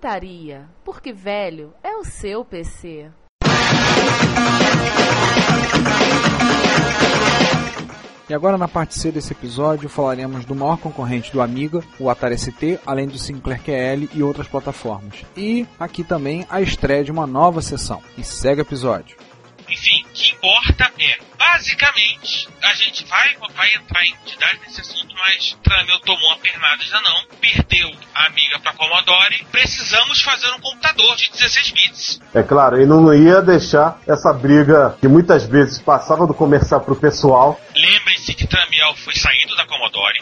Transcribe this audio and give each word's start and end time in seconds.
Retrocomputaria, 0.00 0.66
porque 0.82 1.12
velho 1.12 1.74
é 1.82 1.94
o 1.94 2.04
seu 2.04 2.42
PC. 2.42 3.10
E 8.28 8.34
agora 8.34 8.56
na 8.56 8.66
parte 8.66 8.98
C 8.98 9.12
desse 9.12 9.32
episódio 9.32 9.88
falaremos 9.88 10.44
do 10.44 10.54
maior 10.54 10.78
concorrente 10.78 11.32
do 11.32 11.42
Amiga, 11.42 11.82
o 11.98 12.08
Atari 12.08 12.38
ST, 12.38 12.80
além 12.86 13.06
do 13.08 13.18
Sinclair 13.18 13.60
QL 13.62 14.08
e 14.14 14.22
outras 14.22 14.48
plataformas. 14.48 15.24
E 15.36 15.66
aqui 15.78 16.02
também 16.02 16.46
a 16.48 16.62
estreia 16.62 17.04
de 17.04 17.10
uma 17.10 17.26
nova 17.26 17.60
sessão. 17.60 18.00
E 18.16 18.24
segue 18.24 18.60
o 18.60 18.62
episódio. 18.62 19.16
O 20.20 20.22
importa 20.22 20.92
é, 20.98 21.18
basicamente, 21.38 22.46
a 22.62 22.74
gente 22.74 23.06
vai, 23.06 23.34
vai 23.54 23.72
entrar 23.74 24.04
em 24.04 24.12
entidade 24.12 24.60
nesse 24.60 24.82
assunto, 24.82 25.14
mas 25.16 25.56
Tramel 25.62 25.98
tomou 26.00 26.26
uma 26.28 26.36
pernada 26.36 26.82
já 26.84 27.00
não, 27.00 27.24
perdeu 27.40 27.90
a 28.14 28.26
amiga 28.26 28.58
para 28.58 28.74
Commodore, 28.74 29.46
precisamos 29.50 30.20
fazer 30.20 30.48
um 30.52 30.60
computador 30.60 31.16
de 31.16 31.30
16 31.30 31.70
bits. 31.70 32.20
É 32.34 32.42
claro, 32.42 32.76
ele 32.76 32.84
não 32.84 33.14
ia 33.14 33.40
deixar 33.40 33.98
essa 34.06 34.30
briga 34.30 34.94
que 35.00 35.08
muitas 35.08 35.46
vezes 35.46 35.80
passava 35.80 36.26
do 36.26 36.34
comercial 36.34 36.82
pro 36.82 36.96
pessoal. 36.96 37.58
Lembrem-se 37.74 38.34
que 38.34 38.46
Tramiel 38.46 38.94
foi 38.96 39.14
saído 39.14 39.56
da 39.56 39.64
Commodore. 39.64 40.20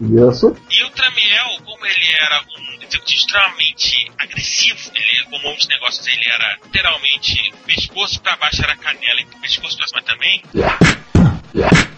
Isso. 0.00 0.56
E 0.70 0.84
o 0.84 0.90
Tramiel, 0.90 1.62
como 1.64 1.84
ele 1.84 2.16
era 2.20 2.40
um 2.40 2.67
executivo 2.88 3.18
extremamente 3.18 4.10
agressivo, 4.18 4.90
ele, 4.94 5.24
como 5.30 5.42
muitos 5.44 5.68
negócios, 5.68 6.06
ele 6.06 6.22
era 6.26 6.58
literalmente 6.64 7.52
pescoço 7.66 8.20
pra 8.20 8.36
baixo 8.36 8.62
era 8.62 8.76
canela 8.76 9.20
e 9.20 9.24
pescoço 9.40 9.76
pra 9.76 9.86
cima 9.86 10.02
também. 10.02 10.42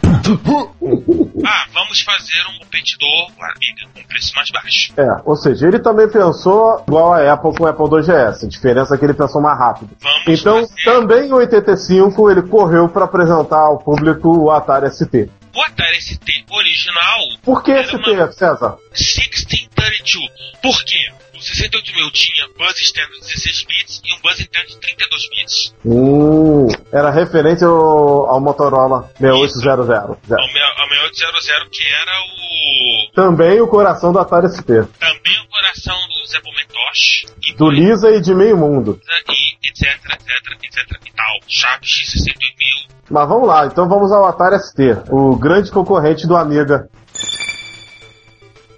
Ah, 1.45 1.67
vamos 1.73 2.03
fazer 2.03 2.39
um 2.55 2.59
competidor 2.61 3.33
com 3.33 4.01
com 4.01 4.07
preço 4.07 4.33
mais 4.37 4.51
baixo. 4.51 4.93
É, 4.97 5.07
ou 5.25 5.35
seja, 5.35 5.67
ele 5.67 5.79
também 5.79 6.09
pensou 6.09 6.85
igual 6.87 7.15
a 7.15 7.33
Apple 7.33 7.57
com 7.57 7.65
o 7.65 7.67
Apple 7.67 7.87
2GS. 7.87 8.45
A 8.45 8.49
diferença 8.49 8.95
é 8.95 8.99
que 8.99 9.05
ele 9.05 9.15
pensou 9.15 9.41
mais 9.41 9.59
rápido. 9.59 9.91
Vamos 10.01 10.41
Então, 10.41 10.61
fazer 10.61 10.84
também 10.84 11.29
em 11.29 11.33
85, 11.33 12.31
ele 12.31 12.43
correu 12.43 12.89
para 12.89 13.06
apresentar 13.06 13.59
ao 13.61 13.79
público 13.79 14.29
o 14.29 14.50
Atari 14.50 14.91
ST. 14.91 15.31
o 15.55 15.62
Atari 15.62 16.00
ST 16.00 16.44
original. 16.50 17.21
Por 17.43 17.62
que 17.62 17.83
ST, 17.84 17.97
uma 17.97 18.33
César? 18.33 18.77
1632. 18.93 20.31
Por 20.62 20.84
quê? 20.84 20.99
O 21.34 21.41
68000 21.43 22.11
tinha 22.11 22.47
buzz 22.59 22.78
externo 22.78 23.15
de 23.15 23.21
16 23.21 23.65
bits 23.65 24.03
e 24.05 24.15
um 24.15 24.21
buzz 24.21 24.38
interno 24.41 24.69
de 24.69 24.78
32 24.78 25.28
bits. 25.31 25.75
Hum, 25.87 26.66
era 26.93 27.11
referente 27.11 27.65
ao, 27.65 28.27
ao 28.27 28.41
Motorola 28.41 29.11
6800. 29.19 29.91
Ao, 29.91 30.19
meu- 30.53 30.66
ao 30.77 30.88
6800, 30.88 31.69
que 31.78 31.87
era 31.87 32.12
o. 32.21 33.12
Também 33.15 33.61
o 33.61 33.67
coração 33.69 34.12
do 34.12 34.19
Atari 34.19 34.49
ST. 34.50 34.65
Também 34.67 35.41
o 35.41 35.49
coração 35.49 35.97
do 36.09 36.27
Zé 36.28 36.41
Bometosh. 36.41 37.27
Do 37.56 37.71
Lisa 37.71 38.11
e 38.11 38.21
de 38.21 38.34
meio 38.34 38.56
mundo. 38.59 39.00
e 39.28 39.50
etc, 39.70 40.04
etc, 40.12 40.31
etc 40.62 41.06
e 41.06 41.12
tal. 41.12 41.41
Sharp 41.48 41.82
X68000. 41.82 42.91
Mas 43.10 43.28
vamos 43.28 43.48
lá, 43.48 43.66
então 43.66 43.88
vamos 43.88 44.12
ao 44.12 44.25
Atari 44.25 44.58
ST, 44.60 45.10
o 45.10 45.36
grande 45.36 45.70
concorrente 45.70 46.26
do 46.26 46.36
Amiga. 46.36 46.88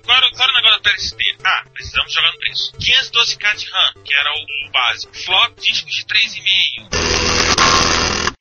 Qual 0.05 0.17
era, 0.17 0.31
qual 0.31 0.49
era 0.49 0.53
o 0.53 0.57
negócio 0.57 0.83
do 0.83 0.89
Atari 0.89 1.01
ST? 1.01 1.17
Ah, 1.45 1.65
precisamos 1.73 2.13
jogar 2.13 2.33
no 2.33 2.39
preço. 2.39 2.73
512k 2.79 3.57
de 3.57 3.71
RAM, 3.71 4.03
que 4.05 4.15
era 4.15 4.31
o 4.31 4.73
básico. 4.73 5.15
Flop 5.17 5.59
disco 5.61 5.89
de 5.91 6.05
3,5. 6.05 6.89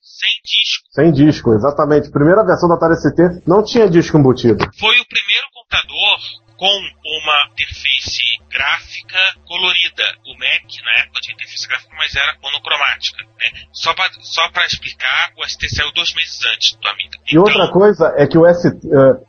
Sem 0.02 0.30
disco. 0.46 0.88
Sem 0.92 1.12
disco, 1.12 1.54
exatamente. 1.54 2.12
Primeira 2.12 2.46
versão 2.46 2.70
do 2.70 2.76
Atari 2.76 2.96
ST 2.96 3.44
não 3.46 3.64
tinha 3.64 3.90
disco 3.90 4.18
embutido. 4.18 4.64
Foi 4.80 5.00
o 5.00 5.06
primeiro 5.06 5.48
computador 5.54 6.20
com 6.58 6.68
uma 6.68 7.48
interface 7.52 8.31
gráfica 8.52 9.18
colorida. 9.48 10.04
O 10.28 10.34
Mac, 10.38 10.68
na 10.86 10.92
época, 11.04 11.20
tinha 11.22 11.36
interface 11.36 11.68
gráfica, 11.68 11.94
mas 11.98 12.16
era 12.16 12.36
monocromática. 12.44 13.24
Né? 13.24 13.50
Só 13.72 13.94
para 13.94 14.10
só 14.22 14.50
pra 14.52 14.66
explicar, 14.66 15.32
o 15.38 15.48
ST 15.48 15.70
saiu 15.70 15.92
dois 15.94 16.14
meses 16.14 16.40
antes 16.54 16.76
do 16.78 16.88
Amiga. 16.88 17.18
E 17.32 17.38
outra 17.38 17.72
coisa 17.72 18.14
é 18.18 18.28
que 18.28 18.38
o 18.38 18.46
ST, 18.54 18.68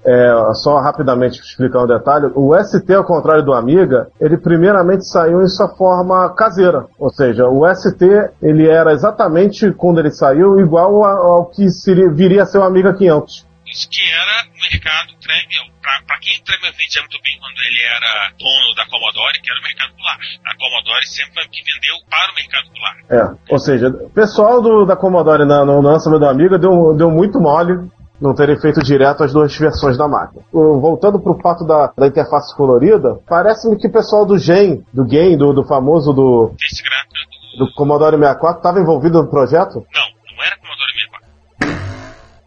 é, 0.05 0.29
é, 0.51 0.55
só 0.55 0.79
rapidamente 0.81 1.41
explicar 1.41 1.85
um 1.85 1.87
detalhe, 1.87 2.27
o 2.35 2.55
ST, 2.63 2.93
ao 2.95 3.05
contrário 3.05 3.45
do 3.45 3.53
Amiga, 3.53 4.09
ele 4.21 4.37
primeiramente 4.37 5.07
saiu 5.09 5.41
em 5.43 5.49
sua 5.49 5.69
forma 5.77 6.35
caseira. 6.35 6.87
Ou 6.99 7.11
seja, 7.11 7.47
o 7.49 7.67
ST, 7.75 8.05
ele 8.43 8.69
era 8.69 8.93
exatamente, 8.93 9.71
quando 9.73 10.01
ele 10.01 10.11
saiu, 10.11 10.59
igual 10.61 11.05
a- 11.05 11.13
ao 11.13 11.47
que 11.51 11.69
seria, 11.71 12.11
viria 12.11 12.43
a 12.43 12.47
ser 12.47 12.59
o 12.59 12.65
Amiga 12.65 12.93
500. 12.95 13.47
Isso 13.73 13.89
que 13.91 14.03
era 14.13 14.47
o 14.53 14.59
mercado 14.61 15.17
Tremel. 15.21 15.65
Pra 16.07 16.19
quem 16.21 16.37
Tremel 16.45 16.73
vendia 16.77 17.01
muito 17.01 17.19
bem 17.25 17.35
quando 17.41 17.59
ele 17.67 17.81
era 17.83 18.31
dono 18.39 18.75
da 18.77 18.85
Commodore, 18.87 19.41
que 19.41 19.51
era 19.51 19.59
o 19.59 19.63
mercado 19.63 19.91
do 19.97 20.03
lar. 20.03 20.19
A 20.45 20.53
Commodore 20.57 21.07
sempre 21.09 21.35
foi 21.35 21.49
que 21.49 21.61
vendeu 21.65 21.97
para 22.09 22.31
o 22.31 22.35
mercado 22.37 22.67
do 22.69 22.79
lar. 22.81 22.97
É, 23.11 23.53
ou 23.53 23.59
seja, 23.59 23.89
o 23.89 24.11
pessoal 24.11 24.61
do, 24.63 24.85
da 24.85 24.95
Commodore 24.97 25.45
na, 25.47 25.65
no 25.65 25.81
lançamento 25.81 26.21
do 26.21 26.29
Amiga 26.29 26.59
deu, 26.59 26.95
deu 26.95 27.11
muito 27.11 27.41
mole 27.41 27.73
não 28.21 28.37
terem 28.37 28.57
feito 28.61 28.81
direto 28.85 29.25
as 29.25 29.33
duas 29.33 29.53
versões 29.59 29.99
da 29.99 30.07
máquina. 30.07 30.45
O- 30.53 30.79
Voltando 30.81 31.19
pro 31.21 31.37
fato 31.43 31.65
da, 31.67 31.93
da 31.99 32.07
interface 32.07 32.55
colorida, 32.57 33.19
parece-me 33.29 33.77
que 33.77 33.89
o 33.89 33.93
pessoal 33.93 34.25
do 34.25 34.39
Gen, 34.39 34.85
do 34.95 35.05
Game, 35.05 35.37
do, 35.37 35.53
do 35.53 35.65
famoso 35.67 36.13
do, 36.13 36.55
Esse 36.65 36.85
gráfico 36.85 37.13
do... 37.59 37.67
do 37.67 37.73
Commodore 37.75 38.17
64, 38.17 38.59
estava 38.59 38.79
envolvido 38.79 39.21
no 39.21 39.29
projeto? 39.29 39.85
Não, 39.93 40.22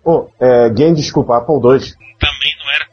Oh, 0.06 0.30
é, 0.40 0.70
Game, 0.70 0.96
desculpa, 0.96 1.38
Apple 1.38 1.56
II. 1.56 1.80
Também 2.20 2.56
não 2.60 2.72
era. 2.72 2.88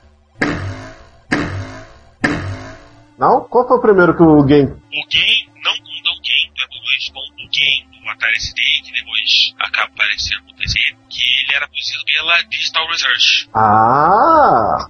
Não? 3.18 3.40
Qual 3.42 3.68
foi 3.68 3.76
o 3.76 3.80
primeiro 3.82 4.16
que 4.16 4.22
o 4.22 4.42
Game? 4.42 4.70
O 4.70 5.08
Game, 5.10 5.50
não 5.62 5.76
com 5.76 5.82
o 5.82 6.22
Game 6.22 6.52
do 6.56 6.64
Apple 6.64 6.80
II, 6.80 7.12
com 7.12 7.20
o 7.20 7.48
Game 7.50 8.02
do 8.02 8.08
Atari 8.08 8.40
ST, 8.40 8.56
que 8.56 8.92
depois 8.92 9.54
acaba 9.60 9.92
aparecendo 9.94 10.42
no 10.48 10.56
PC, 10.56 10.78
que 11.10 11.22
ele 11.22 11.54
era 11.54 11.68
produzido 11.68 12.02
pela 12.06 12.42
Digital 12.48 12.88
Research. 12.88 13.48
Ah! 13.54 14.86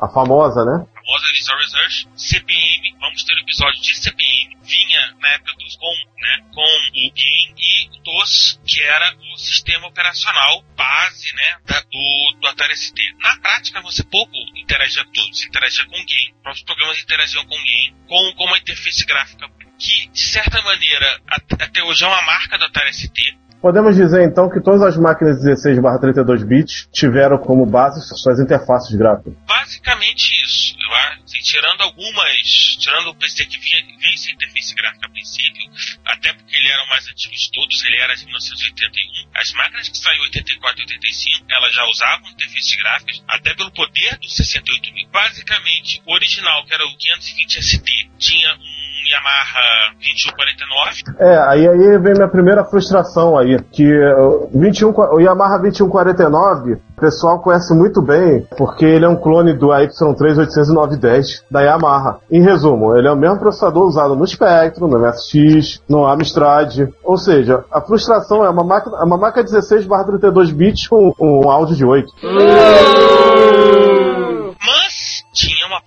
A 0.00 0.08
famosa, 0.08 0.64
né? 0.64 0.72
A 0.96 1.00
famosa 1.04 1.26
Digital 1.32 1.58
Research, 1.58 2.08
CPM, 2.16 2.96
vamos 3.00 3.22
ter 3.24 3.34
um 3.34 3.40
episódio 3.42 3.80
de 3.82 3.94
CPM, 4.00 4.56
vinha 4.62 5.00
na 5.20 5.28
época 5.34 5.52
dos 5.58 5.76
com, 5.76 5.92
né, 6.20 6.46
com 6.54 6.62
o 6.62 7.12
Game 7.12 7.54
e 7.58 7.98
o 7.98 8.02
DOS, 8.02 8.60
que 8.66 8.80
era 8.82 9.14
o 9.34 9.36
sistema 9.38 9.86
operacional 9.88 10.62
base, 10.76 11.34
né, 11.36 11.56
da- 11.66 11.80
do, 11.80 12.40
do 12.40 12.48
Atari 12.48 12.74
ST. 12.76 12.94
Na 13.20 13.36
prática, 13.40 13.80
você 13.82 14.02
pouco 14.04 14.32
interagia 14.56 15.04
com 15.04 15.12
todos, 15.12 15.44
interagia 15.44 15.84
com 15.86 15.96
o 15.96 16.06
Game. 16.06 16.32
Os 16.36 16.42
próprios 16.42 16.64
programas 16.64 17.02
interagiam 17.02 17.44
com 17.44 17.54
o 17.54 17.64
Game, 17.64 17.96
com, 18.08 18.32
com 18.36 18.44
uma 18.46 18.58
interface 18.58 19.04
gráfica 19.04 19.46
que, 19.78 20.08
de 20.08 20.20
certa 20.28 20.62
maneira, 20.62 21.20
at- 21.28 21.62
até 21.62 21.82
hoje 21.82 22.04
é 22.04 22.06
uma 22.06 22.22
marca 22.22 22.56
do 22.58 22.64
Atari 22.64 22.92
ST. 22.94 23.38
Podemos 23.62 23.94
dizer 23.94 24.24
então 24.24 24.48
que 24.48 24.58
todas 24.58 24.80
as 24.80 24.96
máquinas 24.96 25.36
16/32 25.44 26.42
bits 26.48 26.88
tiveram 26.94 27.36
como 27.36 27.66
base 27.66 28.00
suas 28.16 28.40
interfaces 28.40 28.96
gráficas. 28.96 29.34
Basicamente 29.60 30.42
isso. 30.42 30.74
Eu 30.80 30.94
assim, 30.94 31.38
tirando 31.42 31.82
algumas. 31.82 32.76
Tirando 32.80 33.08
o 33.08 33.14
PC 33.14 33.44
que 33.44 33.58
vinha, 33.58 33.82
vinha 33.98 34.16
sem 34.16 34.32
interface 34.32 34.74
gráfica 34.74 35.06
a 35.06 35.10
princípio, 35.10 35.70
até 36.06 36.32
porque 36.32 36.56
ele 36.56 36.68
era 36.68 36.82
o 36.84 36.88
mais 36.88 37.06
antigo 37.06 37.34
de 37.34 37.50
todos, 37.52 37.84
ele 37.84 37.96
era 37.96 38.14
de 38.16 38.24
1981. 38.24 39.30
As 39.34 39.52
máquinas 39.52 39.88
que 39.88 39.98
saíram 39.98 40.24
em 40.24 40.28
84 40.28 40.80
e 40.80 40.84
85, 40.84 41.46
elas 41.50 41.74
já 41.74 41.84
usavam 41.84 42.30
interfaces 42.30 42.74
gráficas, 42.76 43.24
até 43.28 43.54
pelo 43.54 43.70
poder 43.72 44.16
do 44.18 44.28
68 44.30 44.92
mil. 44.94 45.08
Basicamente, 45.08 46.02
o 46.06 46.14
original, 46.14 46.64
que 46.64 46.72
era 46.72 46.86
o 46.86 46.96
520 46.96 47.62
ST, 47.62 48.10
tinha 48.18 48.54
um 48.54 48.79
Yamaha 49.12 49.94
2149. 49.98 51.18
É, 51.18 51.38
aí, 51.48 51.68
aí 51.68 51.98
vem 51.98 52.14
minha 52.14 52.28
primeira 52.28 52.64
frustração 52.64 53.36
aí, 53.38 53.58
que 53.72 53.84
uh, 53.86 54.48
21, 54.54 54.92
qua- 54.92 55.14
o 55.14 55.20
Yamaha 55.20 55.58
2149, 55.58 56.74
o 56.74 57.00
pessoal 57.00 57.40
conhece 57.40 57.74
muito 57.74 58.02
bem, 58.02 58.46
porque 58.56 58.84
ele 58.84 59.04
é 59.04 59.08
um 59.08 59.16
clone 59.16 59.52
do 59.54 59.68
AY3 59.68 60.38
80910 60.38 61.44
da 61.50 61.62
Yamaha. 61.62 62.18
Em 62.30 62.42
resumo, 62.42 62.96
ele 62.96 63.08
é 63.08 63.12
o 63.12 63.16
mesmo 63.16 63.38
processador 63.38 63.84
usado 63.86 64.14
no 64.14 64.26
Spectrum, 64.26 64.86
no 64.88 64.98
MSX, 64.98 65.82
no 65.88 66.06
Amstrad. 66.06 66.88
Ou 67.04 67.16
seja, 67.16 67.64
a 67.72 67.80
frustração 67.80 68.44
é 68.44 68.50
uma 68.50 68.64
máquina, 68.64 68.98
é 68.98 69.04
uma 69.04 69.16
máquina 69.16 69.44
16 69.44 69.86
32 70.06 70.50
bits 70.52 70.86
com 70.88 71.12
um 71.20 71.48
áudio 71.50 71.74
de 71.76 71.84
8. 71.84 72.06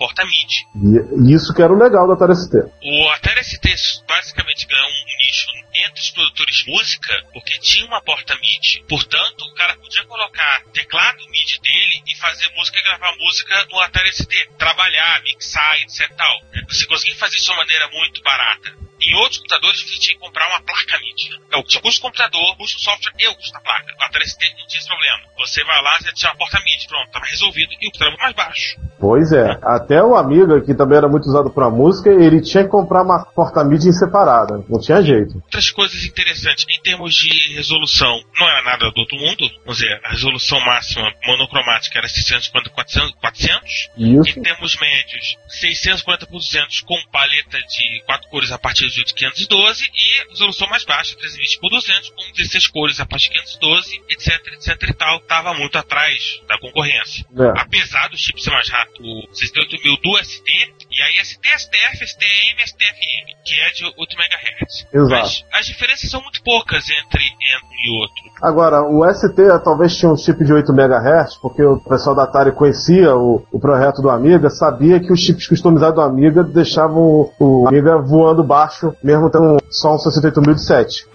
Porta 0.03 0.25
MIDI. 0.25 0.67
E, 0.75 1.31
e 1.31 1.33
isso 1.33 1.53
que 1.53 1.61
era 1.61 1.71
o 1.71 1.79
legal 1.79 2.05
do 2.05 2.11
Atari 2.11 2.35
ST. 2.35 2.51
O 2.59 3.09
Atari 3.11 3.41
ST 3.41 4.03
basicamente 4.05 4.67
ganhou 4.67 4.85
um 4.85 5.05
nicho 5.23 5.47
entre 5.87 6.01
os 6.01 6.11
produtores 6.11 6.55
de 6.57 6.71
música, 6.71 7.23
porque 7.31 7.57
tinha 7.59 7.85
uma 7.85 8.01
porta 8.01 8.35
MIDI. 8.35 8.83
Portanto, 8.89 9.45
o 9.45 9.53
cara 9.55 9.77
podia 9.77 10.03
colocar 10.03 10.61
teclado 10.73 11.23
MIDI 11.29 11.57
dele 11.61 12.03
e 12.05 12.17
fazer 12.17 12.51
música 12.53 12.79
e 12.79 12.83
gravar 12.83 13.15
música 13.15 13.65
no 13.71 13.79
Atari 13.79 14.11
ST. 14.11 14.49
Trabalhar, 14.57 15.21
mixar, 15.23 15.79
etc. 15.79 16.11
Tal. 16.17 16.41
Você 16.67 16.85
conseguia 16.85 17.15
fazer 17.15 17.37
isso 17.37 17.45
de 17.45 17.51
uma 17.51 17.59
maneira 17.59 17.87
muito 17.93 18.21
barata. 18.21 18.75
Em 19.07 19.15
outros 19.15 19.37
computadores, 19.37 19.81
você 19.81 19.99
tinha 19.99 20.15
que 20.15 20.21
comprar 20.21 20.47
uma 20.49 20.61
placa 20.61 20.97
MIDI. 20.99 21.29
É 21.51 21.57
o 21.57 21.63
custo 21.63 21.81
do 21.81 22.01
computador, 22.01 22.57
custo 22.57 22.77
do 22.77 22.83
software 22.83 23.13
e 23.19 23.27
o 23.27 23.35
custo 23.35 23.53
da 23.53 23.59
placa. 23.59 23.93
O 23.99 24.03
Atari 24.03 24.27
ST 24.27 24.39
não 24.57 24.67
tinha 24.67 24.79
esse 24.79 24.87
problema. 24.87 25.23
Você 25.37 25.63
vai 25.63 25.81
lá, 25.81 25.97
você 25.99 26.13
tinha 26.13 26.31
uma 26.31 26.37
porta 26.37 26.59
MIDI, 26.59 26.87
pronto, 26.87 27.07
estava 27.07 27.25
resolvido. 27.25 27.71
E 27.81 27.87
o 27.87 27.91
computador 27.91 28.17
mais 28.17 28.35
baixo. 28.35 28.79
Pois 28.99 29.33
é, 29.33 29.59
até 29.63 30.01
o 30.01 30.15
Amiga, 30.15 30.61
que 30.61 30.73
também 30.73 30.97
era 30.97 31.09
muito 31.09 31.25
usado 31.27 31.49
pra 31.49 31.69
música, 31.69 32.09
ele 32.09 32.41
tinha 32.41 32.63
que 32.63 32.69
comprar 32.69 33.03
uma 33.03 33.25
porta 33.25 33.63
MIDI 33.63 33.91
separada. 33.91 34.63
Não 34.69 34.79
tinha 34.79 35.01
jeito. 35.01 35.35
outras 35.35 35.69
coisas 35.71 36.05
interessantes 36.05 36.65
em 36.69 36.81
termos 36.81 37.13
de 37.15 37.53
resolução. 37.53 38.23
Não 38.39 38.47
era 38.47 38.63
nada 38.63 38.91
do 38.91 38.99
outro 38.99 39.17
mundo. 39.17 39.49
Vamos 39.65 39.77
dizer, 39.77 39.99
a 40.03 40.09
resolução 40.11 40.59
máxima 40.61 41.11
monocromática 41.25 41.99
era 41.99 42.07
650 42.07 42.69
por 42.69 42.75
400, 42.75 43.11
400. 43.19 43.89
Isso. 43.97 44.39
Em 44.39 44.41
termos 44.41 44.79
médios, 44.79 45.37
640 45.47 46.25
por 46.27 46.37
200 46.37 46.81
com 46.81 46.95
paleta 47.11 47.57
de 47.59 48.03
4 48.05 48.29
cores 48.29 48.51
a 48.51 48.57
partir 48.57 48.87
de 48.93 49.13
512 49.13 49.83
e 49.83 50.29
resolução 50.29 50.67
mais 50.69 50.83
baixa, 50.85 51.15
320 51.15 51.59
por 51.59 51.69
200 51.69 52.09
com 52.09 52.31
16 52.31 52.67
cores 52.67 52.99
a 52.99 53.05
partir 53.05 53.29
de 53.29 53.39
512, 53.39 54.03
etc, 54.09 54.47
etc 54.53 54.89
e 54.89 54.93
tal. 54.93 55.17
Estava 55.17 55.53
muito 55.53 55.77
atrás 55.77 56.41
da 56.47 56.57
concorrência. 56.59 57.25
É. 57.37 57.59
Apesar 57.59 58.09
do 58.09 58.17
chip 58.17 58.41
ser 58.41 58.51
mais 58.51 58.69
rápido, 58.69 59.03
o 59.03 59.27
68000 59.33 59.97
do 59.97 60.23
ST, 60.23 60.73
e 60.91 61.01
aí 61.01 61.25
ST, 61.25 61.47
STF, 61.57 62.07
STM, 62.07 62.61
STFM, 62.65 63.43
que 63.45 63.59
é 63.59 63.71
de 63.71 63.85
8 63.85 63.97
MHz. 63.97 64.87
Exato. 64.93 65.09
Mas 65.09 65.45
as 65.51 65.65
diferenças 65.65 66.09
são 66.09 66.21
muito 66.21 66.41
poucas 66.43 66.89
entre 66.89 67.23
um 67.23 67.72
e 67.83 68.01
outro. 68.01 68.23
Agora, 68.41 68.81
o 68.81 69.03
ST 69.13 69.35
talvez 69.63 69.95
tinha 69.95 70.11
um 70.11 70.15
chip 70.15 70.43
de 70.43 70.53
8 70.53 70.71
MHz, 70.71 71.37
porque 71.41 71.63
o 71.63 71.77
pessoal 71.79 72.15
da 72.15 72.23
Atari 72.23 72.51
conhecia 72.51 73.15
o, 73.15 73.41
o 73.51 73.59
projeto 73.59 74.01
do 74.01 74.09
Amiga, 74.09 74.49
sabia 74.49 74.99
que 74.99 75.11
os 75.11 75.19
chips 75.19 75.47
customizados 75.47 75.95
do 75.95 76.01
Amiga 76.01 76.43
deixavam 76.43 77.01
o, 77.01 77.31
o 77.39 77.67
Amiga 77.67 77.97
voando 77.97 78.43
baixo, 78.43 78.93
mesmo 79.03 79.29
tendo 79.29 79.57
só 79.69 79.95
um 79.95 79.97
68007. 79.97 81.07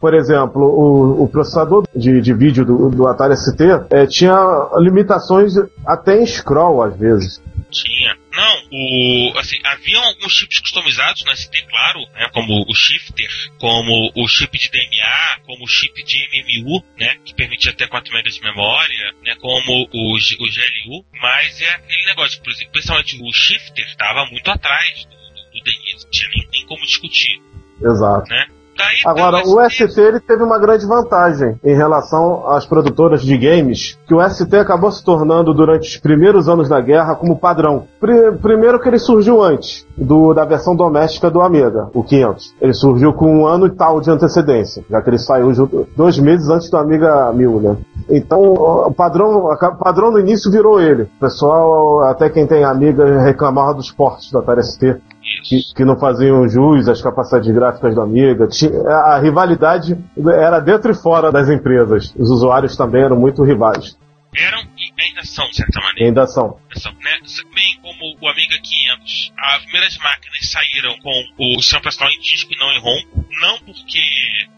Por 0.00 0.14
exemplo, 0.14 0.62
o, 0.62 1.22
o 1.22 1.28
processador 1.28 1.84
de, 1.94 2.20
de 2.20 2.34
vídeo 2.34 2.64
do, 2.64 2.90
do 2.90 3.06
Atari 3.06 3.36
ST 3.36 3.62
eh, 3.90 4.06
tinha 4.06 4.36
limitações 4.78 5.54
até 5.86 6.20
em 6.20 6.26
scroll, 6.26 6.82
às 6.82 6.96
vezes. 6.96 7.40
Tinha. 7.70 8.21
Não, 8.42 8.68
o, 8.72 9.38
assim, 9.38 9.56
haviam 9.64 10.02
alguns 10.02 10.32
chips 10.32 10.58
customizados 10.58 11.24
no 11.24 11.36
ST, 11.36 11.62
claro, 11.68 12.00
né, 12.12 12.28
como 12.32 12.64
o 12.68 12.74
shifter, 12.74 13.30
como 13.58 14.10
o 14.16 14.26
chip 14.26 14.58
de 14.58 14.68
DMA, 14.68 15.40
como 15.46 15.64
o 15.64 15.68
chip 15.68 16.02
de 16.02 16.18
MMU, 16.32 16.82
né, 16.98 17.16
que 17.24 17.34
permitia 17.34 17.70
até 17.70 17.86
4 17.86 18.12
MB 18.18 18.28
de 18.30 18.40
memória, 18.40 19.12
né, 19.22 19.36
como 19.36 19.88
o, 19.92 20.18
G- 20.18 20.34
o 20.40 20.44
GLU, 20.46 21.04
mas 21.20 21.60
é 21.60 21.70
aquele 21.70 22.04
negócio, 22.06 22.42
por 22.42 22.50
exemplo, 22.50 22.72
principalmente 22.72 23.16
o 23.22 23.32
shifter 23.32 23.86
estava 23.86 24.26
muito 24.26 24.50
atrás 24.50 25.04
do, 25.04 25.10
do, 25.10 25.50
do 25.52 25.64
DNI, 25.64 26.02
não 26.02 26.10
tinha 26.10 26.30
nem, 26.34 26.48
nem 26.50 26.66
como 26.66 26.84
discutir, 26.84 27.40
Exato. 27.80 28.28
né. 28.28 28.46
Daí, 28.76 28.96
Agora, 29.04 29.42
o 29.46 29.60
ST 29.68 30.00
ele 30.00 30.18
teve 30.18 30.42
uma 30.42 30.58
grande 30.58 30.86
vantagem 30.86 31.56
em 31.62 31.74
relação 31.74 32.48
às 32.48 32.64
produtoras 32.64 33.22
de 33.22 33.36
games, 33.36 33.98
que 34.06 34.14
o 34.14 34.20
ST 34.28 34.56
acabou 34.56 34.90
se 34.90 35.04
tornando 35.04 35.52
durante 35.52 35.88
os 35.88 35.96
primeiros 35.98 36.48
anos 36.48 36.68
da 36.68 36.80
guerra 36.80 37.14
como 37.14 37.38
padrão. 37.38 37.84
Pri- 38.00 38.32
primeiro 38.40 38.80
que 38.80 38.88
ele 38.88 38.98
surgiu 38.98 39.42
antes 39.42 39.86
do- 39.96 40.32
da 40.32 40.44
versão 40.44 40.74
doméstica 40.74 41.30
do 41.30 41.42
Amiga, 41.42 41.88
o 41.94 42.02
500. 42.02 42.54
Ele 42.60 42.72
surgiu 42.72 43.12
com 43.12 43.26
um 43.42 43.46
ano 43.46 43.66
e 43.66 43.70
tal 43.70 44.00
de 44.00 44.10
antecedência, 44.10 44.82
já 44.90 45.02
que 45.02 45.10
ele 45.10 45.18
saiu 45.18 45.52
junto- 45.52 45.86
dois 45.96 46.18
meses 46.18 46.48
antes 46.48 46.70
do 46.70 46.76
Amiga 46.78 47.30
1000, 47.32 47.60
né? 47.60 47.76
Então, 48.08 48.40
o 48.42 48.92
padrão, 48.92 49.46
o 49.46 49.76
padrão 49.76 50.10
no 50.10 50.18
início 50.18 50.50
virou 50.50 50.80
ele. 50.80 51.02
O 51.02 51.20
pessoal, 51.20 52.00
até 52.04 52.28
quem 52.30 52.46
tem 52.46 52.64
Amiga, 52.64 53.20
reclamava 53.20 53.74
dos 53.74 53.90
portes 53.92 54.30
do 54.30 54.38
Atari 54.38 54.62
ST 54.62 54.96
que, 55.42 55.74
que 55.74 55.84
não 55.84 55.98
faziam 55.98 56.48
jus 56.48 56.88
às 56.88 57.02
capacidades 57.02 57.52
gráficas 57.52 57.94
do 57.94 58.00
Amiga. 58.00 58.48
A 58.88 59.18
rivalidade 59.18 59.96
era 60.26 60.60
dentro 60.60 60.92
e 60.92 60.94
fora 60.94 61.30
das 61.30 61.48
empresas. 61.48 62.14
Os 62.16 62.30
usuários 62.30 62.76
também 62.76 63.02
eram 63.02 63.16
muito 63.16 63.42
rivais. 63.42 63.96
Eram 64.34 64.62
e 64.78 65.02
ainda 65.02 65.24
são, 65.24 65.46
de 65.50 65.56
certa 65.56 65.78
maneira. 65.80 66.08
ainda 66.08 66.26
são. 66.26 66.58
São, 66.74 66.92
né? 66.92 67.18
Bem 67.54 67.78
como 67.82 68.16
o 68.20 68.28
Amiga 68.28 68.56
500, 68.62 69.32
as 69.36 69.62
primeiras 69.64 69.98
máquinas 69.98 70.50
saíram 70.50 70.96
com 71.00 71.10
o 71.38 71.60
sistema 71.60 71.80
operacional 71.80 72.12
em 72.14 72.20
disco 72.20 72.52
e 72.52 72.56
não 72.56 72.72
em 72.72 72.80
ROM. 72.80 73.24
Não 73.42 73.58
porque 73.58 73.98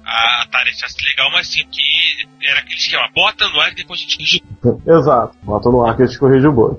a 0.04 0.42
Atari 0.42 0.70
achasse 0.70 1.04
legal, 1.04 1.30
mas 1.32 1.48
sim 1.48 1.64
porque 1.64 1.82
era 2.42 2.60
aquele 2.60 2.76
esquema, 2.76 3.08
bota 3.12 3.48
no 3.48 3.60
ar 3.60 3.72
e 3.72 3.74
depois 3.74 3.98
a 3.98 4.02
gente 4.02 4.16
corrige. 4.16 4.42
Exato. 4.86 5.36
Bota 5.42 5.68
no 5.68 5.84
ar 5.84 5.96
que 5.96 6.02
eles 6.02 6.16
corrigem 6.16 6.48
o 6.48 6.52
boi. 6.52 6.76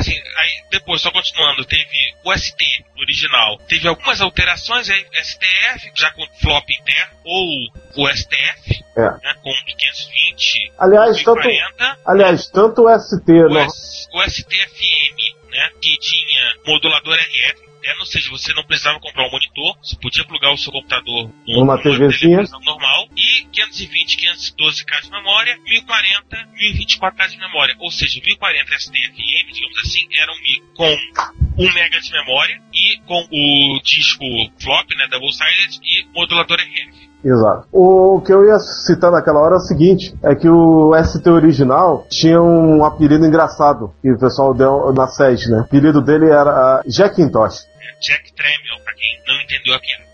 Assim, 0.00 0.12
aí 0.36 0.50
depois, 0.70 1.00
só 1.02 1.10
continuando, 1.10 1.64
teve 1.64 2.14
o 2.24 2.32
ST 2.36 2.64
original. 2.98 3.58
Teve 3.68 3.86
algumas 3.88 4.20
alterações, 4.20 4.88
aí 4.88 5.04
STF, 5.12 5.92
já 5.94 6.10
com 6.12 6.26
flop 6.40 6.64
interno, 6.70 7.12
ou 7.24 7.68
o 7.96 8.08
STF, 8.08 8.82
É. 8.96 9.02
né, 9.02 9.34
com 9.42 9.52
520, 9.66 10.72
Aliás, 10.78 11.22
tanto, 11.22 11.40
1040. 11.40 11.98
aliás, 12.06 12.46
tanto 12.50 12.82
o 12.82 12.98
ST, 12.98 13.30
o, 13.30 13.48
no- 13.48 13.58
S, 13.60 14.06
o 14.12 14.22
STFM, 14.22 15.36
né, 15.50 15.70
que 15.82 15.96
tinha 15.98 16.54
modulador 16.66 17.14
RF, 17.14 17.69
é, 17.84 17.98
ou 17.98 18.06
seja, 18.06 18.30
você 18.30 18.52
não 18.54 18.64
precisava 18.64 18.98
comprar 19.00 19.26
um 19.26 19.30
monitor, 19.30 19.76
você 19.82 19.96
podia 19.96 20.24
plugar 20.24 20.52
o 20.52 20.58
seu 20.58 20.72
computador 20.72 21.30
Numa 21.46 21.78
TVzinha. 21.78 22.10
televisão 22.10 22.60
normal, 22.60 23.08
e 23.16 23.46
520, 23.52 24.16
512K 24.16 25.02
de 25.02 25.10
memória, 25.10 25.58
1040, 25.64 26.36
1024K 26.54 27.28
de 27.28 27.38
memória, 27.38 27.76
ou 27.78 27.90
seja, 27.90 28.20
1040 28.24 28.78
STFM, 28.78 29.52
digamos 29.52 29.78
assim, 29.78 30.06
era 30.18 30.32
um 30.32 30.40
mic 30.40 30.62
com 30.76 31.30
1 31.58 31.64
MB 31.64 32.00
de 32.00 32.12
memória 32.12 32.62
e 32.72 32.96
com 33.06 33.26
o 33.30 33.80
disco 33.82 34.24
flop, 34.58 34.88
né, 34.96 35.06
double-sided 35.10 35.80
e 35.82 36.06
modulador 36.14 36.58
RF. 36.58 37.10
Exato. 37.22 37.66
O 37.70 38.22
que 38.22 38.32
eu 38.32 38.46
ia 38.46 38.58
citar 38.58 39.12
naquela 39.12 39.40
hora 39.40 39.56
é 39.56 39.58
o 39.58 39.60
seguinte: 39.60 40.14
é 40.24 40.34
que 40.34 40.48
o 40.48 40.92
ST 41.04 41.28
original 41.28 42.06
tinha 42.10 42.40
um 42.40 42.82
apelido 42.84 43.26
engraçado 43.26 43.92
que 44.00 44.10
o 44.10 44.18
pessoal 44.18 44.54
deu 44.54 44.92
na 44.94 45.06
SES, 45.06 45.50
né? 45.50 45.58
O 45.58 45.60
apelido 45.62 46.00
dele 46.00 46.30
era 46.30 46.50
ah, 46.50 46.82
Jackintosh. 46.86 47.68
Jack 48.00 48.32
Tramiel, 48.32 48.80
pra 48.84 48.94
quem 48.94 49.22
não 49.26 49.40
entendeu 49.40 49.74
a 49.74 49.80
piada. 49.80 50.10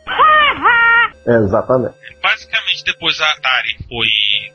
É, 1.27 1.37
exatamente. 1.39 1.95
Basicamente, 2.23 2.85
depois 2.85 3.21
a 3.21 3.31
Atari 3.33 3.77
foi 3.89 4.09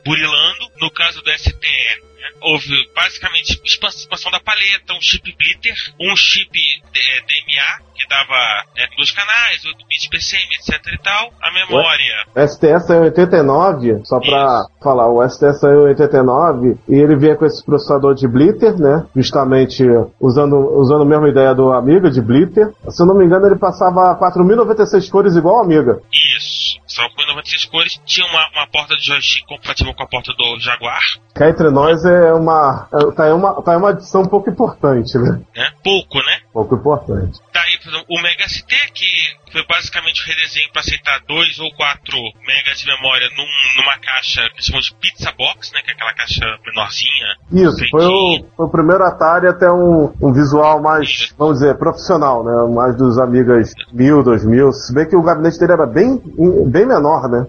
burilando. 0.04 0.72
No 0.80 0.90
caso 0.90 1.20
do 1.22 1.30
STE, 1.30 1.50
né, 1.52 2.30
houve 2.40 2.90
basicamente 2.94 3.60
expansão 3.64 4.30
da 4.30 4.40
paleta, 4.40 4.94
um 4.94 5.00
chip 5.00 5.34
Blitter, 5.36 5.76
um 6.00 6.16
chip 6.16 6.50
eh, 6.56 7.20
DMA, 7.20 7.91
que 8.02 8.08
dava 8.08 8.64
eh, 8.76 8.88
dois 8.96 9.10
canais, 9.12 9.64
8 9.64 9.76
bits 9.88 10.08
PCM, 10.08 10.54
etc 10.58 10.92
e 10.92 11.02
tal. 11.02 11.30
A 11.40 11.52
memória, 11.52 12.14
O 12.34 12.46
STS 12.46 12.86
saiu 12.86 13.02
em 13.02 13.06
89, 13.06 14.00
só 14.04 14.18
pra 14.18 14.66
falar, 14.82 15.08
o 15.08 15.22
STS 15.28 15.60
saiu 15.60 15.82
em 15.82 15.90
89 15.90 16.76
e 16.88 16.94
ele 16.94 17.16
vinha 17.16 17.36
com 17.36 17.44
esse 17.46 17.64
processador 17.64 18.14
de 18.14 18.26
Blitter, 18.26 18.76
né? 18.78 19.06
Justamente 19.14 19.84
usando, 20.20 20.56
usando 20.78 21.02
a 21.02 21.06
mesma 21.06 21.28
ideia 21.28 21.54
do 21.54 21.72
Amiga 21.72 22.10
de 22.10 22.20
Blitter. 22.20 22.70
Se 22.88 23.02
eu 23.02 23.06
não 23.06 23.14
me 23.14 23.24
engano, 23.24 23.46
ele 23.46 23.56
passava 23.56 24.14
4096 24.16 25.10
cores 25.10 25.36
igual 25.36 25.56
ao 25.58 25.64
Amiga. 25.64 26.00
isso. 26.12 26.72
Só 26.94 27.08
com 27.08 27.22
96 27.26 27.64
cores. 27.66 28.00
Tinha 28.04 28.26
uma, 28.26 28.48
uma 28.50 28.66
porta 28.66 28.94
de 28.96 29.06
joystick 29.06 29.46
compatível 29.46 29.94
com 29.94 30.02
a 30.02 30.06
porta 30.06 30.32
do 30.34 30.60
Jaguar, 30.60 31.02
Cá 31.34 31.48
entre 31.48 31.70
nós 31.70 32.04
é 32.04 32.32
uma. 32.34 32.88
é- 32.92 33.12
Tá 33.12 33.24
aí 33.24 33.32
uma, 33.32 33.62
tá 33.62 33.72
aí 33.72 33.76
uma 33.78 33.90
adição 33.90 34.26
pouco 34.26 34.50
importante, 34.50 35.16
né? 35.16 35.40
né? 35.56 35.70
Pouco, 35.82 36.18
né? 36.18 36.40
Pouco 36.52 36.74
importante. 36.74 37.38
Daí 37.52 37.78
por 37.78 37.88
exemplo, 37.88 38.06
o 38.10 38.20
Mega 38.20 38.46
ST, 38.48 38.66
que 38.92 39.06
foi 39.52 39.64
basicamente 39.66 40.22
o 40.22 40.26
redesenho 40.26 40.70
para 40.72 40.80
aceitar 40.80 41.20
2 41.28 41.58
ou 41.60 41.70
4 41.74 42.16
megas 42.46 42.78
de 42.80 42.86
memória 42.86 43.28
num- 43.36 43.82
numa 43.82 43.98
caixa 43.98 44.48
que 44.56 44.62
chamam 44.64 44.80
de 44.80 44.94
Pizza 44.96 45.32
Box, 45.36 45.72
né? 45.72 45.80
Que 45.82 45.90
é 45.90 45.94
aquela 45.94 46.14
caixa 46.14 46.44
menorzinha. 46.66 47.36
Isso, 47.52 47.88
foi 47.90 48.06
o, 48.06 48.46
foi 48.56 48.66
o 48.66 48.70
primeiro 48.70 49.04
Atari 49.04 49.46
até 49.48 49.70
um, 49.70 50.12
um 50.22 50.32
visual 50.32 50.80
mais, 50.82 51.32
vamos 51.38 51.58
dizer, 51.58 51.76
profissional, 51.78 52.42
né? 52.44 52.74
Mais 52.74 52.96
dos 52.96 53.18
Amigas 53.18 53.72
1000, 53.92 54.22
2000. 54.22 54.72
Se 54.72 54.94
bem 54.94 55.08
que 55.08 55.16
o 55.16 55.22
gabinete 55.22 55.58
dele 55.58 55.72
era 55.72 55.86
bem, 55.86 56.20
bem 56.66 56.86
menor, 56.86 57.28
né? 57.28 57.46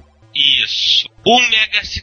Isso. 0.63 1.07
O 1.25 1.37
Mega 1.39 1.83
STE, 1.83 2.01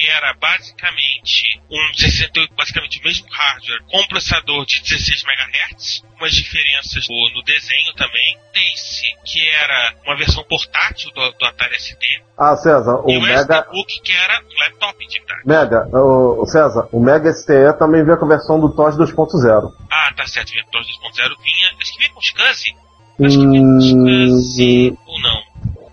que 0.00 0.08
era 0.08 0.32
basicamente 0.34 1.60
um 1.70 1.94
68, 1.94 2.54
basicamente 2.54 3.00
o 3.00 3.04
mesmo 3.04 3.26
hardware, 3.30 3.82
com 3.90 4.06
processador 4.06 4.64
de 4.64 4.80
16 4.80 5.24
MHz, 5.24 6.02
umas 6.16 6.32
diferenças 6.32 7.06
no, 7.08 7.30
no 7.34 7.42
desenho 7.42 7.92
também. 7.94 8.38
Ace, 8.52 9.04
que 9.24 9.48
era 9.48 9.94
uma 10.04 10.16
versão 10.16 10.42
portátil 10.44 11.10
do, 11.12 11.30
do 11.32 11.46
Atari 11.46 11.78
ST. 11.78 11.96
Ah, 12.36 12.56
César, 12.56 12.96
o 13.04 13.10
e 13.10 13.18
o 13.18 13.22
Mega. 13.22 13.62
STBook, 13.62 14.00
que 14.02 14.12
era 14.12 14.40
um 14.40 14.58
laptop 14.58 15.06
de 15.06 15.20
verdade. 15.20 15.42
Mega, 15.46 15.98
o, 15.98 16.42
o 16.42 16.46
César, 16.46 16.88
o 16.92 17.00
Mega 17.00 17.32
STE 17.32 17.78
também 17.78 18.04
veio 18.04 18.18
com 18.18 18.24
a 18.24 18.28
versão 18.28 18.58
do 18.58 18.74
TOS 18.74 18.96
2.0. 18.96 19.70
Ah, 19.90 20.12
tá 20.16 20.26
certo, 20.26 20.50
vinha 20.50 20.64
TOS 20.72 20.86
2.0, 20.86 21.28
vinha. 21.42 21.70
Acho 21.80 21.92
que 21.92 21.98
vinha 21.98 22.10
com 22.10 22.20
SCSI. 22.20 22.74
Acho 23.22 23.38
que 23.38 23.46
vinha 23.46 23.62
com 23.62 23.80
SCSI 23.80 24.98
ou 25.06 25.20
não. 25.20 25.42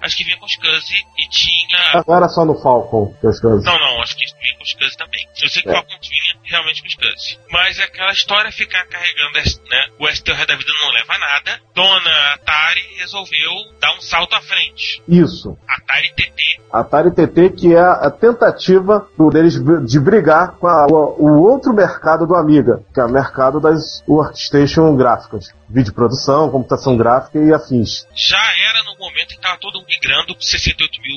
Acho 0.02 0.18
que 0.18 0.24
vinha 0.24 0.38
com 0.38 0.48
SCSI 0.48 1.06
e 1.17 1.17
tinha. 1.30 2.04
Não 2.08 2.16
era 2.16 2.28
só 2.30 2.46
no 2.46 2.56
Falcon 2.62 3.14
que 3.20 3.28
as 3.28 3.40
coisas. 3.40 3.64
Não, 3.64 3.78
não, 3.80 4.02
acho 4.02 4.16
que 4.16 4.26
vinha 4.26 4.58
com 4.58 4.64
SCSI 4.66 4.98
também. 4.98 5.28
Eu 5.42 5.50
sei 5.50 5.62
que 5.62 5.70
o 5.70 5.72
É. 5.72 5.76
Falcon 5.76 5.96
vinha 6.02 6.42
realmente 6.44 6.82
com 6.82 6.88
SCSI. 6.90 7.40
Mas 7.52 7.80
é 7.80 7.84
aquela 7.84 8.12
história 8.12 8.52
ficar 8.52 8.86
carregando, 8.88 9.34
né? 9.70 9.88
O 10.00 10.08
ST 10.08 10.26
da 10.34 10.56
vida 10.56 10.72
não 10.82 10.92
leva 10.92 11.14
a 11.14 11.18
nada. 11.20 11.62
Dona 11.76 12.34
Atari 12.34 12.82
resolveu 13.00 13.52
dar 13.80 13.94
um 13.96 14.02
salto 14.02 14.34
à 14.36 14.42
frente. 14.42 15.02
Isso. 15.08 15.58
Atari 15.68 16.10
TT. 16.16 16.62
Atari 16.72 17.12
TT, 17.12 17.50
que 17.52 17.74
é 17.76 17.80
a 17.80 18.10
tentativa 18.12 19.08
do- 19.18 19.30
deles 19.30 19.54
de 19.86 20.00
brigar 20.00 20.54
com 20.58 20.68
a- 20.68 20.86
o, 20.88 21.42
outro 21.44 21.74
mercado 21.74 22.26
do 22.28 22.36
Amiga, 22.36 22.84
que 22.94 23.00
é 23.00 23.04
o 23.06 23.10
mercado 23.12 23.60
das 23.60 24.04
workstation 24.08 24.96
gráficas. 24.96 25.50
Vídeo 25.70 25.94
produção, 25.94 26.50
computação 26.50 26.96
gráfica 26.98 27.40
e 27.40 27.54
afins. 27.54 28.06
Já 28.16 28.38
era 28.38 28.84
no 28.84 28.98
momento 28.98 29.28
que 29.30 29.36
estava 29.36 29.58
todo 29.58 29.76
mundo 29.80 29.88
migrando 29.88 30.34
pro 30.36 30.44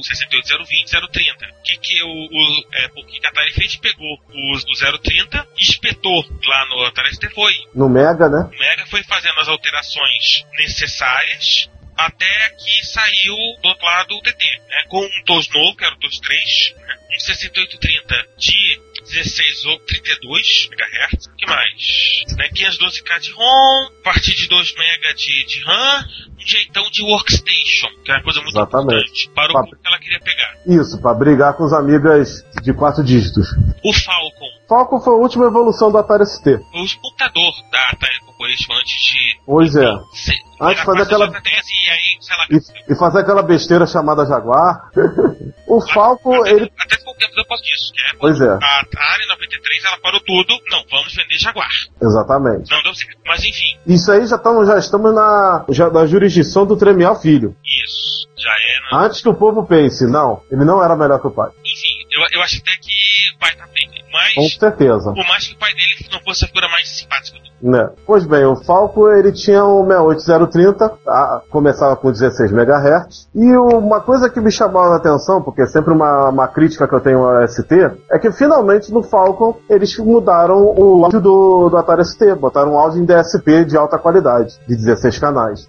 68.000, 0.00 0.66
68020, 0.66 1.10
030. 1.12 1.46
O 1.46 1.62
que, 1.62 1.76
que 1.76 2.02
o, 2.02 2.08
o, 2.08 2.64
é, 2.74 2.86
o 2.96 3.06
que 3.06 3.24
a 3.24 3.28
Atari 3.28 3.52
fez? 3.52 3.76
Pegou 3.76 4.18
os 4.52 4.64
do 4.64 4.72
030, 4.74 5.48
espetou 5.58 6.24
lá 6.46 6.66
no 6.66 6.84
Atari 6.84 7.14
ST, 7.14 7.28
foi 7.30 7.54
No 7.74 7.88
Mega, 7.88 8.28
né? 8.28 8.50
O 8.52 8.58
Mega 8.58 8.86
foi 8.86 9.02
fazendo 9.04 9.38
as 9.40 9.48
alterações 9.48 10.44
necessárias 10.58 11.70
até 11.96 12.50
que 12.50 12.86
saiu 12.86 13.36
do 13.62 13.68
outro 13.68 13.84
lado 13.84 14.16
o 14.16 14.22
TT, 14.22 14.44
né? 14.68 14.84
Com 14.88 15.04
um 15.04 15.24
TOS 15.24 15.48
novo, 15.50 15.76
que 15.76 15.84
era 15.84 15.94
o 15.94 15.98
TOS 15.98 16.18
3, 16.20 16.74
né? 16.76 16.96
um 17.14 17.20
6830 17.20 18.28
de 18.38 18.80
16 19.10 19.64
ou 19.66 19.78
32 19.80 20.68
MHz, 20.70 21.26
o 21.26 21.36
que 21.36 21.46
mais? 21.46 22.36
Né? 22.36 22.48
512K 22.54 23.20
de 23.20 23.32
ROM, 23.32 23.86
a 24.00 24.02
partir 24.04 24.34
de 24.34 24.48
2 24.48 24.72
MB 24.72 25.14
de, 25.16 25.46
de 25.46 25.60
RAM, 25.64 26.04
um 26.38 26.46
jeitão 26.46 26.82
de 26.90 27.02
workstation, 27.02 27.88
que 28.04 28.10
é 28.12 28.14
uma 28.14 28.22
coisa 28.22 28.40
muito 28.40 28.56
Exatamente. 28.56 28.94
importante 28.96 29.30
para 29.34 29.50
o 29.52 29.54
público 29.54 29.82
que 29.82 29.88
ela 29.88 29.98
queria 29.98 30.20
pegar. 30.20 30.54
Isso, 30.66 31.00
pra 31.02 31.14
brigar 31.14 31.54
com 31.54 31.64
os 31.64 31.72
Amigas 31.72 32.44
de 32.62 32.72
quatro 32.72 33.02
dígitos. 33.04 33.46
O 33.84 33.92
Falcon, 33.92 34.46
Falcon 34.68 35.00
foi 35.00 35.14
a 35.14 35.16
última 35.16 35.46
evolução 35.46 35.90
do 35.90 35.98
Atari 35.98 36.24
ST. 36.26 36.48
o 36.54 37.00
computador 37.02 37.52
da 37.72 37.80
Atari 37.90 38.18
Corporation 38.20 38.72
antes 38.74 38.94
de 39.02 39.40
Pois 39.44 39.74
é. 39.76 39.86
se- 40.14 40.50
Antes 40.62 40.82
fazer 40.84 41.02
aquela- 41.02 41.26
e 41.26 41.90
aí, 41.90 42.16
sei 42.20 42.36
lá, 42.36 42.46
E, 42.50 42.92
e 42.92 42.96
fazer 42.96 43.20
aquela 43.20 43.42
besteira 43.42 43.86
chamada 43.86 44.26
Jaguar. 44.26 44.90
o 45.76 45.80
Falcon, 45.92 46.40
até, 46.40 46.50
ele. 46.50 46.72
até 46.78 46.96
pouco 47.04 47.18
tempo 47.20 47.34
depois 47.34 47.60
disso, 47.62 47.92
que 47.94 48.00
é 48.02 48.18
Pois 48.18 48.40
é. 48.40 48.48
a 48.50 48.80
Atari 48.80 49.26
93 49.28 49.84
ela 49.84 49.98
parou 50.00 50.20
tudo, 50.20 50.54
não, 50.70 50.84
vamos 50.90 51.14
vender 51.14 51.38
Jaguar. 51.38 51.70
Exatamente. 52.02 52.70
Não 52.70 52.82
deu 52.82 52.94
certo. 52.94 53.18
Mas 53.26 53.44
enfim, 53.44 53.78
Isso 53.86 54.10
aí 54.12 54.26
já 54.26 54.36
estamos, 54.36 54.66
já 54.66 54.78
estamos 54.78 55.14
na, 55.14 55.64
já, 55.70 55.90
na 55.90 56.06
jurisdição 56.06 56.66
do 56.66 56.76
Tremial 56.76 57.20
Filho. 57.20 57.56
isso. 57.64 58.28
Já 58.36 58.50
é. 58.50 58.92
na- 58.96 59.04
Antes 59.04 59.20
que 59.20 59.28
o 59.28 59.34
povo 59.34 59.66
pense, 59.66 60.06
não, 60.06 60.42
ele 60.50 60.64
não 60.64 60.82
era 60.82 60.96
melhor 60.96 61.20
que 61.20 61.26
o 61.26 61.30
pai. 61.30 61.50
Enfim, 61.64 62.06
eu, 62.10 62.22
eu 62.32 62.42
acho 62.42 62.56
até 62.58 62.70
que 62.80 63.34
o 63.36 63.38
pai 63.38 63.54
tá 63.54 63.66
bem. 63.74 63.90
Com 64.34 64.42
Mas, 64.42 64.54
certeza. 64.54 65.12
por 65.14 65.26
mais 65.28 65.46
que 65.46 65.54
o 65.54 65.58
pai 65.58 65.72
dele 65.74 66.08
não 66.10 66.20
fosse 66.22 66.44
a 66.44 66.48
figura 66.48 66.68
mais 66.68 66.88
simpática 66.98 67.38
do 67.38 67.49
Né? 67.62 67.90
Pois 68.06 68.24
bem, 68.24 68.44
o 68.44 68.56
Falco 68.56 69.08
ele 69.08 69.32
tinha 69.32 69.64
o 69.64 69.84
68030, 69.84 70.88
tá? 71.04 71.42
começava 71.50 71.94
com 71.96 72.10
16 72.10 72.52
MHz. 72.52 73.28
E 73.34 73.56
uma 73.56 74.00
coisa 74.00 74.30
que 74.30 74.40
me 74.40 74.50
chamou 74.50 74.80
a 74.80 74.96
atenção, 74.96 75.42
porque 75.42 75.62
é 75.62 75.66
sempre 75.66 75.92
uma, 75.92 76.30
uma 76.30 76.48
crítica 76.48 76.88
que 76.88 76.94
eu 76.94 77.00
tenho 77.00 77.24
ao 77.24 77.46
ST, 77.46 77.90
é 78.10 78.18
que 78.18 78.32
finalmente 78.32 78.92
no 78.92 79.02
Falcon 79.02 79.56
eles 79.68 79.96
mudaram 79.98 80.74
o 80.76 81.04
áudio 81.04 81.20
do, 81.20 81.68
do 81.68 81.76
Atari 81.76 82.04
ST, 82.04 82.34
botaram 82.34 82.72
um 82.72 82.78
áudio 82.78 83.02
em 83.02 83.04
DSP 83.04 83.64
de 83.64 83.76
alta 83.76 83.98
qualidade, 83.98 84.58
de 84.66 84.76
16 84.76 85.18
canais. 85.18 85.68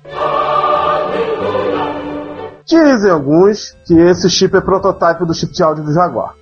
Dizem 2.65 3.11
alguns 3.11 3.75
que 3.85 3.93
esse 3.99 4.29
chip 4.29 4.55
é 4.55 4.61
protótipo 4.61 5.25
do 5.25 5.33
chip 5.33 5.51
de 5.51 5.61
áudio 5.61 5.83
do 5.83 5.93
Jaguar. 5.93 6.35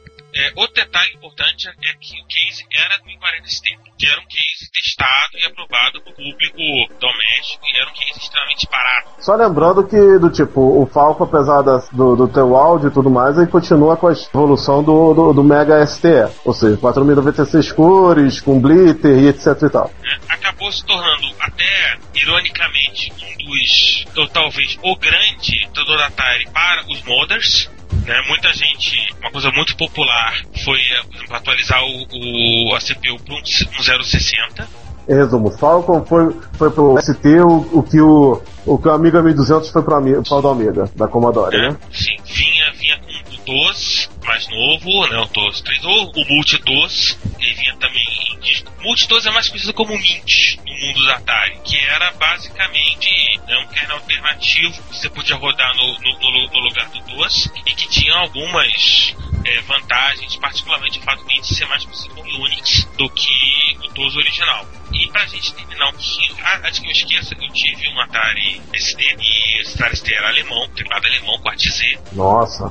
É, 1.40 1.52
importante 1.52 1.70
é 1.70 1.94
que 2.00 2.22
o 2.22 2.26
case 2.26 2.66
era 2.74 2.98
do 2.98 3.06
1040ST, 3.06 3.94
que 3.98 4.06
era 4.06 4.20
um 4.20 4.26
case 4.26 4.72
testado 4.72 5.38
e 5.38 5.46
aprovado 5.46 6.02
por 6.02 6.14
público 6.14 6.94
doméstico 7.00 7.66
e 7.66 7.80
era 7.80 7.90
um 7.90 7.94
case 7.94 8.20
extremamente 8.20 8.68
barato. 8.70 9.10
Só 9.20 9.36
lembrando 9.36 9.88
que, 9.88 10.20
do 10.20 10.30
tipo, 10.30 10.60
o 10.60 10.86
Falco, 10.86 11.24
apesar 11.24 11.62
do, 11.62 12.16
do 12.16 12.28
teu 12.28 12.56
áudio 12.56 12.90
e 12.90 12.92
tudo 12.92 13.10
mais, 13.10 13.38
ele 13.38 13.48
continua 13.48 13.96
com 13.96 14.08
a 14.08 14.12
evolução 14.12 14.84
do, 14.84 15.14
do, 15.14 15.34
do 15.34 15.44
Mega 15.44 15.86
STE. 15.86 16.30
Ou 16.44 16.54
seja, 16.54 16.78
4096 16.78 17.72
cores, 17.72 18.42
com 18.42 18.60
blitter 18.60 19.18
e 19.18 19.28
etc 19.30 19.48
e 19.64 19.70
tal. 19.70 19.92
né, 20.02 20.20
acabou 20.28 20.72
se 20.72 20.86
tornando 20.86 21.34
até 21.40 21.98
ironicamente 22.16 23.14
um 23.14 23.46
dos 23.46 24.06
ou 24.18 24.28
talvez 24.28 24.78
o 24.84 24.96
grande 24.98 25.70
Atari 26.06 26.50
para 26.52 26.84
os 26.90 27.02
modders 27.04 27.70
né, 28.06 28.22
muita 28.28 28.52
gente 28.54 29.14
uma 29.22 29.32
coisa 29.32 29.52
muito 29.52 29.76
popular 29.78 30.34
foi 30.64 30.80
eh, 30.80 31.04
por 31.08 31.16
exemplo, 31.16 31.36
atualizar 31.36 31.84
o, 31.84 32.70
o- 32.70 32.76
a 32.76 32.80
CPU 32.80 33.20
para 33.26 33.36
um, 33.36 33.46
c- 33.46 33.68
um 33.78 34.04
060 34.04 34.68
Em 35.08 35.14
resumo, 35.16 35.52
Falcon 35.52 36.06
foi, 36.06 36.36
foi 36.58 36.70
pro 36.72 36.98
ST 37.02 37.28
o, 37.42 37.80
o 37.80 37.84
que 37.84 38.00
o, 38.00 38.42
o 38.66 38.78
que 38.78 38.88
o 38.88 38.92
Amiga 38.92 39.22
1200 39.22 39.70
foi 39.72 39.82
pro 39.84 39.96
do 40.42 40.48
Amiga, 40.50 40.90
da 40.96 41.08
Commodore, 41.08 41.58
né? 41.58 41.78
sim 41.92 42.16
vinha 42.26 42.72
vinha 42.74 43.00
com 43.00 43.36
o 43.36 43.38
TOS 43.46 44.09
mais 44.30 44.48
novo 44.48 45.08
né 45.08 45.18
o 45.18 45.28
TOS 45.28 45.62
3 45.62 45.84
ou 45.86 46.12
o 46.16 46.26
Multi 46.30 46.60
TOS 46.60 47.18
e 47.40 47.54
vinha 47.56 47.76
também 47.78 48.04
em 48.32 48.40
disco 48.40 48.72
Multi 48.82 49.08
TOS 49.08 49.26
é 49.26 49.32
mais 49.32 49.50
conhecido 49.50 49.74
como 49.74 49.98
Mint 49.98 50.56
no 50.66 50.74
mundo 50.88 51.04
da 51.08 51.16
Atari 51.16 51.58
que 51.66 51.78
era 51.80 52.12
basicamente 52.12 53.10
né, 53.48 53.58
um 53.58 53.68
kernel 53.74 53.96
alternativo 53.98 54.84
que 54.84 54.96
você 54.98 55.10
podia 55.10 55.36
rodar 55.36 55.76
no, 55.76 55.94
no- 56.00 56.20
no 56.20 56.48
no 56.52 56.60
lugar 56.60 56.88
do 56.90 57.02
TOS 57.02 57.50
e 57.66 57.74
que 57.74 57.90
tinha 57.90 58.14
algumas 58.16 59.16
é, 59.46 59.62
vantagens, 59.62 60.36
particularmente 60.36 61.00
o 61.00 61.02
fato 61.02 61.26
de 61.26 61.48
ser 61.56 61.66
mais 61.68 61.84
possível 61.86 62.24
em 62.26 62.42
Unix 62.42 62.84
do 62.98 63.10
que 63.10 63.78
o 63.84 63.90
TOS 63.94 64.16
original. 64.18 64.68
E 64.94 65.08
pra 65.12 65.26
gente 65.28 65.54
terminar 65.54 65.88
um 65.88 65.92
pouquinho, 65.94 66.36
ah, 66.44 66.58
antes 66.66 66.80
que 66.80 66.88
eu 66.88 66.92
esqueça, 66.92 67.36
eu 67.40 67.50
tive 67.54 67.88
um 67.90 68.00
Atari 68.02 68.62
ST 68.76 69.02
e 69.02 69.62
esse 69.62 69.76
Atari 69.76 69.96
ST 69.96 70.14
era 70.14 70.28
alemão, 70.28 70.68
teclado 70.76 71.06
alemão, 71.08 71.38
com 71.40 71.58
Z. 71.58 72.00
Nossa. 72.12 72.66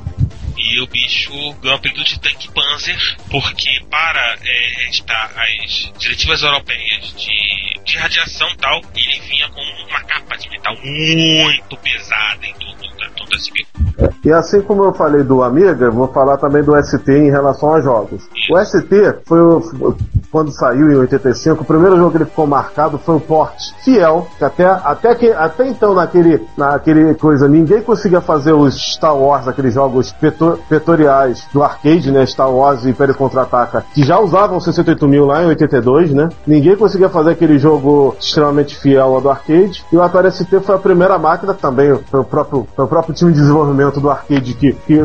E 0.70 0.82
o 0.82 0.86
bicho 0.86 1.30
ganhou 1.62 1.76
o 1.76 1.78
apelido 1.78 2.04
de 2.04 2.20
Tank 2.20 2.46
Panzer, 2.52 3.16
porque 3.30 3.70
para 3.90 4.36
é, 4.44 4.90
estar 4.90 5.32
as 5.34 5.90
diretivas 5.98 6.42
europeias 6.42 7.14
de, 7.16 7.82
de 7.84 7.96
radiação 7.96 8.46
e 8.50 8.56
tal, 8.58 8.80
ele 8.94 9.20
vinha 9.20 9.48
com 9.48 9.62
uma 9.88 10.00
capa 10.02 10.36
de 10.36 10.50
metal 10.50 10.74
muito 10.76 11.76
pesada 11.78 12.46
em 12.46 12.52
torno 12.52 12.96
da, 12.98 13.08
torno 13.10 13.30
da 13.30 13.38
CPU. 13.38 14.18
E 14.24 14.30
assim 14.30 14.60
como 14.60 14.84
eu 14.84 14.92
falei 14.92 15.22
do 15.22 15.42
Amiga, 15.42 15.90
vou 15.90 16.12
falar 16.12 16.36
também 16.36 16.62
do 16.62 16.76
ST 16.84 17.10
em 17.10 17.30
relação 17.30 17.72
a 17.72 17.80
jogos. 17.80 18.28
O 18.50 18.62
ST 18.62 19.24
foi 19.26 19.40
o, 19.40 19.96
quando 20.30 20.52
saiu 20.52 20.90
em 20.90 20.96
85, 20.96 21.62
o 21.62 21.64
primeiro 21.64 21.96
jogo 21.96 22.10
que 22.10 22.18
ele 22.18 22.24
ficou 22.24 22.46
marcado 22.46 22.98
foi 22.98 23.16
o 23.16 23.20
Port 23.20 23.54
Fiel, 23.82 24.26
que 24.36 24.44
até, 24.44 24.64
até, 24.66 25.14
que, 25.14 25.30
até 25.30 25.68
então 25.68 25.94
naquele, 25.94 26.46
naquele 26.56 27.14
coisa 27.14 27.48
ninguém 27.48 27.82
conseguia 27.82 28.20
fazer 28.20 28.52
os 28.52 28.74
Star 28.94 29.16
Wars, 29.16 29.48
aqueles 29.48 29.74
jogos 29.74 30.12
peto, 30.12 30.58
petoriais 30.68 31.46
do 31.52 31.62
arcade, 31.62 32.10
né, 32.10 32.26
Star 32.26 32.50
Wars 32.50 32.84
e 32.84 32.90
Império 32.90 33.14
Contra-Ataca, 33.14 33.84
que 33.94 34.02
já 34.02 34.18
usavam 34.18 34.60
68 34.60 35.08
mil 35.08 35.24
lá 35.24 35.42
em 35.42 35.46
82, 35.46 36.12
né? 36.12 36.28
Ninguém 36.46 36.76
conseguia 36.76 37.08
fazer 37.08 37.30
aquele 37.30 37.58
jogo 37.58 38.16
extremamente 38.20 38.76
fiel 38.76 39.14
ao 39.14 39.20
do 39.20 39.30
arcade. 39.30 39.84
E 39.92 39.96
o 39.96 40.02
Atari 40.02 40.30
ST 40.30 40.60
foi 40.60 40.74
a 40.74 40.78
primeira 40.78 41.18
máquina 41.18 41.54
também, 41.54 41.98
foi 42.10 42.20
o 42.20 42.24
próprio, 42.24 42.66
foi 42.74 42.84
o 42.84 42.88
próprio 42.88 43.14
time 43.14 43.32
de 43.32 43.40
desenvolvimento 43.40 44.00
do 44.00 44.10
arcade 44.10 44.54
que, 44.54 44.72
que 44.72 44.98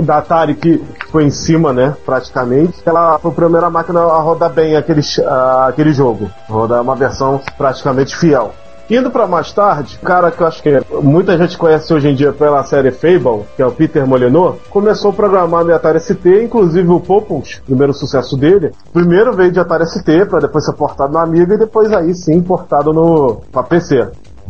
da 0.00 0.18
Atari 0.18 0.54
que 0.54 0.82
foi 1.10 1.24
em 1.24 1.30
cima, 1.30 1.72
né, 1.72 1.96
praticamente. 2.04 2.80
Ela 2.84 3.18
foi 3.18 3.30
a 3.30 3.34
primeira 3.34 3.70
máquina 3.70 4.00
a 4.00 4.20
rodar 4.20 4.51
bem 4.52 4.76
aquele, 4.76 5.00
ah, 5.26 5.66
aquele 5.68 5.92
jogo, 5.92 6.30
rodar 6.48 6.82
uma 6.82 6.94
versão 6.94 7.40
praticamente 7.56 8.16
fiel. 8.16 8.52
Indo 8.90 9.10
pra 9.10 9.26
mais 9.26 9.52
tarde, 9.52 9.98
cara 10.04 10.30
que 10.30 10.42
eu 10.42 10.46
acho 10.46 10.62
que 10.62 10.70
muita 11.02 11.38
gente 11.38 11.56
conhece 11.56 11.94
hoje 11.94 12.08
em 12.08 12.14
dia 12.14 12.32
pela 12.32 12.62
série 12.64 12.90
Fable, 12.90 13.44
que 13.56 13.62
é 13.62 13.66
o 13.66 13.72
Peter 13.72 14.06
Molyneux, 14.06 14.56
começou 14.68 15.12
a 15.12 15.14
programar 15.14 15.64
no 15.64 15.74
Atari 15.74 15.98
ST, 15.98 16.44
inclusive 16.44 16.88
o 16.90 17.00
Popos, 17.00 17.62
primeiro 17.64 17.94
sucesso 17.94 18.36
dele, 18.36 18.72
primeiro 18.92 19.32
veio 19.32 19.52
de 19.52 19.60
Atari 19.60 19.86
ST, 19.86 20.26
para 20.28 20.40
depois 20.40 20.66
ser 20.66 20.74
portado 20.74 21.12
no 21.12 21.18
Amiga 21.20 21.54
e 21.54 21.58
depois 21.58 21.92
aí 21.92 22.14
sim 22.14 22.42
portado 22.42 22.92
no 22.92 23.40
pra 23.50 23.62
PC. 23.62 24.08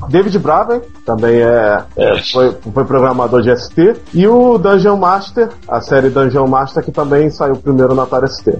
David 0.08 0.36
Braven 0.38 0.80
também 1.04 1.40
é, 1.40 1.84
é, 1.96 2.22
foi, 2.32 2.56
foi 2.74 2.84
programador 2.84 3.42
de 3.42 3.56
ST 3.56 3.94
e 4.14 4.26
o 4.26 4.58
Dungeon 4.58 4.96
Master, 4.96 5.50
a 5.68 5.80
série 5.80 6.08
Dungeon 6.08 6.46
Master 6.48 6.82
que 6.82 6.90
também 6.90 7.30
saiu 7.30 7.56
primeiro 7.56 7.94
na 7.94 8.04
Atari 8.04 8.28
ST. 8.28 8.58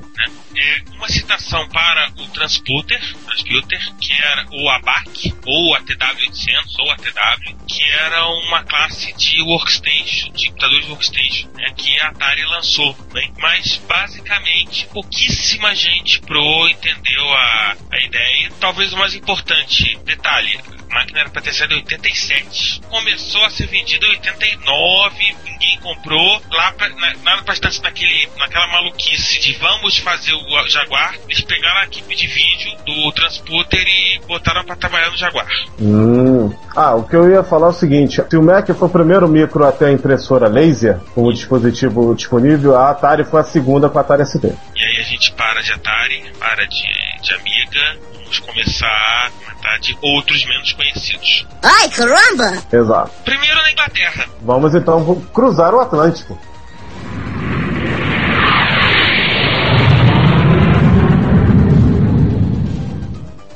É, 0.55 0.83
uma 0.95 1.09
citação 1.09 1.67
para 1.69 2.11
o 2.19 2.27
Transputer, 2.29 3.01
Transputer, 3.25 3.81
que 3.99 4.13
era 4.13 4.47
o 4.51 4.69
ABAC, 4.69 5.35
ou 5.47 5.75
a 5.75 5.81
TW800, 5.83 6.79
ou 6.79 6.91
a 6.91 6.97
TW, 6.97 7.67
que 7.67 7.83
era 7.91 8.27
uma 8.29 8.63
classe 8.65 9.13
de 9.15 9.43
workstation, 9.43 10.31
de 10.33 10.49
computadores 10.49 10.85
de 10.85 10.91
workstation, 10.91 11.49
né, 11.55 11.73
que 11.77 12.01
a 12.01 12.09
Atari 12.09 12.45
lançou. 12.45 12.95
Bem, 13.13 13.33
mas 13.39 13.77
basicamente 13.89 14.87
pouquíssima 14.93 15.75
gente 15.75 16.21
pro 16.21 16.69
entendeu 16.69 17.33
a, 17.35 17.77
a 17.91 17.99
ideia. 18.05 18.51
Talvez 18.61 18.93
o 18.93 18.99
mais 18.99 19.15
importante 19.15 19.99
detalhe, 20.05 20.59
máquina 20.93 21.21
era 21.21 21.31
para 21.31 21.43
ter 21.43 21.53
saído 21.53 21.75
em 21.75 21.79
87. 21.79 22.83
Começou 22.89 23.45
a 23.45 23.51
ser 23.51 23.67
vendida 23.67 24.07
em 24.07 24.11
89, 24.11 25.37
ninguém 25.45 25.79
comprou. 25.81 26.43
Lá 26.51 26.73
pra, 26.73 26.89
na, 26.91 27.15
nada 27.23 27.43
pra 27.43 27.55
estar 27.55 27.71
naquele, 27.83 28.29
naquela 28.39 28.67
maluquice 28.69 29.41
de 29.41 29.55
vamos 29.55 29.99
fazer 29.99 30.33
o 30.33 30.69
Jaguar. 30.69 31.17
Eles 31.29 31.41
pegaram 31.43 31.81
a 31.81 31.85
equipe 31.85 32.15
de 32.15 32.27
vídeo 32.27 32.77
do 32.85 33.13
Transputer 33.13 33.85
e 33.87 34.21
botaram 34.27 34.65
para 34.65 34.77
trabalhar 34.77 35.11
no 35.11 35.17
Jaguar. 35.17 35.49
Hum. 35.81 36.53
Ah, 36.75 36.95
o 36.95 37.07
que 37.07 37.17
eu 37.17 37.31
ia 37.31 37.43
falar 37.43 37.69
é 37.69 37.71
o 37.71 37.75
seguinte: 37.75 38.23
se 38.29 38.37
o 38.37 38.43
Mac 38.43 38.69
foi 38.69 38.89
o 38.89 38.91
primeiro 38.91 39.29
micro 39.29 39.65
até 39.65 39.87
a 39.87 39.93
impressora 39.93 40.49
laser, 40.49 40.99
como 41.15 41.33
dispositivo 41.33 42.15
disponível, 42.15 42.77
a 42.77 42.91
Atari 42.91 43.25
foi 43.25 43.41
a 43.41 43.45
segunda 43.45 43.89
com 43.89 43.99
a 43.99 44.01
Atari 44.01 44.25
ST. 44.27 44.45
E 44.45 44.85
aí 44.85 44.99
a 44.99 45.03
gente 45.03 45.33
para 45.33 45.61
de 45.63 45.73
Atari, 45.73 46.25
para 46.39 46.67
de, 46.67 46.89
de 47.23 47.35
Amiga, 47.35 47.99
vamos 48.33 48.39
começar 48.41 48.87
a 48.87 49.31
comentar 49.31 49.79
de 49.81 49.97
outros 50.01 50.45
menos 50.47 50.73
conhecidos. 50.73 51.47
Ai, 51.63 51.89
caramba! 51.91 52.63
Exato. 52.73 53.11
Primeiro 53.25 53.57
na 53.57 53.71
Inglaterra. 53.71 54.27
Vamos 54.41 54.75
então 54.75 55.21
cruzar 55.35 55.75
o 55.75 55.81
Atlântico. 55.81 56.39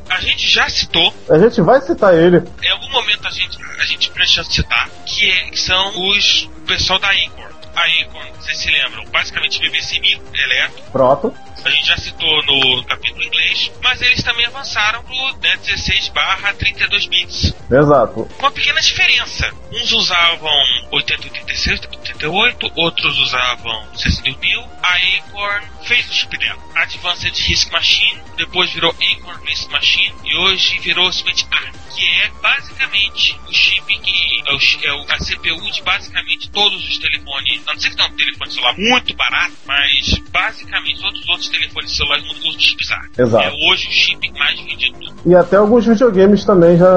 A 0.08 0.20
gente 0.20 0.48
já 0.48 0.68
citou, 0.68 1.12
A 1.28 1.38
gente 1.38 1.60
vai 1.60 1.80
citar 1.80 2.14
ele. 2.14 2.42
em 2.62 2.70
algum 2.70 2.88
momento 2.90 3.26
a 3.26 3.30
gente, 3.30 3.58
a 3.80 3.84
gente 3.84 4.10
precisa 4.10 4.44
citar, 4.44 4.88
que, 5.04 5.30
é- 5.30 5.50
que 5.50 5.60
são 5.60 6.10
os 6.10 6.44
o 6.44 6.60
pessoal 6.66 6.98
da 6.98 7.08
Acorn. 7.10 7.54
A 7.76 7.82
Acorn, 7.82 8.30
vocês 8.40 8.58
se 8.58 8.70
lembram, 8.70 9.04
basicamente 9.06 9.60
BBC 9.60 10.00
Micro, 10.00 10.26
Eletro, 10.34 10.82
Pronto. 10.90 11.34
a 11.62 11.70
gente 11.70 11.86
já 11.86 11.96
citou 11.98 12.42
no 12.44 12.82
capítulo 12.84 13.22
inglês, 13.22 13.70
mas 13.82 14.00
eles 14.00 14.22
também 14.22 14.46
avançaram 14.46 15.02
pro 15.04 15.14
né, 15.42 15.56
16 15.58 16.08
barra 16.08 16.54
32 16.54 17.06
bits. 17.06 17.54
Exato. 17.70 18.28
Uma 18.38 18.50
pequena 18.50 18.80
diferença. 18.80 19.52
Uns 19.72 19.92
usavam 19.92 20.50
8086, 20.92 21.80
88, 21.80 22.72
outros 22.76 23.18
usavam 23.18 23.94
62000. 23.94 24.64
A 24.82 24.94
Acorn 24.94 25.66
fez 25.82 26.08
o 26.08 26.14
chip 26.14 26.38
dela. 26.38 26.58
Advanced 26.76 27.34
Risk 27.46 27.70
Machine, 27.72 28.22
depois 28.36 28.72
virou 28.72 28.90
Acorn 28.92 29.44
Risk 29.46 29.70
Machine 29.70 30.14
e 30.24 30.36
hoje 30.36 30.78
virou 30.78 31.12
simplesmente 31.12 31.46
ARM, 31.50 31.72
que 31.94 32.08
é 32.22 32.30
basicamente 32.40 33.38
o 33.48 33.52
chip 33.52 33.98
que 33.98 34.42
é, 34.46 34.92
o, 34.92 35.02
é 35.02 35.14
a 35.14 35.18
CPU 35.18 35.70
de 35.70 35.82
basicamente 35.82 36.50
todos 36.50 36.88
os 36.88 36.98
telefones. 36.98 37.65
A 37.66 37.72
não 37.72 37.80
ser 37.80 37.90
que 37.90 37.96
tenha 37.96 38.08
um 38.08 38.16
telefone 38.16 38.50
celular 38.50 38.74
muito 38.78 39.16
barato, 39.16 39.52
mas 39.66 40.18
basicamente 40.30 41.00
todos 41.00 41.20
os 41.20 41.28
outros 41.28 41.48
telefones 41.48 41.96
celulares 41.96 42.24
não 42.24 42.34
usam 42.34 42.60
chips 42.60 42.90
ARM. 42.90 43.10
Exato. 43.18 43.44
É 43.44 43.70
hoje 43.70 43.88
o 43.88 43.92
chip 43.92 44.30
mais 44.32 44.60
vendido 44.60 44.98
do 44.98 45.30
E 45.30 45.34
até 45.34 45.56
alguns 45.56 45.86
videogames 45.86 46.44
também 46.44 46.76
já 46.76 46.90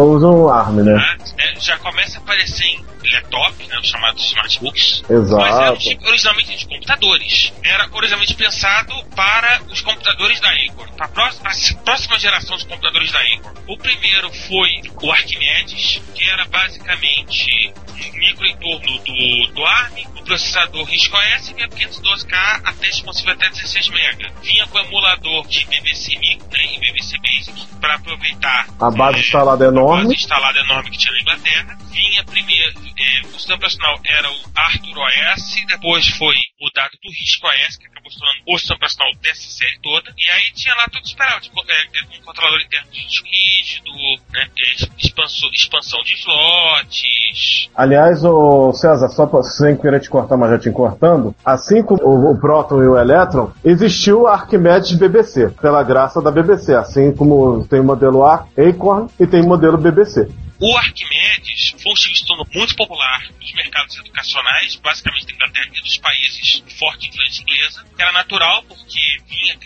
usam 0.00 0.48
ARM, 0.48 0.82
né? 0.82 0.94
né? 0.94 1.16
É, 1.38 1.60
já 1.60 1.78
começa 1.78 2.18
a 2.18 2.20
aparecer 2.20 2.64
em 2.64 2.84
laptop, 3.12 3.66
né, 3.66 3.78
os 3.78 3.88
chamados 3.88 4.24
smartbooks. 4.26 5.02
Mas 5.08 5.30
era 5.32 5.36
um 5.36 5.46
Exato. 5.46 5.80
chip 5.80 6.06
originalmente 6.06 6.56
de 6.56 6.66
computadores. 6.66 7.52
Era 7.62 7.88
originalmente 7.92 8.34
pensado 8.34 8.92
para 9.16 9.62
os 9.70 9.80
computadores 9.80 10.40
da 10.40 10.48
Acorn, 10.50 10.92
para 10.96 11.06
a 11.06 11.08
próxima, 11.08 11.50
a 11.50 11.82
próxima 11.82 12.18
geração 12.18 12.56
de 12.56 12.66
computadores 12.66 13.10
da 13.10 13.20
Acorn. 13.20 13.58
O 13.66 13.78
primeiro 13.78 14.30
foi 14.32 14.68
o 15.02 15.12
Archimedes, 15.12 16.00
que 16.14 16.28
era 16.28 16.44
basicamente 16.46 17.72
microentorno 18.12 18.98
do, 18.98 19.52
do 19.54 19.64
ARM, 19.64 20.06
o 20.16 20.24
processador 20.24 20.84
RISC-OS 20.84 21.54
e 21.56 21.62
a 21.62 21.68
512K 21.68 22.60
até 22.64 22.86
responsivo 22.86 23.30
até 23.30 23.48
16 23.48 23.88
MB. 23.88 24.32
Vinha 24.42 24.66
com 24.68 24.78
emulador 24.78 25.46
de 25.48 25.64
BBC 25.66 26.18
Micro 26.18 26.46
né, 26.50 26.64
e 26.74 26.80
BBC 26.80 27.16
Basic 27.18 27.66
para 27.80 27.94
aproveitar 27.94 28.66
A 28.78 28.90
base 28.90 29.18
é, 29.18 29.20
instalada 29.20 29.64
é 29.64 29.68
a 29.68 29.70
base 29.70 29.80
enorme. 29.80 30.14
instalada 30.14 30.58
enorme 30.60 30.90
que 30.90 30.98
tinha 30.98 31.14
na 31.14 31.20
Inglaterra. 31.20 31.78
Vinha 31.90 32.24
primeiro, 32.24 32.78
é, 32.98 33.20
o 33.26 33.32
sistema 33.32 33.56
operacional 33.56 34.00
era 34.04 34.30
o 34.30 34.36
Arthur 34.54 34.98
OS, 34.98 35.64
depois 35.66 36.06
foi 36.08 36.36
mudado 36.60 36.92
do 37.02 37.10
RISC 37.10 37.44
OS, 37.44 37.76
que 37.76 37.86
acabou 37.86 38.10
se 38.10 38.18
tornando 38.18 38.42
o 38.46 38.58
sistema 38.58 38.76
operacional 38.76 39.14
dessa 39.16 39.50
série 39.50 39.78
toda. 39.80 40.14
E 40.16 40.30
aí 40.30 40.52
tinha 40.52 40.74
lá 40.74 40.86
tudo 40.88 41.04
esperado, 41.04 41.40
tipo, 41.40 41.60
é, 41.66 41.82
é, 41.82 42.18
um 42.18 42.22
controlador 42.22 42.60
interno 42.60 42.90
de 42.90 43.06
disco 43.06 43.26
rígido, 43.26 43.90
né, 44.30 44.48
é, 44.58 44.74
expansão, 44.98 45.50
expansão 45.52 46.02
de 46.02 46.14
slots. 46.14 47.70
Aliás, 47.90 48.24
o 48.24 48.72
César, 48.72 49.08
só 49.08 49.26
pra, 49.26 49.42
sem 49.42 49.76
querer 49.76 49.98
te 49.98 50.08
cortar, 50.08 50.36
mas 50.36 50.48
já 50.50 50.58
te 50.60 50.70
cortando, 50.70 51.34
assim 51.44 51.82
como 51.82 52.00
o, 52.04 52.30
o 52.30 52.38
Proton 52.38 52.80
e 52.84 52.86
o 52.86 52.96
Electron, 52.96 53.50
existiu 53.64 54.28
a 54.28 54.34
Arquimedes 54.34 54.92
BBC, 54.92 55.50
pela 55.60 55.82
graça 55.82 56.22
da 56.22 56.30
BBC, 56.30 56.72
assim 56.72 57.10
como 57.10 57.66
tem 57.66 57.80
o 57.80 57.84
modelo 57.84 58.24
A- 58.24 58.46
Acorn 58.56 59.10
e 59.18 59.26
tem 59.26 59.40
o 59.42 59.48
modelo 59.48 59.76
BBC. 59.76 60.28
O 60.60 60.76
Arquimedes 60.76 61.74
foi 61.82 61.90
um 61.90 62.26
tornou 62.28 62.46
muito 62.54 62.76
popular 62.76 63.22
nos 63.40 63.52
mercados 63.54 63.98
educacionais, 63.98 64.76
basicamente 64.76 65.26
da 65.26 65.32
Inglaterra 65.34 65.70
e 65.74 65.82
dos 65.82 65.98
países 65.98 66.62
de 66.64 66.78
forte 66.78 67.08
influência 67.08 67.42
inglesa. 67.42 67.82
Era 67.98 68.12
natural 68.12 68.62
porque 68.68 69.00
vinha 69.26 69.56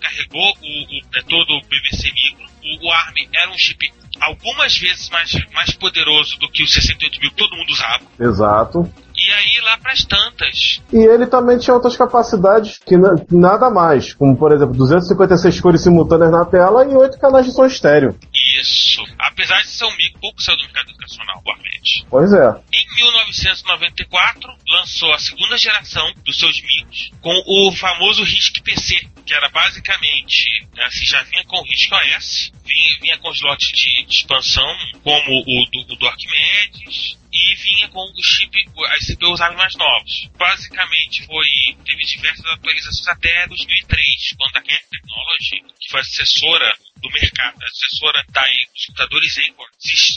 carregou 0.00 0.40
o, 0.40 0.52
o, 0.52 1.00
né, 1.12 1.20
todo 1.28 1.50
o 1.50 1.62
BBC 1.68 2.12
Micro. 2.12 2.46
O, 2.62 2.86
o 2.86 2.92
ARM 2.92 3.16
era 3.34 3.50
um 3.50 3.58
chip 3.58 3.90
algumas 4.20 4.76
vezes 4.78 5.08
mais, 5.10 5.32
mais 5.52 5.70
poderoso 5.72 6.38
do 6.38 6.48
que 6.50 6.62
o 6.62 6.68
68 6.68 7.20
mil 7.20 7.30
que 7.30 7.36
todo 7.36 7.56
mundo 7.56 7.70
usava. 7.70 8.00
Exato. 8.20 8.92
E 9.14 9.30
aí 9.32 9.60
lá 9.64 9.76
pras 9.78 10.04
tantas, 10.04 10.80
E 10.92 10.96
ele 10.96 11.26
também 11.26 11.58
tinha 11.58 11.74
outras 11.74 11.96
capacidades 11.96 12.78
que 12.78 12.96
na- 12.96 13.14
nada 13.30 13.68
mais, 13.70 14.14
como 14.14 14.36
por 14.36 14.52
exemplo 14.52 14.74
256 14.74 15.60
cores 15.60 15.82
simultâneas 15.82 16.30
na 16.32 16.44
tela 16.46 16.84
e 16.84 16.94
8 16.96 17.18
canais 17.20 17.46
de 17.46 17.52
som 17.52 17.66
estéreo. 17.66 18.18
isso. 18.60 19.02
Apesar 19.18 19.60
de 19.62 19.68
ser 19.68 19.84
um 19.84 19.96
micro, 19.96 20.20
pouco 20.20 20.42
saiu 20.42 20.56
do 20.56 20.64
mercado 20.64 20.90
educacional, 20.90 21.40
o. 21.44 22.04
Pois 22.10 22.32
é. 22.32 22.48
Em 22.72 22.94
1994, 22.96 24.48
lançou 24.68 25.12
a 25.12 25.18
segunda 25.18 25.56
geração 25.56 26.04
dos 26.24 26.38
seus 26.38 26.60
micros 26.62 27.10
com 27.20 27.32
o 27.46 27.72
famoso 27.72 28.22
RISC 28.24 28.60
PC, 28.62 28.94
que 29.24 29.34
era 29.34 29.48
basicamente, 29.48 30.66
assim, 30.78 31.06
já 31.06 31.22
vinha 31.24 31.44
com 31.44 31.56
o 31.56 31.64
RISC 31.64 31.92
OS, 31.92 32.52
vinha, 32.64 32.98
vinha 33.00 33.18
com 33.18 33.30
slots 33.32 33.68
de, 33.68 34.04
de 34.04 34.14
expansão, 34.14 34.76
como 35.02 35.40
o 35.40 35.66
do, 35.70 35.80
o 35.92 35.96
do 35.96 36.06
Arquimedes, 36.06 37.18
e 37.32 37.54
vinha 37.54 37.88
com 37.88 38.00
o 38.00 38.22
chip, 38.22 38.52
as 38.90 39.06
CPUs 39.06 39.40
mais 39.56 39.74
novos. 39.76 40.28
Basicamente 40.36 41.24
foi, 41.24 41.48
teve 41.84 42.02
diversas 42.04 42.44
atualizações 42.46 43.08
até 43.08 43.46
2003, 43.46 44.06
quando 44.36 44.56
a 44.56 44.62
Cat 44.62 44.84
Technology, 44.90 45.62
que 45.80 45.90
foi 45.90 46.00
a 46.00 46.04
sucessora 46.04 46.76
do 46.96 47.10
mercado, 47.10 47.62
a 47.62 47.68
sucessora 47.70 48.24
da 48.28 48.42
dos 48.42 48.86
computadores 48.86 49.38
Acorn, 49.38 49.71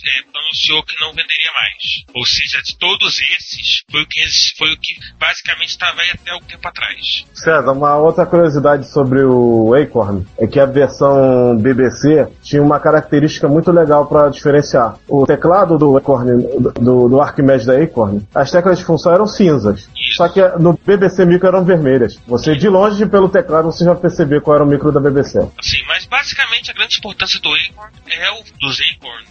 é, 0.05 0.37
anunciou 0.37 0.83
que 0.83 0.95
não 1.01 1.09
venderia 1.09 1.51
mais. 1.53 2.05
Ou 2.13 2.25
seja, 2.25 2.61
de 2.61 2.77
todos 2.77 3.19
esses, 3.37 3.83
foi 3.89 4.01
o 4.01 4.07
que, 4.07 4.21
foi 4.57 4.73
o 4.73 4.79
que 4.79 4.93
basicamente 5.19 5.69
estava 5.69 6.01
aí 6.01 6.11
até 6.11 6.31
algum 6.31 6.45
tempo 6.45 6.67
atrás. 6.67 7.25
César, 7.33 7.71
uma 7.71 7.97
outra 7.97 8.25
curiosidade 8.25 8.87
sobre 8.87 9.23
o 9.23 9.73
Acorn 9.73 10.25
é 10.37 10.47
que 10.47 10.59
a 10.59 10.65
versão 10.65 11.57
BBC 11.57 12.27
tinha 12.43 12.61
uma 12.61 12.79
característica 12.79 13.47
muito 13.47 13.71
legal 13.71 14.07
para 14.07 14.29
diferenciar. 14.29 14.97
O 15.07 15.25
teclado 15.25 15.77
do 15.77 15.97
Acorn, 15.97 16.43
do, 16.79 17.09
do 17.09 17.21
Arquimedes 17.21 17.65
da 17.65 17.81
Acorn, 17.81 18.25
as 18.33 18.51
teclas 18.51 18.77
de 18.77 18.85
função 18.85 19.13
eram 19.13 19.27
cinzas. 19.27 19.89
Só 20.15 20.29
que 20.29 20.41
no 20.59 20.79
BBC 20.85 21.25
Micro 21.25 21.47
eram 21.47 21.65
vermelhas. 21.65 22.17
Você 22.25 22.55
de 22.55 22.69
longe 22.69 23.05
pelo 23.05 23.27
teclado 23.27 23.65
você 23.65 23.83
já 23.83 23.93
percebeu 23.93 24.41
qual 24.41 24.55
era 24.55 24.63
o 24.63 24.67
micro 24.67 24.91
da 24.91 24.99
BBC. 24.99 25.39
Assim, 25.57 25.83
mas 25.87 26.05
basicamente 26.05 26.71
a 26.71 26.73
grande 26.73 26.97
importância 26.97 27.39
do 27.41 27.53
Acorn 27.53 27.93
é 28.07 28.31
o 28.31 28.43
dos 28.59 28.79
Acorn, 28.79 29.25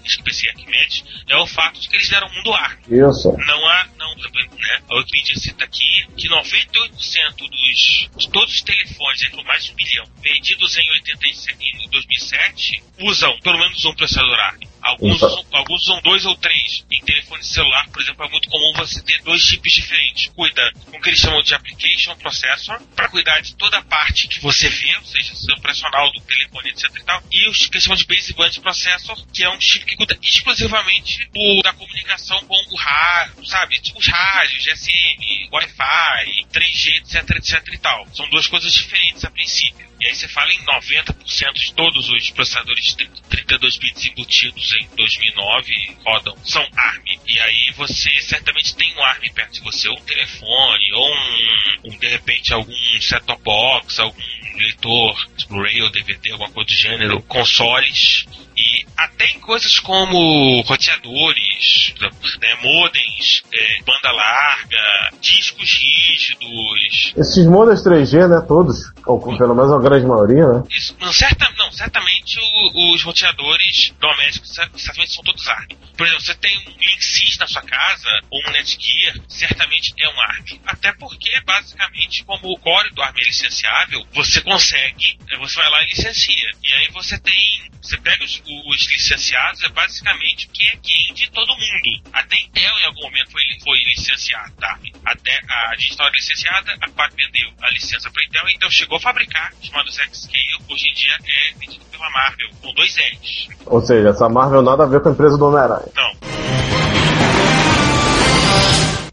Arquimedes, 0.48 1.04
é 1.28 1.36
o 1.36 1.46
fato 1.46 1.80
de 1.80 1.88
que 1.88 1.96
eles 1.96 2.08
deram 2.08 2.26
o 2.26 2.34
mundo 2.34 2.52
ar. 2.52 2.78
Isso. 2.88 3.32
Não 3.32 3.68
há, 3.68 3.86
não, 3.98 4.14
né? 4.14 4.78
A 4.90 4.96
Wikipedia 4.96 5.36
cita 5.36 5.64
aqui 5.64 6.06
que 6.16 6.28
98% 6.28 6.90
dos 7.38 8.08
de 8.16 8.30
todos 8.30 8.54
os 8.54 8.62
telefones, 8.62 9.22
entre 9.22 9.44
mais 9.44 9.64
de 9.64 9.72
um 9.72 9.74
bilhão, 9.74 10.04
vendidos 10.22 10.76
em 10.76 10.90
87 10.90 11.56
em 11.84 11.90
2007, 11.90 12.82
usam 13.00 13.38
pelo 13.40 13.58
menos 13.58 13.84
um 13.84 13.94
processador 13.94 14.38
ARM. 14.38 14.73
Alguns, 14.84 15.16
Então- 15.16 15.28
usam, 15.30 15.46
alguns 15.52 15.82
usam 15.82 16.00
dois 16.02 16.26
ou 16.26 16.36
três. 16.36 16.84
Em 16.90 17.00
telefone 17.04 17.42
celular, 17.42 17.88
por 17.88 18.02
exemplo, 18.02 18.24
é 18.26 18.28
muito 18.28 18.48
comum 18.50 18.72
você 18.76 19.02
ter 19.02 19.20
dois 19.22 19.40
chips 19.42 19.72
diferentes. 19.72 20.26
Cuida 20.34 20.72
com 20.90 20.98
o 20.98 21.00
que 21.00 21.08
eles 21.08 21.18
chamam 21.20 21.40
de 21.42 21.54
application 21.54 22.14
processor, 22.16 22.78
para 22.94 23.08
cuidar 23.08 23.40
de 23.40 23.54
toda 23.56 23.78
a 23.78 23.82
parte 23.82 24.28
que 24.28 24.40
você 24.40 24.68
vê, 24.68 24.94
ou 24.96 25.04
seja, 25.04 25.34
seu 25.34 25.54
operacional 25.56 26.12
do 26.12 26.20
telefone, 26.20 26.68
etc 26.68 26.90
e 26.96 27.02
tal. 27.04 27.22
E 27.32 27.48
os 27.48 27.66
que 27.66 27.74
eles 27.76 27.84
chamam 27.84 27.96
de 27.96 28.06
baseband 28.06 28.60
processor, 28.60 29.26
que 29.32 29.42
é 29.42 29.48
um 29.50 29.60
chip 29.60 29.86
que 29.86 29.96
cuida 29.96 30.18
exclusivamente 30.22 31.26
do- 31.32 31.62
da 31.62 31.72
comunicação 31.72 32.38
com 32.46 32.54
o 32.70 32.76
rádio, 32.76 33.46
sabe? 33.46 33.80
Tipo 33.80 33.98
os 33.98 34.06
rádios, 34.06 34.62
GSM, 34.64 35.48
Wi-Fi, 35.50 36.46
3G, 36.52 36.96
etc, 36.98 37.30
etc 37.36 37.68
e 37.72 37.78
tal. 37.78 38.06
São 38.14 38.28
duas 38.28 38.46
coisas 38.46 38.72
diferentes 38.72 39.24
a 39.24 39.30
princípio. 39.30 39.84
E 40.00 40.08
aí 40.08 40.14
você 40.14 40.28
fala 40.28 40.52
em 40.52 40.58
90% 40.64 41.54
de 41.54 41.72
todos 41.72 42.10
os 42.10 42.30
processadores 42.30 42.94
de 42.94 43.08
32 43.30 43.78
bits 43.78 44.04
embutidos 44.04 44.73
em 44.78 44.88
2009 44.96 45.96
rodam, 46.04 46.36
são 46.44 46.62
ARM. 46.76 47.04
E 47.26 47.40
aí 47.40 47.72
você 47.76 48.10
certamente 48.20 48.74
tem 48.76 48.94
um 48.96 49.04
ARM 49.04 49.32
perto 49.34 49.52
de 49.54 49.60
você, 49.60 49.88
ou 49.88 49.96
um 49.96 50.02
telefone, 50.02 50.92
ou 50.92 51.10
um, 51.10 51.90
um, 51.90 51.98
de 51.98 52.08
repente 52.08 52.52
algum 52.52 52.72
set-top 53.00 53.42
box, 53.42 54.00
algum 54.00 54.22
leitor 54.56 55.16
Blu-ray 55.48 55.82
ou 55.82 55.90
DVD, 55.90 56.32
alguma 56.32 56.50
coisa 56.50 56.66
do 56.66 56.74
gênero, 56.74 57.22
consoles. 57.22 58.26
E 58.56 58.86
até 58.96 59.26
em 59.26 59.40
coisas 59.40 59.80
como 59.80 60.60
roteadores, 60.62 61.92
né, 62.40 62.54
modems, 62.62 63.42
é, 63.52 63.82
banda 63.82 64.12
larga, 64.12 65.10
discos 65.20 65.70
rígidos, 65.70 67.12
Esses 67.16 67.46
modems 67.46 67.82
3G, 67.82 68.28
né, 68.28 68.44
todos, 68.46 68.93
ou 69.06 69.36
pelo 69.36 69.54
menos 69.54 69.72
a 69.72 69.78
grande 69.78 70.06
maioria, 70.06 70.46
né? 70.46 70.62
Isso, 70.70 70.96
não, 71.00 71.12
certa, 71.12 71.48
não, 71.56 71.70
certamente 71.72 72.38
o- 72.40 72.94
os 72.94 73.02
roteadores 73.02 73.92
domésticos 74.00 74.50
cer- 74.54 74.70
certamente 74.76 75.12
são 75.14 75.22
todos 75.24 75.46
ARM. 75.48 75.68
Por 75.96 76.06
exemplo, 76.06 76.24
você 76.24 76.34
tem 76.34 76.58
um 76.58 76.70
Linksys 76.78 77.38
na 77.38 77.46
sua 77.46 77.62
casa, 77.62 78.08
ou 78.30 78.40
um 78.48 78.50
Netgear, 78.52 79.14
certamente 79.28 79.92
é 80.00 80.08
um 80.08 80.20
ARM. 80.22 80.60
Até 80.66 80.92
porque, 80.94 81.40
basicamente, 81.42 82.24
como 82.24 82.48
o 82.52 82.58
core 82.58 82.90
do 82.94 83.02
ARM 83.02 83.14
é 83.18 83.24
licenciável, 83.24 84.04
você 84.12 84.40
consegue, 84.40 85.18
eh, 85.30 85.38
você 85.38 85.56
vai 85.56 85.70
lá 85.70 85.82
e 85.82 85.86
licencia. 85.86 86.50
E 86.62 86.72
aí 86.74 86.88
você 86.92 87.18
tem, 87.18 87.70
você 87.80 87.96
pega 87.98 88.24
os, 88.24 88.42
os 88.44 88.86
licenciados, 88.90 89.62
é 89.62 89.68
basicamente 89.68 90.46
o 90.46 90.50
que 90.50 90.64
é 90.66 90.76
game 90.76 91.14
de 91.14 91.30
todo 91.30 91.48
mundo. 91.48 92.10
Até 92.12 92.36
Intel 92.40 92.78
em 92.80 92.84
algum 92.86 93.02
momento 93.02 93.30
foi, 93.30 93.42
foi 93.62 93.78
licenciado, 93.84 94.52
tá? 94.56 94.78
Até 95.04 95.40
a 95.48 95.74
digital 95.76 96.06
era 96.06 96.16
licenciada, 96.16 96.76
a 96.80 96.88
Quad 96.90 97.14
vendeu 97.14 97.52
a 97.62 97.70
licença 97.70 98.10
para 98.10 98.24
Intel, 98.24 98.46
a 98.46 98.50
Intel 98.52 98.70
chegou 98.70 98.93
a 98.96 99.00
fabricar, 99.00 99.52
chamado 99.60 99.90
X-Scale, 99.92 100.64
hoje 100.70 100.86
em 100.88 100.94
dia 100.94 101.12
é 101.14 101.58
vendido 101.58 101.84
pela 101.86 102.10
Marvel, 102.10 102.48
com 102.62 102.72
dois 102.74 102.94
L's. 102.96 103.48
Ou 103.66 103.80
seja, 103.80 104.08
essa 104.10 104.28
Marvel 104.28 104.62
nada 104.62 104.84
a 104.84 104.86
ver 104.86 105.00
com 105.00 105.08
a 105.08 105.12
empresa 105.12 105.36
do 105.36 105.46
Homem-Aranha. 105.46 105.88
Não. 105.94 106.14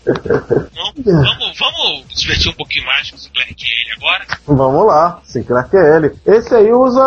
Vamos, 0.74 1.06
vamos, 1.06 1.58
vamos 1.60 2.20
divertir 2.20 2.52
um 2.52 2.56
pouquinho 2.56 2.86
mais 2.86 3.10
com 3.12 3.16
o 3.16 3.32
Clark 3.32 3.56
ele 3.64 3.92
agora. 3.98 4.26
Vamos 4.48 4.88
lá, 4.88 5.22
Sinclair 5.24 5.70
QL. 5.70 6.20
Esse 6.26 6.56
aí 6.56 6.72
usa 6.74 7.02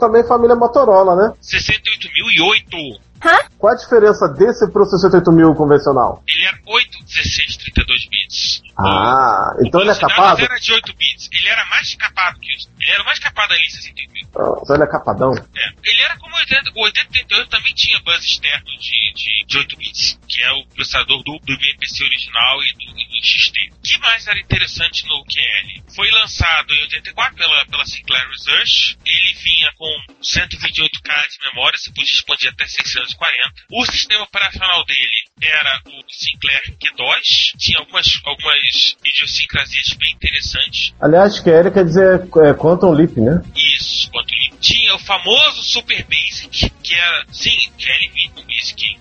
também 0.00 0.26
família 0.26 0.56
Motorola, 0.56 1.14
né? 1.16 1.32
68008. 1.40 3.00
Qual 3.58 3.72
a 3.72 3.76
diferença 3.76 4.28
desse 4.28 4.70
pro 4.70 4.84
68000 4.84 5.54
convencional? 5.54 6.22
Ele 6.28 6.46
era 6.46 6.58
8, 6.66 7.04
16, 7.04 7.56
32 7.56 8.08
bits. 8.08 8.62
Ah, 8.76 9.54
então 9.64 9.80
ele 9.80 9.90
é 9.90 9.94
capado? 9.98 10.42
Era 10.42 10.58
de 10.58 10.72
8 10.72 10.94
bits. 10.96 11.28
Ele 11.32 11.48
era 11.48 11.64
mais 11.66 11.94
capado 11.94 12.38
que 12.40 12.54
isso. 12.56 12.68
Ele 12.80 12.90
era 12.90 13.04
mais 13.04 13.18
capado 13.18 13.52
ali 13.54 13.64
em 13.64 13.70
61 13.70 14.12
mil. 14.12 14.26
Ah, 14.36 14.58
Então 14.62 14.76
ele 14.76 14.84
é 14.84 14.86
capadão. 14.86 15.32
É. 15.32 15.68
Ele 15.90 16.02
era 16.02 16.16
como 16.18 16.34
o 16.34 16.38
80, 16.38 16.70
o 16.74 16.82
8088 16.82 17.48
também 17.50 17.74
tinha 17.74 18.00
bus 18.00 18.24
externo 18.24 18.66
de, 18.78 19.12
de, 19.14 19.44
de 19.46 19.58
8 19.58 19.76
bits, 19.76 20.18
que 20.28 20.42
é 20.42 20.52
o 20.52 20.66
processador 20.66 21.22
do, 21.22 21.38
do 21.38 21.56
BMPC 21.58 22.04
original 22.04 22.62
e 22.64 22.72
do, 22.72 22.98
e 22.98 23.06
do 23.20 23.26
XT. 23.26 23.70
O 23.78 23.82
que 23.82 23.98
mais 24.00 24.26
era 24.26 24.38
interessante 24.40 25.06
no 25.06 25.24
QL? 25.24 25.84
Foi 25.94 26.10
lançado 26.10 26.72
em 26.74 26.80
84 26.82 27.36
pela, 27.36 27.66
pela 27.66 27.84
Sinclair 27.86 28.28
Research. 28.28 28.98
Ele 29.04 29.34
vinha 29.34 29.72
com 29.78 29.86
128K 30.34 31.28
de 31.30 31.48
memória, 31.48 31.78
você 31.78 31.90
podia 31.90 32.12
expandir 32.12 32.50
até 32.50 32.66
640. 32.66 33.54
O 33.70 33.86
sistema 33.86 34.24
operacional 34.24 34.84
dele 34.84 35.24
era 35.40 35.80
o 35.86 36.02
Sinclair 36.08 36.62
Q2. 36.78 37.56
Tinha 37.58 37.78
algumas, 37.78 38.06
algumas 38.24 38.96
idiosincrasias 39.04 39.92
bem 39.96 40.12
interessantes. 40.12 40.92
Aliás, 41.00 41.40
QL 41.40 41.70
quer 41.72 41.84
dizer 41.84 42.20
é, 42.44 42.54
Quantum 42.54 42.92
Leap, 42.92 43.16
né? 43.16 43.42
Isso, 43.54 44.10
quanto 44.10 44.32
ele 44.32 44.54
tinha 44.60 44.94
o 44.94 44.98
famoso 44.98 45.62
Super 45.62 46.04
Basic, 46.04 46.70
que 46.82 46.94
era, 46.94 47.26
sim, 47.30 47.56
KLV, 47.78 48.40
o 48.40 48.42
Basic 48.44 48.84
em, 48.84 48.98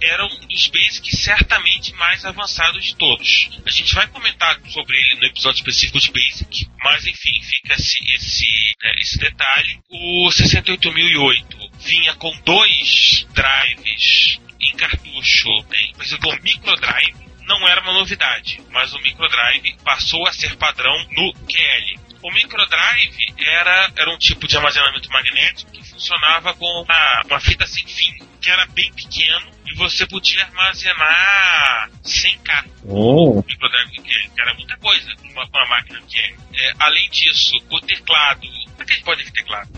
em, 0.00 0.04
em 0.04 0.10
ROM. 0.10 0.16
Era 0.16 0.26
um 0.26 0.46
dos 0.46 0.68
Basics 0.68 1.20
certamente 1.20 1.92
mais 1.94 2.24
avançados 2.24 2.84
de 2.84 2.96
todos. 2.96 3.50
A 3.66 3.70
gente 3.70 3.94
vai 3.94 4.06
comentar 4.08 4.60
sobre 4.68 4.96
ele 4.98 5.16
no 5.16 5.26
episódio 5.26 5.58
específico 5.58 6.00
de 6.00 6.12
Basic, 6.12 6.68
mas 6.82 7.06
enfim, 7.06 7.42
fica 7.42 7.74
esse, 7.74 7.98
esse, 8.14 8.46
né, 8.82 8.92
esse 8.98 9.18
detalhe. 9.18 9.78
O 9.90 10.30
68008 10.30 11.70
vinha 11.80 12.14
com 12.14 12.36
dois 12.40 13.26
drives 13.32 14.40
em 14.60 14.76
cartucho, 14.76 15.48
né, 15.68 15.92
por 15.94 16.04
exemplo, 16.04 16.30
o 16.30 16.42
micro 16.42 16.76
drive 16.76 17.26
não 17.46 17.66
era 17.68 17.80
uma 17.80 17.92
novidade, 17.92 18.60
mas 18.70 18.92
o 18.92 19.00
microdrive 19.00 19.76
passou 19.84 20.26
a 20.26 20.32
ser 20.32 20.56
padrão 20.56 20.96
no 21.12 21.32
QL. 21.32 22.00
O 22.22 22.32
microdrive 22.32 23.34
era, 23.38 23.92
era 23.96 24.10
um 24.12 24.18
tipo 24.18 24.48
de 24.48 24.56
armazenamento 24.56 25.08
magnético 25.10 25.70
que 25.70 25.88
funcionava 25.88 26.54
com 26.54 26.66
uma, 26.82 27.22
uma 27.24 27.40
fita 27.40 27.66
sem 27.66 27.86
fim, 27.86 28.18
que 28.36 28.50
era 28.50 28.66
bem 28.66 28.92
pequeno 28.92 29.46
e 29.66 29.74
você 29.76 30.06
podia 30.06 30.42
armazenar 30.44 31.90
100k. 32.04 32.64
Hum. 32.84 33.38
O 33.38 33.44
microdrive 33.46 33.96
do 33.96 34.02
QL, 34.02 34.30
que 34.34 34.40
era 34.40 34.54
muita 34.54 34.76
coisa 34.78 35.08
uma, 35.32 35.44
uma 35.44 35.66
máquina 35.66 36.00
QL. 36.00 36.36
É, 36.58 36.72
além 36.78 37.08
disso, 37.10 37.52
o 37.70 37.80
teclado. 37.80 38.40
Como 38.40 38.82
é 38.82 38.84
que 38.84 38.92
a 38.92 38.94
gente 38.94 39.04
pode 39.04 39.24
ver 39.24 39.30
teclado? 39.32 39.68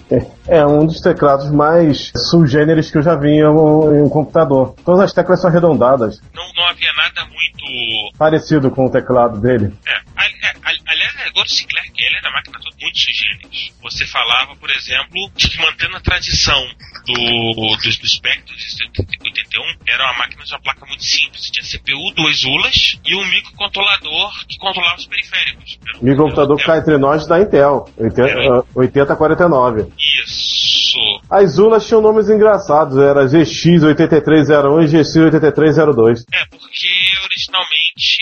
É 0.46 0.64
um 0.66 0.86
dos 0.86 1.00
teclados 1.00 1.50
mais 1.50 2.12
subgêneros 2.30 2.90
que 2.90 2.98
eu 2.98 3.02
já 3.02 3.16
vi 3.16 3.30
em 3.30 3.44
um, 3.44 3.96
em 3.96 4.02
um 4.02 4.08
computador. 4.08 4.74
Todas 4.84 5.00
as 5.06 5.12
teclas 5.12 5.40
são 5.40 5.50
arredondadas, 5.50 6.20
Não, 6.34 6.52
não 6.54 6.64
havia 6.66 6.92
nada 6.92 7.24
muito 7.26 8.12
parecido 8.16 8.70
com 8.70 8.86
o 8.86 8.90
teclado 8.90 9.40
dele. 9.40 9.72
É, 9.86 9.92
é, 9.92 10.54
ali- 10.64 10.82
aliás, 10.86 11.14
o 11.14 11.18
negócio 11.18 11.48
do 11.48 11.50
Sinclair 11.50 11.92
que 11.92 12.04
ele 12.04 12.16
era 12.16 12.30
máquina 12.30 12.58
toda 12.62 12.76
muito 12.80 12.98
sugêneros. 12.98 13.72
Você 13.82 14.06
falava, 14.06 14.54
por 14.56 14.70
exemplo, 14.70 15.30
de 15.34 15.48
que 15.48 15.58
mantendo 15.58 15.96
a 15.96 16.00
tradição 16.00 16.60
do, 17.06 17.76
dos, 17.76 17.98
do 17.98 18.08
Spectrum 18.08 18.47
de 18.54 19.28
81, 19.28 19.62
era 19.86 20.04
uma 20.04 20.18
máquina 20.18 20.44
de 20.44 20.52
uma 20.52 20.60
placa 20.60 20.86
muito 20.86 21.02
simples. 21.04 21.50
Tinha 21.50 21.64
CPU, 21.64 22.14
duas 22.14 22.44
ULAs 22.44 22.98
e 23.06 23.14
um 23.16 23.24
microcontrolador 23.26 24.46
que 24.46 24.58
controlava 24.58 24.96
os 24.96 25.06
periféricos. 25.06 25.78
Era 25.86 25.98
um 26.52 26.56
cá 26.56 26.78
entre 26.78 26.98
nós 26.98 27.26
da 27.26 27.40
Intel, 27.40 27.88
80, 27.96 28.28
É. 28.28 28.48
ah, 28.48 28.64
8049. 28.74 29.92
Isso. 30.24 30.98
As 31.30 31.58
ULAs 31.58 31.86
tinham 31.86 32.00
nomes 32.00 32.28
engraçados, 32.28 32.96
era 32.98 33.26
GX8301 33.26 34.84
e 34.84 34.86
GX8302. 34.96 36.24
É, 36.32 36.44
porque 36.46 36.88
originalmente 37.24 38.18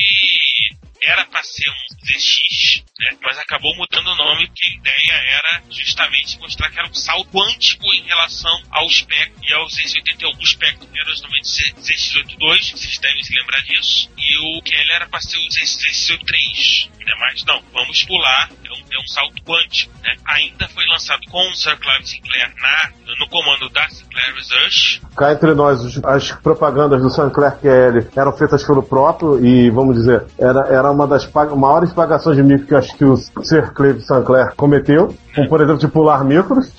era 1.02 1.24
para 1.26 1.42
ser 1.42 1.68
um 1.70 1.95
ZX, 2.06 2.84
né? 2.98 3.16
Mas 3.22 3.38
acabou 3.38 3.74
mudando 3.76 4.06
o 4.08 4.16
nome 4.16 4.46
porque 4.46 4.64
a 4.64 4.74
ideia 4.78 5.12
era 5.12 5.62
justamente 5.70 6.38
mostrar 6.38 6.70
que 6.70 6.78
era 6.78 6.88
um 6.88 6.94
salto 6.94 7.28
quântico 7.30 7.84
em 7.92 8.02
relação 8.02 8.62
ao 8.70 8.88
Spectrum 8.88 9.42
e 9.42 9.52
ao 9.52 9.66
Z81. 9.66 10.40
O 10.40 10.46
Spectrum 10.46 10.88
era 10.94 11.08
originalmente 11.08 11.48
Z- 11.48 11.74
ZX82, 11.80 12.72
vocês 12.72 12.98
devem 12.98 13.22
se 13.22 13.34
lembrar 13.34 13.60
disso, 13.62 14.10
e 14.16 14.38
o 14.38 14.62
QL 14.62 14.92
era 14.92 15.06
para 15.06 15.20
ser 15.20 15.38
o 15.38 15.48
Z83, 15.48 16.90
né? 17.04 17.12
Mas 17.18 17.44
não, 17.44 17.62
vamos 17.72 18.02
pular, 18.04 18.50
é 18.64 18.72
um, 18.72 18.84
é 18.92 19.02
um 19.02 19.06
salto 19.06 19.42
quântico, 19.42 19.92
né? 20.02 20.14
Ainda 20.24 20.68
foi 20.68 20.86
lançado 20.86 21.24
com 21.30 21.50
o 21.50 21.54
Sir 21.54 21.76
Clive 21.78 22.06
Sinclair 22.06 22.54
na, 22.56 22.92
no 23.18 23.28
comando 23.28 23.68
da 23.70 23.88
Sinclair 23.88 24.34
Research, 24.34 25.00
Cá 25.16 25.32
entre 25.32 25.54
nós, 25.54 25.98
as 26.04 26.30
propagandas 26.30 27.00
do 27.00 27.08
Sinclair 27.08 27.56
QL 27.56 28.06
eram 28.14 28.36
feitas 28.36 28.62
pelo 28.62 28.82
próprio 28.82 29.42
e, 29.44 29.70
vamos 29.70 29.96
dizer, 29.96 30.26
era, 30.38 30.68
era 30.68 30.90
uma 30.90 31.06
das 31.06 31.26
maiores 31.56 31.90
pagações 31.96 32.36
de 32.36 32.42
micro 32.42 32.66
que 32.66 32.74
eu 32.74 32.78
acho 32.78 32.96
que 32.96 33.04
o 33.04 33.16
Sir 33.16 33.72
Clive 33.72 34.02
Sinclair 34.02 34.54
cometeu, 34.54 35.12
como 35.36 35.48
por 35.48 35.60
exemplo 35.60 35.78
de 35.78 35.88
pular 35.88 36.24
micros. 36.24 36.72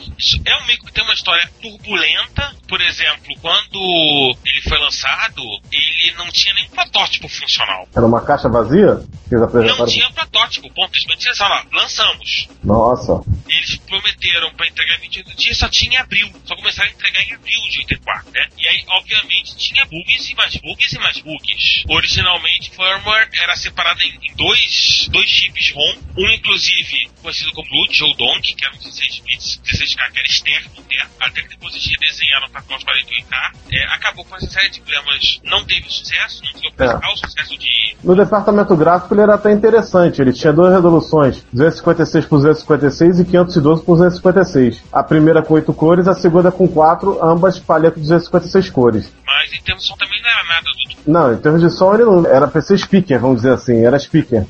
É 0.43 0.63
um 0.63 0.65
micro 0.65 0.88
que 0.88 0.93
tem 0.93 1.04
uma 1.04 1.13
história 1.13 1.48
turbulenta. 1.62 2.56
Por 2.67 2.82
exemplo, 2.82 3.34
quando 3.39 4.36
ele 4.43 4.62
foi 4.63 4.78
lançado, 4.80 5.41
ele 5.72 6.12
não 6.17 6.30
tinha 6.32 6.54
nem 6.56 6.67
protótipo 6.70 7.30
funcional. 7.30 7.88
Era 7.96 8.06
uma 8.06 8.20
caixa 8.22 8.50
vazia 8.50 9.00
Não 9.32 9.86
tinha 9.86 10.10
protótipo, 10.12 10.74
ponto. 10.74 10.98
Eles 10.98 11.17
disseram, 11.17 11.52
ó, 11.52 11.63
lançamos. 11.78 12.48
Nossa. 12.63 13.22
Eles 13.48 13.78
prometeram 13.78 14.52
para 14.56 14.67
entregar 14.67 14.98
em 14.98 15.02
28 15.02 15.38
dias, 15.38 15.58
só 15.58 15.70
tinha 15.70 15.93
em 15.93 15.98
abril. 15.98 16.30
Só 16.46 16.56
começaram 16.56 16.89
a 16.89 16.93
entregar 16.93 17.22
em 17.22 17.34
abril 17.34 17.62
de 17.70 17.80
84, 17.80 18.32
né? 18.32 18.48
E 18.58 18.67
aí, 18.67 18.84
obviamente, 18.89 19.56
tinha 19.56 19.86
bugs 19.86 20.30
e 20.30 20.36
mais 20.36 20.56
bugs 20.56 20.93
e 20.93 21.00
mais 21.00 21.20
bugs. 21.20 21.84
Originalmente, 21.88 22.72
firmware 22.72 23.30
era 23.34 23.56
separada 23.56 24.04
em, 24.04 24.17
em 24.24 24.36
dois, 24.36 25.08
dois 25.12 25.30
chips 25.30 25.72
ROM, 25.72 25.96
um 26.17 26.30
inclusive 26.32 27.10
conhecido 27.22 27.52
como 27.52 27.70
Blood 27.70 28.04
ou 28.04 28.15
Donk, 28.15 28.47
que 28.56 28.66
era 28.66 28.76
um 28.76 28.78
16 28.78 29.20
bits, 29.26 29.62
16K, 29.66 30.12
que 30.12 30.20
era 30.20 30.28
externo, 30.28 30.70
né? 30.90 31.08
até 31.20 31.42
que 31.42 31.50
depois 31.50 31.74
eles 31.74 31.88
redesenharam 31.88 32.50
para 32.50 32.62
os 32.62 32.84
48K. 32.84 33.52
É, 33.72 33.84
acabou 33.94 34.26
com 34.26 34.36
essa 34.36 34.48
série 34.48 34.70
de 34.70 34.82
problemas, 34.82 35.40
não 35.44 35.66
teve 35.66 35.90
sucesso, 35.90 36.44
não 36.44 36.52
conseguiu 36.52 36.72
apresentar 36.72 37.12
o 37.12 37.18
sucesso 37.18 37.58
de 37.58 37.98
No 38.04 38.16
departamento 38.16 38.76
gráfico 38.76 39.14
ele 39.14 39.22
era 39.22 39.36
até 39.36 39.52
interessante. 39.52 40.22
Ele 40.22 40.34
tinha 40.34 40.54
duas 40.54 40.74
resoluções, 40.74 41.44
256 41.52 42.26
por 42.26 42.38
256 42.38 43.20
e 43.20 43.26
512 43.26 43.84
por 43.84 43.98
256. 43.98 44.84
A 44.92 45.04
primeira 45.04 45.42
com 45.42 45.54
8 45.54 45.74
cores, 45.74 46.08
a 46.08 46.16
segunda 46.16 46.52
com 46.52 46.68
4, 46.68 47.24
ambas 47.24 47.60
palhetas 47.60 48.02
de 48.02 48.10
256 48.10 48.70
cores. 48.70 49.12
Mas 49.26 49.54
em 49.54 49.62
termos 49.62 49.84
de 49.84 49.90
som 49.90 49.98
também 49.98 50.22
não 50.22 50.30
era 50.30 50.44
nada 50.44 50.70
do 50.72 51.12
Não, 51.12 51.34
em 51.34 51.38
termos 51.38 51.62
de 51.62 51.70
som 51.70 51.94
ele 51.94 52.06
não 52.06 52.26
era 52.26 52.48
PC 52.48 52.78
speaker, 52.78 53.20
vamos 53.20 53.38
dizer 53.38 53.54
assim, 53.54 53.86
era 53.86 54.00
speaker. 54.00 54.46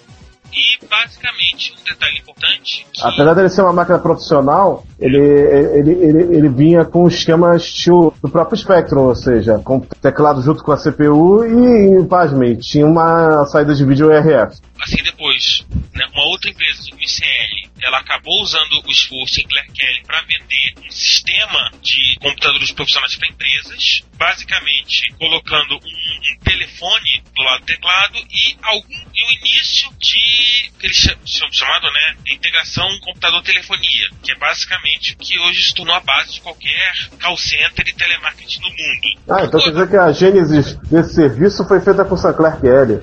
basicamente 0.88 1.74
um 1.80 1.84
detalhe 1.84 2.20
importante 2.20 2.86
que 2.92 3.02
Apesar 3.04 3.34
dele 3.34 3.50
ser 3.50 3.62
uma 3.62 3.74
máquina 3.74 4.00
profissional, 4.00 4.84
ele, 5.00 5.18
ele, 5.18 5.92
ele, 5.92 6.38
ele 6.38 6.50
vinha 6.50 6.86
com 6.86 7.08
esquema 7.08 7.56
estilo 7.56 8.14
do 8.22 8.30
próprio 8.30 8.58
Spectrum, 8.58 9.04
ou 9.04 9.16
seja, 9.16 9.60
com 9.64 9.80
teclado 9.80 10.42
junto 10.42 10.64
com 10.64 10.72
a 10.72 10.78
CPU 10.78 11.46
e, 11.46 12.04
pasmem, 12.06 12.56
tinha 12.56 12.86
uma 12.86 13.46
saída 13.46 13.74
de 13.74 13.86
vídeo 13.86 14.10
RF. 14.10 14.60
Assim 14.82 15.04
depois, 15.04 15.66
né, 15.94 16.06
uma 16.14 16.26
outra 16.26 16.50
empresa, 16.50 16.82
o 16.94 17.02
ICL, 17.02 17.70
ela 17.82 18.00
acabou 18.00 18.42
usando 18.42 18.82
o 18.86 18.92
esforço 18.92 19.36
Sinclair 19.36 19.72
Kelly 19.74 20.02
para 20.06 20.22
vender 20.22 20.74
um 20.86 20.92
sistema 20.92 21.72
de 21.82 22.16
computadores 22.20 22.72
profissionais 22.72 23.16
para 23.16 23.28
empresas, 23.28 24.04
basicamente 24.18 25.14
colocando 25.18 25.76
um, 25.76 26.40
telefone 26.44 27.24
do 27.36 27.42
lado 27.44 27.60
do 27.62 27.66
teclado 27.66 28.18
e 28.18 28.58
algum 28.64 28.94
e 29.14 29.24
o 29.24 29.32
início 29.40 29.90
de 30.00 30.70
que 30.80 30.86
eles 30.88 30.98
cha- 30.98 31.18
chamam 31.26 31.52
chamado, 31.54 31.92
né, 31.92 32.16
integração 32.32 32.88
computador-telefonia, 33.02 34.10
que 34.24 34.32
é 34.32 34.36
basicamente 34.36 35.14
o 35.14 35.18
que 35.18 35.38
hoje 35.40 35.64
se 35.64 35.74
tornou 35.74 35.94
a 35.96 36.00
base 36.00 36.34
de 36.34 36.42
qualquer 36.42 36.94
call 37.22 37.38
center 37.38 37.88
e 37.88 37.94
telemarketing 37.94 38.62
no 38.62 38.70
mundo. 38.70 39.20
Ah, 39.30 39.46
então 39.46 39.60
quer 39.60 39.72
dizer 39.72 39.90
que 39.90 39.98
a 39.98 40.12
gênese 40.12 40.80
desse 40.90 41.16
serviço 41.16 41.68
foi 41.68 41.82
feita 41.82 42.06
com 42.06 42.16
o 42.16 42.18
Sinclair 42.18 42.60
Kelly. 42.62 43.02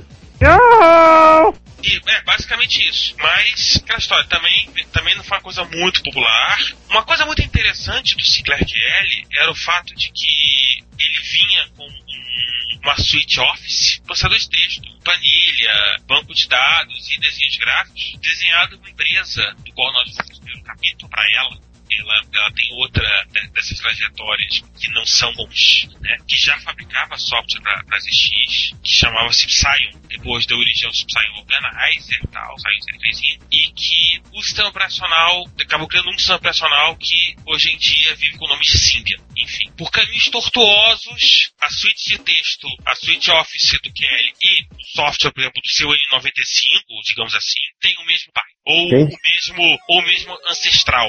E, 1.82 2.00
é, 2.10 2.22
basicamente 2.22 2.86
isso. 2.88 3.14
Mas, 3.18 3.76
aquela 3.76 3.98
história, 3.98 4.24
também, 4.28 4.68
também 4.92 5.14
não 5.14 5.22
foi 5.24 5.36
uma 5.36 5.42
coisa 5.42 5.64
muito 5.64 6.02
popular. 6.02 6.58
Uma 6.90 7.02
coisa 7.04 7.24
muito 7.26 7.42
interessante 7.42 8.16
do 8.16 8.24
Sinclair 8.24 8.66
GL 8.66 9.26
era 9.36 9.50
o 9.50 9.54
fato 9.54 9.94
de 9.94 10.10
que 10.10 10.84
ele 10.98 11.20
vinha 11.20 11.68
com 11.76 11.86
um- 11.86 12.80
uma 12.82 12.96
suite 12.96 13.38
Office, 13.40 14.00
processador 14.06 14.38
de 14.38 14.48
texto, 14.48 14.82
planilha, 15.04 15.96
banco 16.06 16.34
de 16.34 16.48
dados 16.48 17.10
e 17.10 17.20
desenhos 17.20 17.56
gráficos, 17.56 18.16
desenhado 18.20 18.76
uma 18.78 18.90
empresa, 18.90 19.54
do 19.64 19.72
qual 19.72 19.92
nós 19.92 20.14
vamos 20.16 20.38
ter 20.38 20.56
um 20.56 20.62
capítulo 20.62 21.10
para 21.10 21.24
ela. 21.32 21.65
Ela, 21.98 22.22
ela 22.32 22.52
tem 22.52 22.72
outra 22.74 23.24
de- 23.32 23.48
dessas 23.48 23.78
trajetórias 23.78 24.60
que 24.78 24.88
não 24.90 25.04
são 25.06 25.32
bons, 25.34 25.88
né? 26.00 26.16
que 26.26 26.36
já 26.36 26.58
fabricava 26.60 27.16
software 27.18 27.60
para 27.62 27.96
as 27.96 28.04
ZX, 28.04 28.74
que 28.82 28.90
chamava-se 28.94 29.46
Psyon, 29.46 30.00
depois 30.08 30.46
da 30.46 30.56
origem 30.56 30.88
do 30.88 31.06
Psyon 31.06 31.38
Organizer 31.38 32.20
e 32.22 32.28
tal, 32.28 32.54
Psyon 32.56 32.80
Series 32.82 33.20
e 33.52 33.72
que 33.72 34.20
o 34.32 34.42
sistema 34.42 34.68
operacional 34.68 35.44
acabou 35.60 35.88
criando 35.88 36.10
um 36.10 36.18
sistema 36.18 36.36
operacional 36.38 36.96
que 36.96 37.36
hoje 37.46 37.70
em 37.70 37.78
dia 37.78 38.14
vive 38.16 38.36
com 38.36 38.44
o 38.44 38.48
nome 38.48 38.62
de 38.64 38.78
Symbian. 38.78 39.18
Enfim, 39.36 39.70
por 39.76 39.90
caminhos 39.90 40.24
tortuosos, 40.24 41.50
a 41.60 41.70
suite 41.70 42.10
de 42.10 42.18
texto, 42.18 42.68
a 42.84 42.94
suite 42.94 43.30
Office 43.30 43.78
do 43.82 43.92
Kelly 43.92 44.32
e 44.42 44.62
o 44.62 44.84
software, 44.94 45.32
por 45.32 45.40
exemplo, 45.40 45.62
do 45.62 45.68
seu 45.70 45.88
N95, 45.88 47.02
digamos 47.04 47.34
assim, 47.34 47.60
tem 47.80 47.94
o 47.98 48.04
mesmo 48.04 48.32
pai. 48.32 48.55
Ou 48.66 48.88
Quem? 48.88 49.04
o 49.04 49.08
mesmo, 49.08 49.78
ou 49.88 50.02
mesmo 50.02 50.36
ancestral. 50.50 51.08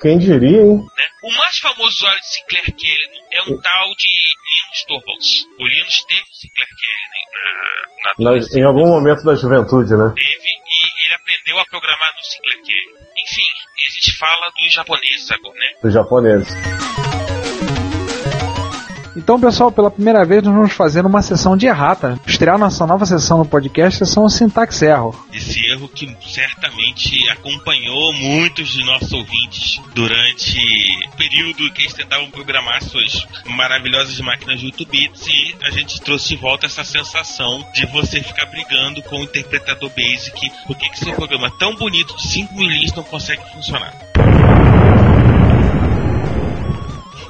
Quem 0.00 0.18
diria, 0.18 0.48
hein? 0.62 0.76
né? 0.78 1.04
O 1.22 1.32
mais 1.36 1.58
famoso 1.58 1.88
usuário 1.88 2.20
de 2.20 2.26
Sinclair 2.34 2.64
Kelly 2.74 3.20
é 3.32 3.42
um 3.42 3.60
tal 3.60 3.88
de 3.96 4.08
Linus 4.08 4.84
Torvalds. 4.88 5.46
O 5.58 5.66
Linus 5.66 6.04
teve 6.06 6.24
Sinclair 6.32 6.68
Kelly 6.68 7.06
né, 7.12 7.20
na, 8.04 8.30
na 8.30 8.30
Na- 8.40 8.58
em 8.58 8.64
algum 8.64 8.86
momento 8.88 9.22
da 9.24 9.34
juventude, 9.34 9.92
né? 9.94 10.12
Teve 10.16 10.50
e 10.50 11.06
ele 11.06 11.14
aprendeu 11.14 11.58
a 11.58 11.64
programar 11.66 12.12
no 12.16 12.24
Sinclair 12.24 12.62
Kelly. 12.64 13.00
Enfim, 13.22 13.42
a 13.86 13.90
gente 13.92 14.16
fala 14.16 14.50
dos 14.58 14.72
japoneses 14.72 15.30
agora, 15.30 15.58
né? 15.58 15.66
Dos 15.82 15.92
japoneses. 15.92 16.89
Então, 19.20 19.38
pessoal, 19.38 19.70
pela 19.70 19.90
primeira 19.90 20.24
vez 20.24 20.42
nós 20.42 20.54
vamos 20.54 20.72
fazer 20.72 21.04
uma 21.04 21.20
sessão 21.20 21.54
de 21.54 21.66
errata. 21.66 22.18
Estrear 22.26 22.56
nossa 22.56 22.86
nova 22.86 23.04
sessão 23.04 23.36
no 23.36 23.44
podcast, 23.44 23.98
sessão 23.98 24.26
Syntax 24.30 24.80
Error. 24.80 25.14
Esse 25.30 25.62
erro 25.66 25.86
que 25.88 26.16
certamente 26.26 27.28
acompanhou 27.28 28.14
muitos 28.14 28.70
de 28.70 28.82
nossos 28.82 29.12
ouvintes 29.12 29.78
durante 29.94 30.58
o 31.06 31.16
período 31.18 31.70
que 31.74 31.82
eles 31.82 31.92
tentavam 31.92 32.30
programar 32.30 32.82
suas 32.82 33.26
maravilhosas 33.44 34.18
máquinas 34.20 34.58
de 34.58 34.66
8 34.66 34.86
bits 34.86 35.26
e 35.26 35.54
a 35.66 35.70
gente 35.70 36.00
trouxe 36.00 36.30
de 36.30 36.36
volta 36.36 36.64
essa 36.64 36.82
sensação 36.82 37.62
de 37.74 37.84
você 37.86 38.22
ficar 38.22 38.46
brigando 38.46 39.02
com 39.02 39.16
o 39.16 39.24
interpretador 39.24 39.90
Basic. 39.90 40.50
Por 40.66 40.76
que, 40.78 40.88
que 40.88 40.98
seu 40.98 41.12
programa 41.12 41.50
tão 41.58 41.76
bonito 41.76 42.16
de 42.16 42.26
5 42.26 42.54
mil 42.54 42.70
linhas 42.70 42.94
não 42.94 43.02
consegue 43.02 43.42
funcionar? 43.52 43.92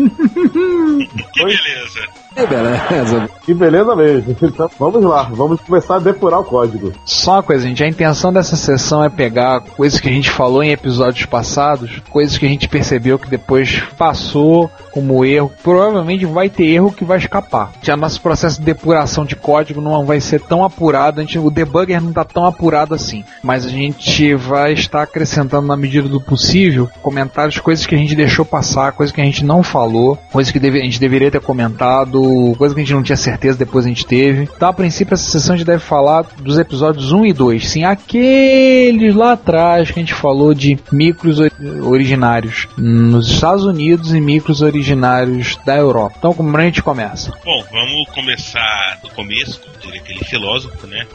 que 1.35 1.45
beleza! 1.45 2.01
Que 2.41 2.47
beleza. 2.47 3.29
Que 3.45 3.55
beleza 3.55 3.97
mesmo. 3.97 4.37
Então, 4.51 4.69
vamos 4.79 5.03
lá, 5.05 5.23
vamos 5.33 5.61
começar 5.61 5.97
a 5.97 5.99
depurar 5.99 6.41
o 6.41 6.45
código. 6.45 6.93
Só 7.05 7.35
uma 7.35 7.43
coisa, 7.43 7.67
gente. 7.67 7.85
A 7.85 7.89
intenção 7.89 8.33
dessa 8.33 8.57
sessão 8.57 9.03
é 9.05 9.09
pegar 9.09 9.61
coisas 9.61 10.01
que 10.01 10.09
a 10.09 10.13
gente 10.13 10.31
falou 10.31 10.63
em 10.63 10.71
episódios 10.73 11.25
passados, 11.27 12.03
coisas 12.11 12.37
que 12.37 12.45
a 12.47 12.49
gente 12.49 12.69
percebeu 12.69 13.19
que 13.19 13.31
depois 13.31 13.83
passou 13.97 14.71
como 14.93 15.25
erro. 15.25 15.53
Provavelmente 15.63 16.27
vai 16.27 16.49
ter 16.49 16.65
erro 16.67 16.91
que 16.93 17.05
vai 17.05 17.19
escapar. 17.19 17.73
Já 17.83 17.97
nosso 17.97 18.21
processo 18.21 18.59
de 18.59 18.67
depuração 18.67 19.25
de 19.25 19.37
código 19.37 19.81
não 19.81 20.05
vai 20.05 20.21
ser 20.21 20.41
tão 20.41 20.65
apurado, 20.65 21.21
a 21.21 21.23
gente, 21.25 21.39
o 21.39 21.51
debugger 21.51 22.01
não 22.01 22.11
está 22.11 22.25
tão 22.25 22.45
apurado 22.45 22.95
assim. 22.95 23.25
Mas 23.43 23.65
a 23.65 23.69
gente 23.69 24.35
vai 24.35 24.73
estar 24.73 25.03
acrescentando 25.03 25.67
na 25.67 25.77
medida 25.77 26.09
do 26.09 26.21
possível 26.21 26.89
comentários, 27.03 27.59
coisas 27.59 27.87
que 27.87 27.95
a 27.95 27.99
gente 27.99 28.15
deixou 28.17 28.45
passar, 28.45 28.93
coisas 28.93 29.15
que 29.15 29.21
a 29.21 29.25
gente 29.25 29.45
não 29.45 29.63
falou, 29.63 30.19
coisas 30.33 30.53
que 30.53 30.59
deve- 30.59 30.81
a 30.81 30.85
gente 30.85 30.99
deveria 31.01 31.31
ter 31.31 31.41
comentado, 31.41 32.21
coisas 32.59 32.75
que 32.75 32.81
a 32.81 32.85
gente 32.85 32.95
não 32.95 33.03
tinha 33.03 33.17
certeza, 33.17 33.59
depois 33.59 33.85
a 33.85 33.89
gente 33.89 34.07
teve. 34.07 34.45
Então, 34.55 34.69
a 34.69 34.73
princípio, 34.73 35.15
essa 35.15 35.31
sessão 35.31 35.55
a 35.55 35.59
gente 35.59 35.67
deve 35.67 35.83
falar 35.83 36.25
dos 36.41 36.59
episódios 36.59 37.13
1 37.13 37.27
e 37.27 37.33
2. 37.33 37.69
Sim, 37.69 37.85
aqueles 37.85 39.15
lá 39.15 39.33
atrás 39.33 39.91
que 39.91 39.99
a 39.99 40.03
gente 40.03 40.15
falou 40.15 40.55
de 40.55 40.79
micros 40.93 41.41
ori- 41.41 41.53
originários 41.83 42.69
nos 42.77 43.29
Estados 43.31 43.65
Unidos 43.65 44.13
e 44.15 44.21
micros 44.21 44.63
originários 44.63 45.57
da 45.65 45.77
Europa. 45.77 46.17
Então, 46.19 46.33
como 46.33 46.57
a 46.57 46.61
gente 46.63 46.83
começa? 46.83 47.33
Bom, 47.45 47.65
vamos 47.71 48.09
começar 48.15 48.99
do 49.03 49.09
começo, 49.11 49.61
como 49.61 49.75
diria 49.83 50.01
aquele 50.01 50.25
filósofo, 50.25 50.87
né? 50.87 51.07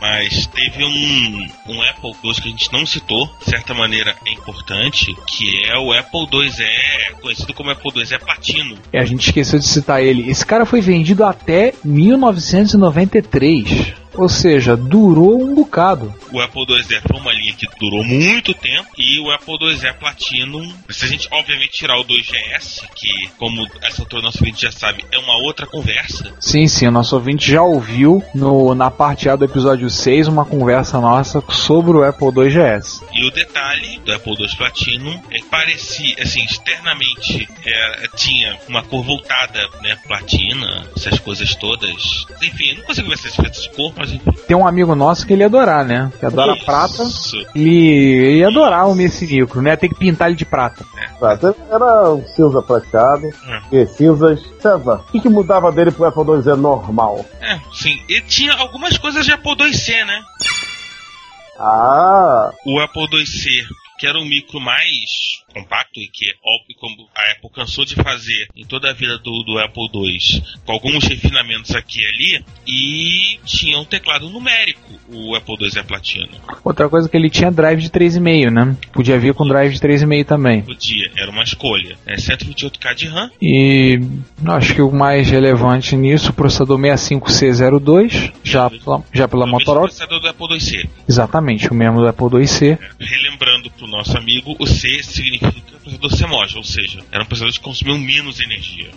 Mas 0.00 0.46
teve 0.46 0.84
um, 0.84 1.48
um 1.68 1.82
Apple 1.82 2.10
II 2.24 2.34
que 2.34 2.48
a 2.48 2.50
gente 2.50 2.72
não 2.72 2.84
citou, 2.84 3.30
de 3.38 3.44
certa 3.44 3.72
maneira 3.72 4.16
é 4.26 4.32
importante, 4.32 5.14
que 5.26 5.64
é 5.64 5.78
o 5.78 5.92
Apple 5.92 6.26
IIe, 6.32 7.14
conhecido 7.20 7.54
como 7.54 7.70
Apple 7.70 7.92
IIe 7.94 8.18
Platino. 8.18 8.76
E 8.92 8.98
a 8.98 9.04
gente 9.04 9.26
esqueceu 9.26 9.58
de 9.58 9.66
citar 9.66 10.02
ele. 10.02 10.28
Esse 10.28 10.44
cara 10.44 10.66
foi 10.66 10.80
vendido 10.80 11.24
até 11.24 11.72
1993. 11.84 13.94
Ou 14.18 14.28
seja, 14.28 14.76
durou 14.76 15.42
um 15.42 15.54
bocado. 15.54 16.14
O 16.32 16.40
Apple 16.40 16.64
IIe 16.68 17.00
foi 17.06 17.20
uma 17.20 17.32
linha 17.32 17.54
que 17.54 17.66
durou 17.78 18.04
muito 18.04 18.52
tempo 18.52 18.88
e 18.98 19.18
o 19.20 19.30
Apple 19.30 19.56
IIe 19.60 19.94
Platinum, 19.98 20.72
se 20.90 21.04
a 21.04 21.08
gente 21.08 21.28
obviamente 21.30 21.70
tirar 21.70 21.98
o 21.98 22.04
2GS, 22.04 22.82
que 22.94 23.28
como 23.38 23.66
essa 23.82 24.02
altura 24.02 24.22
nosso 24.22 24.44
vídeo 24.44 24.60
já 24.60 24.72
sabe, 24.72 25.04
é 25.10 25.18
uma 25.18 25.36
outra 25.36 25.66
conversa, 25.66 26.32
Sim, 26.40 26.66
sim, 26.66 26.86
o 26.86 26.90
nosso 26.90 27.14
ouvinte 27.14 27.50
já 27.50 27.62
ouviu 27.62 28.22
no, 28.34 28.74
na 28.74 28.90
parte 28.90 29.28
A 29.28 29.36
do 29.36 29.44
episódio 29.44 29.90
6 29.90 30.28
uma 30.28 30.44
conversa 30.44 31.00
nossa 31.00 31.42
sobre 31.50 31.96
o 31.96 32.02
Apple 32.02 32.28
IIgs. 32.28 33.02
E 33.12 33.24
o 33.24 33.30
detalhe 33.30 33.98
do 34.00 34.12
Apple 34.12 34.34
II 34.38 34.56
Platinum 34.56 35.20
é 35.30 35.38
que 35.38 35.46
parecia, 35.46 36.16
assim, 36.22 36.44
externamente 36.44 37.48
é, 37.64 38.08
tinha 38.16 38.58
uma 38.68 38.82
cor 38.82 39.04
voltada, 39.04 39.68
né, 39.82 39.96
platina, 40.06 40.86
essas 40.96 41.18
coisas 41.18 41.54
todas. 41.54 42.26
Enfim, 42.42 42.70
eu 42.70 42.76
não 42.76 42.84
consigo 42.84 43.08
ver 43.08 43.14
essas 43.14 43.62
de 43.62 43.70
cor, 43.70 43.92
mas 43.96 44.07
enfim. 44.16 44.32
Tem 44.46 44.56
um 44.56 44.66
amigo 44.66 44.94
nosso 44.94 45.26
que 45.26 45.32
ele 45.32 45.42
ia 45.42 45.46
adorar, 45.46 45.84
né? 45.84 46.10
Que 46.18 46.26
adora 46.26 46.54
Isso. 46.54 46.64
prata. 46.64 47.02
Ele, 47.54 47.68
ele 47.76 48.38
ia 48.38 48.48
adorar 48.48 48.88
o 48.88 48.98
esse 49.00 49.26
micro, 49.26 49.60
né? 49.62 49.76
Tem 49.76 49.88
que 49.88 49.94
pintar 49.96 50.28
ele 50.28 50.36
de 50.36 50.44
prata. 50.44 50.84
Prata 51.18 51.54
Era 51.70 52.10
um 52.12 52.24
cinza 52.26 52.62
prateado, 52.62 53.28
e 53.72 53.86
cinzas. 53.86 54.40
César, 54.60 55.00
o 55.08 55.12
que, 55.12 55.20
que 55.20 55.28
mudava 55.28 55.70
dele 55.70 55.90
pro 55.92 56.04
Apple 56.06 56.24
IIe 56.24 56.56
normal? 56.56 57.24
É, 57.40 57.58
sim. 57.72 57.96
E 58.08 58.20
tinha 58.22 58.54
algumas 58.54 58.96
coisas 58.98 59.24
de 59.24 59.32
Apple 59.32 59.54
IIc, 59.60 60.04
né? 60.04 60.20
Ah, 61.58 62.50
O 62.66 62.78
Apple 62.80 63.06
IIc, 63.12 63.66
que 63.98 64.06
era 64.06 64.18
um 64.18 64.24
micro 64.24 64.60
mais 64.60 65.42
compacto 65.58 66.00
e 66.00 66.08
que, 66.08 66.32
como 66.78 67.08
a 67.14 67.32
Apple 67.32 67.50
cansou 67.54 67.84
de 67.84 67.94
fazer 67.94 68.48
em 68.56 68.64
toda 68.64 68.90
a 68.90 68.92
vida 68.92 69.18
do, 69.18 69.42
do 69.42 69.58
Apple 69.58 69.88
II, 69.92 70.42
com 70.64 70.72
alguns 70.72 71.04
refinamentos 71.04 71.74
aqui 71.74 72.00
e 72.00 72.06
ali, 72.06 72.44
e 72.66 73.38
tinha 73.44 73.78
um 73.78 73.84
teclado 73.84 74.28
numérico, 74.28 74.92
o 75.08 75.34
Apple 75.34 75.56
IIe 75.60 75.82
Platina. 75.84 76.28
Outra 76.64 76.88
coisa 76.88 77.08
que 77.08 77.16
ele 77.16 77.30
tinha 77.30 77.50
drive 77.50 77.80
de 77.80 77.90
3,5, 77.90 78.50
né? 78.50 78.76
Podia 78.92 79.18
vir 79.18 79.34
com 79.34 79.46
drive 79.46 79.72
de 79.72 79.80
3,5 79.80 80.24
também. 80.24 80.62
Podia, 80.62 81.10
era 81.16 81.30
uma 81.30 81.42
escolha. 81.42 81.96
É 82.06 82.16
128K 82.16 82.94
de 82.94 83.06
RAM, 83.08 83.30
E 83.40 84.00
acho 84.46 84.74
que 84.74 84.82
o 84.82 84.90
mais 84.92 85.28
relevante 85.30 85.96
nisso, 85.96 86.30
o 86.30 86.34
processador 86.34 86.78
65C02, 86.78 88.32
já 88.42 88.70
pela, 88.70 89.02
já 89.12 89.28
pela 89.28 89.44
o 89.44 89.48
Motorola. 89.48 89.86
processador 89.86 90.20
do 90.20 90.28
Apple 90.28 90.54
IIc. 90.54 90.88
Exatamente, 91.08 91.68
o 91.70 91.74
mesmo 91.74 92.00
do 92.00 92.08
Apple 92.08 92.40
IIc. 92.40 92.78
Relembrando 93.00 93.70
para 93.70 93.84
o 93.84 93.88
nosso 93.88 94.16
amigo, 94.16 94.54
o 94.58 94.66
C 94.66 95.02
significa 95.02 95.47
processador 95.52 96.10
CMOS, 96.18 96.56
ou 96.56 96.64
seja, 96.64 97.00
era 97.10 97.22
um 97.22 97.26
processador 97.26 97.54
que 97.54 97.60
consumiu 97.60 97.98
menos 97.98 98.40
energia. 98.40 98.90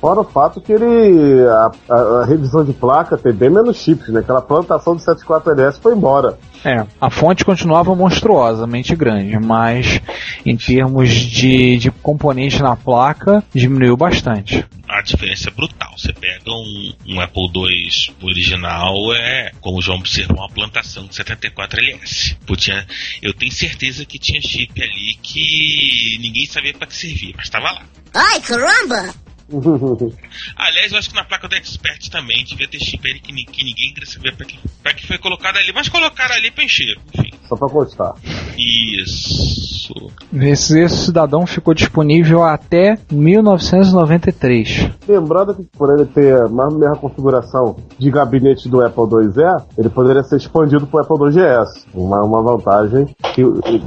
fora 0.00 0.20
o 0.20 0.24
fato 0.24 0.60
que 0.60 0.72
ele. 0.72 1.46
A, 1.48 1.70
a- 1.88 2.20
a 2.22 2.24
revisão 2.26 2.64
de 2.64 2.72
placa 2.72 3.16
tem 3.18 3.32
bem 3.32 3.50
menos 3.50 3.76
chips, 3.78 4.08
né? 4.08 4.20
Aquela 4.20 4.42
plantação 4.42 4.94
do 4.96 5.02
74LS 5.02 5.80
foi 5.80 5.94
embora. 5.94 6.38
É, 6.64 6.84
a 7.00 7.08
fonte 7.10 7.44
continuava 7.44 7.94
monstruosamente 7.94 8.94
grande, 8.94 9.38
mas 9.38 10.00
em 10.44 10.56
termos 10.56 11.08
de, 11.10 11.78
de 11.78 11.90
componente 11.90 12.60
na 12.60 12.76
placa, 12.76 13.42
diminuiu 13.54 13.96
bastante. 13.96 14.64
A 14.88 15.00
diferença 15.02 15.48
é 15.48 15.52
brutal. 15.52 15.96
Você 15.96 16.12
pega 16.12 16.50
um, 16.50 16.92
um 17.08 17.20
Apple 17.20 17.48
II 17.54 18.14
original, 18.22 18.94
é, 19.14 19.52
como 19.60 19.78
o 19.78 19.82
João 19.82 19.98
observou, 19.98 20.36
uma 20.38 20.48
plantação 20.50 21.06
de 21.06 21.14
74LS. 21.14 22.36
Pô, 22.46 22.56
tinha- 22.56 22.86
eu 23.22 23.32
tenho 23.32 23.52
certeza 23.52 24.04
que 24.04 24.18
tinha 24.18 24.40
chip 24.42 24.82
ali 24.82 25.14
que 25.22 26.18
ninguém 26.20 26.44
sabia 26.46 26.74
para 26.74 26.86
que 26.86 26.96
servia, 26.96 27.32
mas 27.36 27.46
estava 27.46 27.70
lá. 27.70 27.82
Ai, 28.14 28.40
caramba! 28.40 29.14
Aliás, 30.56 30.92
eu 30.92 30.98
acho 30.98 31.10
que 31.10 31.14
na 31.16 31.24
placa 31.24 31.48
do 31.48 31.54
Expert 31.54 32.08
também 32.10 32.44
devia 32.44 32.68
ter 32.68 32.78
chip 32.78 33.08
ali 33.08 33.20
que, 33.20 33.32
que 33.32 33.64
ninguém 33.64 33.92
queria 33.92 34.06
saber 34.08 34.36
para 34.36 34.46
que, 34.46 34.58
pra 34.82 34.94
que 34.94 35.06
foi 35.06 35.18
colocado 35.18 35.56
ali, 35.56 35.72
mas 35.74 35.88
colocaram 35.88 36.34
ali 36.34 36.50
para 36.50 36.64
encher. 36.64 36.96
Enfim, 37.14 37.30
Só 37.48 37.56
pra 37.56 37.68
constar. 37.68 38.14
isso. 38.56 39.94
Esse, 40.32 40.78
esse 40.80 40.96
cidadão 41.06 41.46
ficou 41.46 41.74
disponível 41.74 42.42
até 42.44 42.96
1993. 43.10 44.90
Lembrando 45.08 45.54
que 45.54 45.64
por 45.76 45.92
ele 45.92 46.06
ter 46.06 46.34
a 46.40 46.48
mesma 46.48 46.96
configuração 46.96 47.76
de 47.98 48.10
gabinete 48.10 48.68
do 48.68 48.84
Apple 48.84 49.04
IIe, 49.24 49.64
ele 49.76 49.88
poderia 49.88 50.22
ser 50.22 50.36
expandido 50.36 50.86
para 50.86 51.00
o 51.00 51.02
Apple 51.02 51.26
IIgs. 51.36 51.86
Uma, 51.92 52.22
uma 52.22 52.42
vantagem 52.42 53.06
que, 53.34 53.42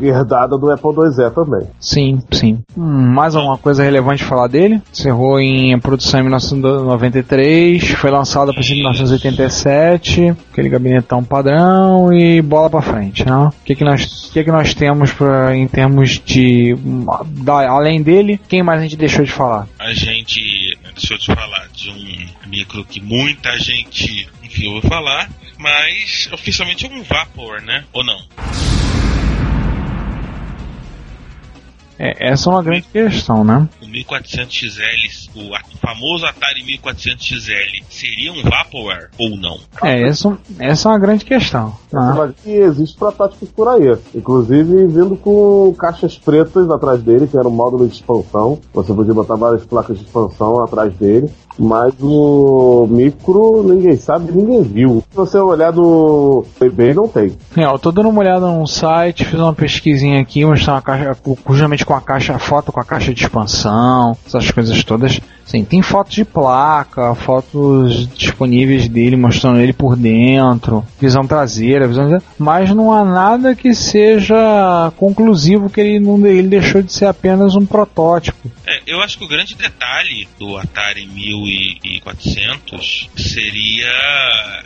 herdada 0.05 0.57
do 0.57 0.69
Apple 0.71 0.91
IIe 0.91 1.31
também. 1.31 1.67
Sim, 1.79 2.21
sim. 2.31 2.61
Hum, 2.77 2.83
mais 3.13 3.35
alguma 3.35 3.57
coisa 3.57 3.83
relevante 3.83 4.23
falar 4.23 4.47
dele? 4.47 4.81
Encerrou 4.91 5.39
em 5.39 5.52
produção 5.81 6.19
em 6.19 6.23
1993, 6.23 7.89
foi 7.91 8.11
lançado 8.11 8.51
a 8.51 8.53
princípio 8.53 8.75
em 8.79 8.83
1987, 8.83 10.33
aquele 10.51 10.69
gabinetão 10.69 11.23
padrão 11.23 12.13
e 12.13 12.41
bola 12.41 12.69
pra 12.69 12.81
frente, 12.81 13.25
né? 13.25 13.33
O 13.35 13.53
que 13.65 13.75
que 13.75 13.83
nós, 13.83 14.29
que 14.31 14.43
que 14.43 14.51
nós 14.51 14.73
temos 14.73 15.11
pra, 15.11 15.55
em 15.55 15.67
termos 15.67 16.19
de 16.23 16.75
da- 17.43 17.69
além 17.69 18.01
dele, 18.01 18.39
quem 18.47 18.63
mais 18.63 18.79
a 18.79 18.83
gente 18.83 18.95
deixou 18.97 19.23
de 19.25 19.31
falar? 19.31 19.67
A 19.79 19.93
gente, 19.93 20.41
deixa 20.95 21.13
eu 21.13 21.17
te 21.17 21.27
falar, 21.27 21.67
de 21.73 21.89
um 21.89 22.49
micro 22.49 22.83
que 22.85 23.01
muita 23.01 23.57
gente, 23.59 24.27
enfim, 24.43 24.67
ouviu 24.67 24.89
falar, 24.89 25.29
mas 25.57 26.29
oficialmente 26.33 26.85
é 26.85 26.89
um 26.89 27.03
Vapor, 27.03 27.61
né? 27.61 27.83
Ou 27.93 28.03
não? 28.03 28.17
É, 31.99 32.27
essa 32.31 32.49
é 32.49 32.53
uma 32.53 32.63
grande 32.63 32.87
questão, 32.91 33.43
né? 33.43 33.67
O 33.81 33.85
1400XL, 33.85 35.29
o 35.35 35.55
a- 35.55 35.61
famoso 35.83 36.25
Atari 36.25 36.63
1400XL, 36.79 37.83
seria 37.89 38.31
um 38.31 38.41
Vaporware 38.41 39.09
ou 39.19 39.31
não? 39.37 39.57
É, 39.83 40.03
essa, 40.07 40.37
essa 40.57 40.87
é 40.87 40.91
uma 40.91 40.99
grande 40.99 41.25
questão. 41.25 41.73
né? 41.91 42.13
Mas 42.17 42.33
E 42.45 42.51
existe 42.51 42.97
protótipos 42.97 43.49
por 43.49 43.67
aí. 43.67 43.95
Inclusive 44.15 44.87
vindo 44.87 45.17
com 45.17 45.73
caixas 45.77 46.17
pretas 46.17 46.69
atrás 46.69 47.01
dele, 47.01 47.27
que 47.27 47.37
era 47.37 47.47
um 47.47 47.51
módulo 47.51 47.87
de 47.87 47.95
expansão. 47.95 48.59
Você 48.73 48.93
podia 48.93 49.13
botar 49.13 49.35
várias 49.35 49.65
placas 49.65 49.97
de 49.99 50.05
expansão 50.05 50.63
atrás 50.63 50.93
dele. 50.95 51.29
Mas 51.59 51.93
o 52.01 52.87
micro, 52.89 53.61
ninguém 53.63 53.95
sabe, 53.95 54.31
ninguém 54.31 54.63
viu. 54.63 55.03
Se 55.11 55.15
você 55.15 55.37
olhar 55.37 55.71
no 55.71 56.43
eBay, 56.59 56.95
não 56.95 57.07
tem. 57.07 57.37
É, 57.55 57.63
eu 57.65 57.77
tô 57.77 57.91
dando 57.91 58.09
uma 58.09 58.21
olhada 58.21 58.47
num 58.47 58.65
site, 58.65 59.23
fiz 59.23 59.39
uma 59.39 59.53
pesquisinha 59.53 60.19
aqui, 60.19 60.43
mostrar 60.43 60.73
uma 60.73 60.81
caixa, 60.81 61.15
justamente 61.47 61.85
com 61.85 61.93
a 61.93 62.01
caixa, 62.01 62.39
foto 62.39 62.71
com 62.71 62.79
a 62.79 62.83
caixa 62.83 63.13
de 63.13 63.21
expansão, 63.21 64.17
essas 64.25 64.49
coisas 64.49 64.83
todas. 64.83 65.19
Sim, 65.45 65.63
tem 65.63 65.81
fotos 65.81 66.15
de 66.15 66.25
placa, 66.25 67.13
fotos 67.15 68.07
disponíveis 68.15 68.87
dele 68.87 69.15
mostrando 69.15 69.59
ele 69.59 69.73
por 69.73 69.95
dentro, 69.95 70.85
visão 70.99 71.27
traseira, 71.27 71.87
visão 71.87 72.07
traseira, 72.07 72.23
mas 72.39 72.69
não 72.71 72.91
há 72.91 73.03
nada 73.03 73.55
que 73.55 73.73
seja 73.73 74.91
conclusivo 74.97 75.69
que 75.69 75.81
ele 75.81 75.99
não 75.99 76.23
ele 76.25 76.47
deixou 76.47 76.81
de 76.81 76.93
ser 76.93 77.05
apenas 77.05 77.55
um 77.55 77.65
protótipo. 77.65 78.51
É, 78.65 78.81
eu 78.87 79.01
acho 79.01 79.17
que 79.17 79.25
o 79.25 79.27
grande 79.27 79.55
detalhe 79.55 80.27
do 80.39 80.57
Atari 80.57 81.05
1400 81.05 83.09
seria 83.15 83.91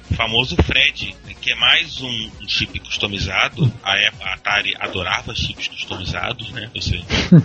o 0.09 0.13
famoso 0.13 0.55
Fred, 0.63 1.15
que 1.41 1.51
é 1.51 1.55
mais 1.55 2.01
um, 2.01 2.29
um 2.41 2.47
chip 2.47 2.79
customizado. 2.79 3.71
A, 3.83 3.93
Apple- 3.93 4.23
a 4.23 4.33
Atari 4.33 4.73
adorava 4.79 5.33
chips 5.35 5.67
customizados, 5.67 6.49
né? 6.51 6.69
Você 6.75 6.99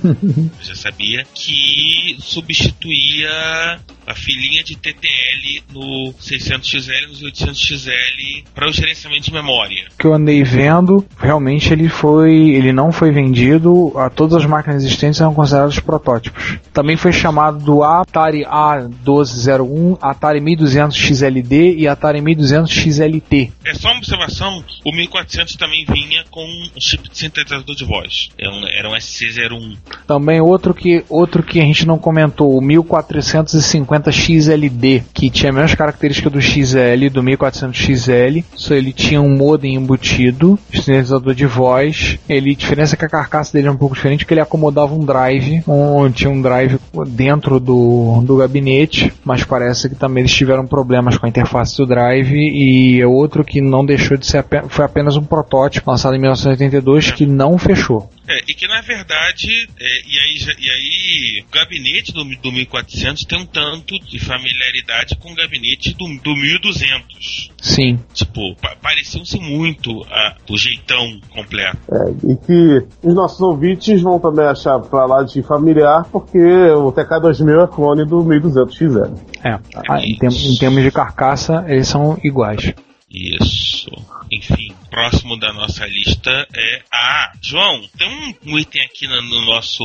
já 0.62 0.74
sabia 0.74 1.24
que 1.34 2.16
substituía 2.20 3.78
a 4.06 4.14
filhinha 4.14 4.62
de 4.64 4.76
TTL 4.76 5.62
no 5.72 6.12
600XL 6.20 6.88
e 7.04 7.22
no 7.22 7.30
800XL 7.30 8.44
para 8.54 8.68
o 8.68 8.72
gerenciamento 8.72 9.22
de 9.26 9.32
memória. 9.32 9.86
que 9.98 10.06
eu 10.06 10.12
andei 10.14 10.42
vendo, 10.42 11.06
realmente 11.18 11.72
ele 11.72 11.88
foi, 11.88 12.34
ele 12.50 12.72
não 12.72 12.90
foi 12.90 13.12
vendido, 13.12 13.92
a 13.96 14.10
todas 14.10 14.42
as 14.42 14.46
máquinas 14.46 14.82
existentes 14.82 15.20
eram 15.20 15.34
consideradas 15.34 15.78
protótipos. 15.78 16.58
Também 16.72 16.96
foi 16.96 17.12
chamado 17.12 17.58
do 17.64 17.82
Atari 17.84 18.44
A1201, 18.44 19.98
Atari 20.00 20.40
1200 20.40 20.96
XLD 20.96 21.76
e 21.76 21.86
Atari 21.88 22.20
1200 22.20 22.70
XLT. 22.72 23.52
É 23.64 23.74
só 23.74 23.91
uma 23.92 23.98
observação, 23.98 24.64
o 24.84 24.92
1400 24.92 25.56
também 25.56 25.84
vinha 25.84 26.24
com 26.30 26.44
um 26.44 26.80
chip 26.80 27.08
de 27.08 27.16
sintetizador 27.16 27.74
de 27.74 27.84
voz. 27.84 28.30
Era 28.38 28.50
um, 28.50 28.66
era 28.66 28.88
um 28.88 28.92
SC01. 28.92 29.76
Também 30.06 30.40
outro 30.40 30.74
que 30.74 31.04
outro 31.08 31.42
que 31.42 31.60
a 31.60 31.64
gente 31.64 31.86
não 31.86 31.98
comentou, 31.98 32.56
o 32.56 32.60
1450 32.60 34.10
XLD, 34.10 35.04
que 35.12 35.30
tinha 35.30 35.50
as 35.50 35.54
mesmas 35.54 35.74
características 35.74 36.32
do 36.32 36.40
XL, 36.40 37.10
do 37.12 37.22
1400 37.22 37.78
XL, 37.78 38.40
só 38.54 38.74
ele 38.74 38.92
tinha 38.92 39.20
um 39.20 39.36
modem 39.36 39.74
embutido, 39.74 40.58
sintetizador 40.72 41.34
de 41.34 41.46
voz. 41.46 42.18
Ele, 42.28 42.52
a 42.52 42.54
diferença 42.54 42.94
é 42.94 42.98
que 42.98 43.04
a 43.04 43.08
carcaça 43.08 43.52
dele 43.52 43.68
é 43.68 43.70
um 43.70 43.76
pouco 43.76 43.94
diferente, 43.94 44.20
porque 44.20 44.34
ele 44.34 44.40
acomodava 44.40 44.94
um 44.94 45.04
drive, 45.04 45.62
um, 45.66 46.10
tinha 46.10 46.30
um 46.30 46.40
drive 46.40 46.78
dentro 47.08 47.60
do, 47.60 48.22
do 48.24 48.36
gabinete, 48.36 49.12
mas 49.24 49.44
parece 49.44 49.88
que 49.88 49.94
também 49.94 50.22
eles 50.22 50.34
tiveram 50.34 50.66
problemas 50.66 51.18
com 51.18 51.26
a 51.26 51.28
interface 51.28 51.76
do 51.76 51.86
drive 51.86 52.32
e 52.34 53.00
é 53.00 53.06
outro 53.06 53.44
que 53.44 53.60
não 53.72 53.84
deixou 53.84 54.16
de 54.16 54.26
ser 54.26 54.38
ape- 54.38 54.68
foi 54.68 54.84
apenas 54.84 55.16
um 55.16 55.24
protótipo 55.24 55.90
lançado 55.90 56.14
em 56.14 56.18
1982 56.20 57.10
que 57.12 57.26
não 57.26 57.56
fechou. 57.58 58.10
É, 58.28 58.38
e 58.48 58.54
que 58.54 58.68
na 58.68 58.80
verdade, 58.82 59.48
é, 59.80 59.84
e, 60.06 60.18
aí, 60.20 60.56
e 60.60 60.70
aí 60.70 61.44
o 61.48 61.52
gabinete 61.52 62.12
do, 62.12 62.22
do 62.24 62.52
1400 62.52 63.24
tem 63.24 63.40
um 63.40 63.46
tanto 63.46 63.98
de 63.98 64.18
familiaridade 64.20 65.16
com 65.16 65.32
o 65.32 65.34
gabinete 65.34 65.92
do, 65.94 66.04
do 66.22 66.36
1200. 66.36 67.50
Sim. 67.60 67.98
Tipo, 68.14 68.54
pa 68.60 68.76
pareciam-se 68.80 69.38
muito 69.38 70.04
a, 70.10 70.36
o 70.50 70.56
jeitão 70.56 71.18
completo. 71.30 71.78
É, 71.90 72.32
e 72.32 72.36
que 72.36 72.86
os 73.02 73.14
nossos 73.14 73.40
ouvintes 73.40 74.00
vão 74.00 74.18
também 74.20 74.44
achar 74.46 74.78
pra 74.80 75.04
lá 75.06 75.22
de 75.22 75.42
familiar, 75.42 76.04
porque 76.12 76.38
o 76.38 76.92
TK2000 76.92 77.64
é 77.64 77.66
clone 77.74 78.04
do 78.06 78.18
1200XL. 78.24 79.18
É, 79.44 79.58
ah, 79.88 80.00
em, 80.00 80.16
tem- 80.16 80.28
em 80.52 80.56
termos 80.56 80.82
de 80.82 80.90
carcaça, 80.90 81.64
eles 81.66 81.88
são 81.88 82.18
iguais. 82.22 82.72
Isso. 83.12 83.90
Enfim, 84.30 84.74
próximo 84.90 85.38
da 85.38 85.52
nossa 85.52 85.84
lista 85.86 86.30
é. 86.54 86.82
Ah, 86.90 87.32
João, 87.42 87.82
tem 87.98 88.08
um, 88.08 88.52
um 88.52 88.58
item 88.58 88.82
aqui 88.82 89.06
no, 89.06 89.20
no 89.20 89.44
nosso. 89.44 89.84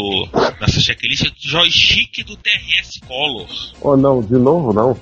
Nossa 0.61 0.79
checklist, 0.79 1.33
joystick 1.37 2.23
do 2.23 2.37
TRS 2.37 3.01
Color. 3.05 3.47
Ou 3.81 3.97
não, 3.97 4.21
de 4.21 4.35
novo 4.35 4.71
não. 4.71 4.97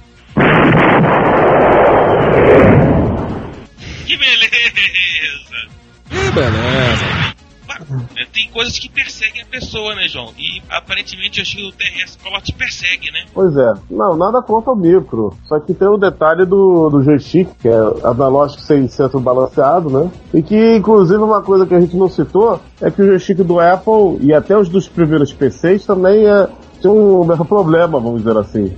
Que 4.07 4.17
beleza! 4.17 5.69
Que 6.09 6.31
beleza. 6.31 7.24
Claro, 7.65 7.85
né? 8.13 8.25
Tem 8.31 8.49
coisas 8.51 8.77
que 8.77 8.89
perseguem 8.89 9.41
a 9.41 9.45
pessoa, 9.45 9.95
né, 9.95 10.07
João? 10.07 10.33
E 10.37 10.61
aparentemente 10.69 11.41
acho 11.41 11.55
que 11.55 11.65
o 11.67 11.71
TRS 11.71 12.17
Color 12.21 12.41
te 12.41 12.53
persegue, 12.53 13.11
né? 13.11 13.25
Pois 13.33 13.55
é. 13.55 13.73
Não, 13.89 14.15
nada 14.15 14.41
contra 14.41 14.71
o 14.71 14.75
micro. 14.75 15.35
Só 15.45 15.59
que 15.59 15.73
tem 15.73 15.87
o 15.87 15.97
detalhe 15.97 16.45
do, 16.45 16.89
do 16.89 17.03
joystick, 17.03 17.49
que 17.61 17.67
é 17.67 17.77
analógico 18.03 18.61
sem 18.61 18.87
centro 18.87 19.19
balanceado, 19.19 19.89
né? 19.89 20.11
E 20.33 20.41
que, 20.41 20.75
inclusive, 20.75 21.19
uma 21.21 21.41
coisa 21.41 21.65
que 21.65 21.73
a 21.73 21.81
gente 21.81 21.95
não 21.95 22.09
citou 22.09 22.61
é 22.81 22.91
que 22.91 23.01
o 23.01 23.05
joystick 23.05 23.37
do 23.39 23.59
Apple 23.59 24.19
e 24.21 24.33
até 24.33 24.57
os 24.57 24.69
dos 24.69 24.87
primeiros 24.87 25.33
PCs 25.33 25.85
também 25.85 26.25
é, 26.25 26.47
tem 26.81 26.91
um 26.91 27.25
mesmo 27.25 27.45
problema, 27.45 27.99
vamos 27.99 28.23
dizer 28.23 28.37
assim. 28.37 28.75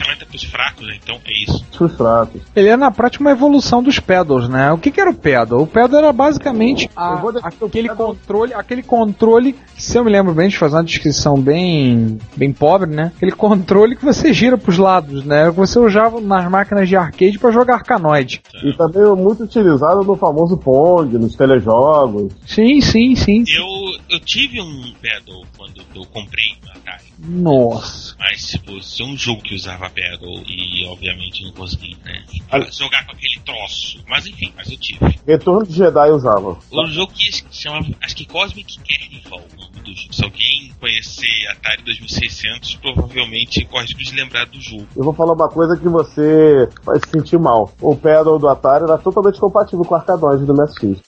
Balanceamento 0.00 0.24
é 0.24 0.26
pros 0.26 0.44
fracos, 0.44 0.86
né? 0.86 0.98
Então 1.02 1.18
é 1.24 1.32
isso. 1.44 1.64
Os 1.80 1.94
fratos. 1.96 2.42
Ele 2.54 2.68
é 2.68 2.76
na 2.76 2.90
prática 2.90 3.22
uma 3.22 3.30
evolução 3.30 3.82
dos 3.82 3.98
pedals, 3.98 4.48
né? 4.48 4.72
O 4.72 4.78
que, 4.78 4.90
que 4.90 5.00
era 5.00 5.10
o 5.10 5.14
pedal? 5.14 5.60
O 5.62 5.66
pedal 5.66 5.98
era 6.00 6.12
basicamente 6.12 6.88
a- 6.96 7.22
aquele 7.42 7.88
pedal- 7.88 8.08
controle, 8.08 8.54
aquele 8.54 8.82
controle, 8.82 9.56
se 9.76 9.96
eu 9.98 10.04
me 10.04 10.10
lembro 10.10 10.34
bem, 10.34 10.48
de 10.48 10.56
fazer 10.56 10.76
uma 10.76 10.84
descrição 10.84 11.40
bem, 11.40 12.18
bem 12.36 12.52
pobre, 12.52 12.90
né? 12.90 13.12
Aquele 13.16 13.32
controle 13.32 13.96
que 13.96 14.04
você 14.04 14.32
gira 14.32 14.56
pros 14.58 14.78
lados, 14.78 15.24
né? 15.24 15.50
Que 15.50 15.56
você 15.56 15.78
usava 15.78 16.20
nas 16.20 16.48
máquinas 16.50 16.88
de 16.88 16.96
arcade 16.96 17.38
para 17.38 17.50
jogar 17.50 17.74
arcanoide. 17.76 18.40
E 18.64 18.72
também 18.74 19.02
é 19.02 19.14
muito 19.14 19.44
utilizado 19.44 20.02
no 20.02 20.16
famoso 20.16 20.56
Pong, 20.56 21.16
nos 21.18 21.34
telejogos. 21.36 22.32
Sim, 22.46 22.80
sim, 22.80 23.14
sim. 23.14 23.44
Eu, 23.48 24.16
eu 24.16 24.20
tive 24.20 24.60
um 24.60 24.92
pedal 25.00 25.42
quando 25.56 25.80
eu 25.94 26.04
comprei 26.06 26.56
Atari. 26.70 27.04
Nossa. 27.18 28.14
Mas, 28.18 28.46
tipo, 28.48 28.80
se 28.82 29.02
é 29.02 29.06
um 29.06 29.16
jogo 29.16 29.42
que 29.42 29.54
usava 29.54 29.89
pedal 29.90 30.42
e 30.46 30.86
obviamente 30.86 31.44
não 31.44 31.52
consegui, 31.52 31.96
né? 32.04 32.22
Jogar 32.70 33.06
com 33.06 33.12
aquele 33.12 33.40
troço. 33.44 34.02
Mas 34.08 34.26
enfim, 34.26 34.52
mas 34.56 34.70
eu 34.70 34.76
tive. 34.76 35.18
Retorno 35.26 35.66
de 35.66 35.74
Jedi 35.74 36.10
usava. 36.10 36.58
O 36.70 36.86
jogo 36.86 37.12
que 37.12 37.32
se 37.32 37.44
chama, 37.50 37.80
acho 38.02 38.16
que 38.16 38.24
Cosmic 38.26 38.78
Carnival, 38.78 39.40
o 39.52 39.60
nome 39.60 39.80
do 39.84 39.94
jogo. 39.94 40.14
Se 40.14 40.24
alguém 40.24 40.72
conhecer 40.78 41.46
Atari 41.50 41.82
2600, 41.82 42.76
provavelmente 42.76 43.64
corre 43.64 43.86
de 43.86 44.14
lembrar 44.14 44.46
do 44.46 44.60
jogo. 44.60 44.86
Eu 44.96 45.04
vou 45.04 45.12
falar 45.12 45.32
uma 45.32 45.48
coisa 45.48 45.76
que 45.76 45.88
você 45.88 46.68
vai 46.84 46.98
se 46.98 47.10
sentir 47.10 47.38
mal. 47.38 47.72
O 47.80 47.96
pedal 47.96 48.38
do 48.38 48.48
Atari 48.48 48.84
era 48.84 48.98
totalmente 48.98 49.38
compatível 49.38 49.84
com 49.84 49.94
o 49.94 49.96
arcanoide 49.96 50.44
do 50.44 50.54
MSX. 50.54 51.00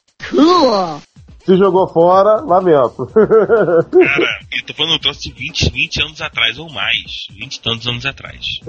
Se 1.44 1.56
jogou 1.56 1.88
fora, 1.88 2.40
lamento. 2.40 3.06
Cara, 3.06 3.86
eu 4.52 4.64
tô 4.64 4.74
falando 4.74 4.94
um 4.94 4.98
troço 4.98 5.22
de 5.22 5.32
20, 5.32 5.72
20 5.72 6.02
anos 6.02 6.20
atrás 6.20 6.56
ou 6.56 6.70
mais. 6.70 7.26
20 7.36 7.54
e 7.54 7.60
tantos 7.60 7.86
anos 7.88 8.06
atrás. 8.06 8.60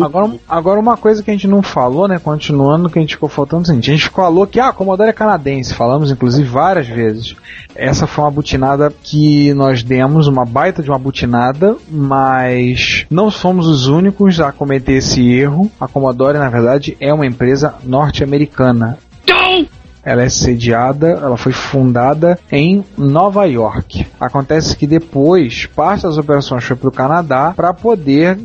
Agora, 0.00 0.32
agora 0.48 0.80
uma 0.80 0.96
coisa 0.96 1.22
que 1.22 1.30
a 1.30 1.34
gente 1.34 1.46
não 1.46 1.62
falou, 1.62 2.08
né? 2.08 2.18
Continuando, 2.18 2.88
que 2.88 2.98
a 2.98 3.02
gente 3.02 3.14
ficou 3.14 3.28
faltando 3.28 3.62
o 3.62 3.66
seguinte, 3.66 3.90
a 3.90 3.94
gente 3.94 4.08
falou 4.08 4.46
que 4.46 4.58
ah, 4.58 4.68
a 4.68 4.72
Commodore 4.72 5.10
é 5.10 5.12
canadense, 5.12 5.74
falamos 5.74 6.10
inclusive 6.10 6.48
várias 6.48 6.88
vezes. 6.88 7.36
Essa 7.74 8.06
foi 8.06 8.24
uma 8.24 8.30
butinada 8.30 8.92
que 9.02 9.52
nós 9.52 9.82
demos, 9.82 10.28
uma 10.28 10.46
baita 10.46 10.82
de 10.82 10.88
uma 10.88 10.98
butinada, 10.98 11.76
mas 11.90 13.04
não 13.10 13.30
somos 13.30 13.66
os 13.66 13.86
únicos 13.86 14.40
a 14.40 14.50
cometer 14.50 14.94
esse 14.94 15.30
erro. 15.30 15.70
A 15.78 15.86
Commodore, 15.86 16.38
na 16.38 16.48
verdade, 16.48 16.96
é 16.98 17.12
uma 17.12 17.26
empresa 17.26 17.74
norte-americana. 17.84 18.98
Ela 20.04 20.22
é 20.22 20.28
sediada, 20.28 21.08
ela 21.10 21.36
foi 21.36 21.52
fundada 21.52 22.38
em 22.50 22.84
Nova 22.96 23.44
York. 23.44 24.06
Acontece 24.20 24.76
que 24.76 24.86
depois 24.86 25.66
parte 25.66 26.02
das 26.02 26.18
operações 26.18 26.64
foi 26.64 26.76
para 26.76 26.88
o 26.88 26.92
Canadá 26.92 27.52
para 27.54 27.72
poder 27.72 28.36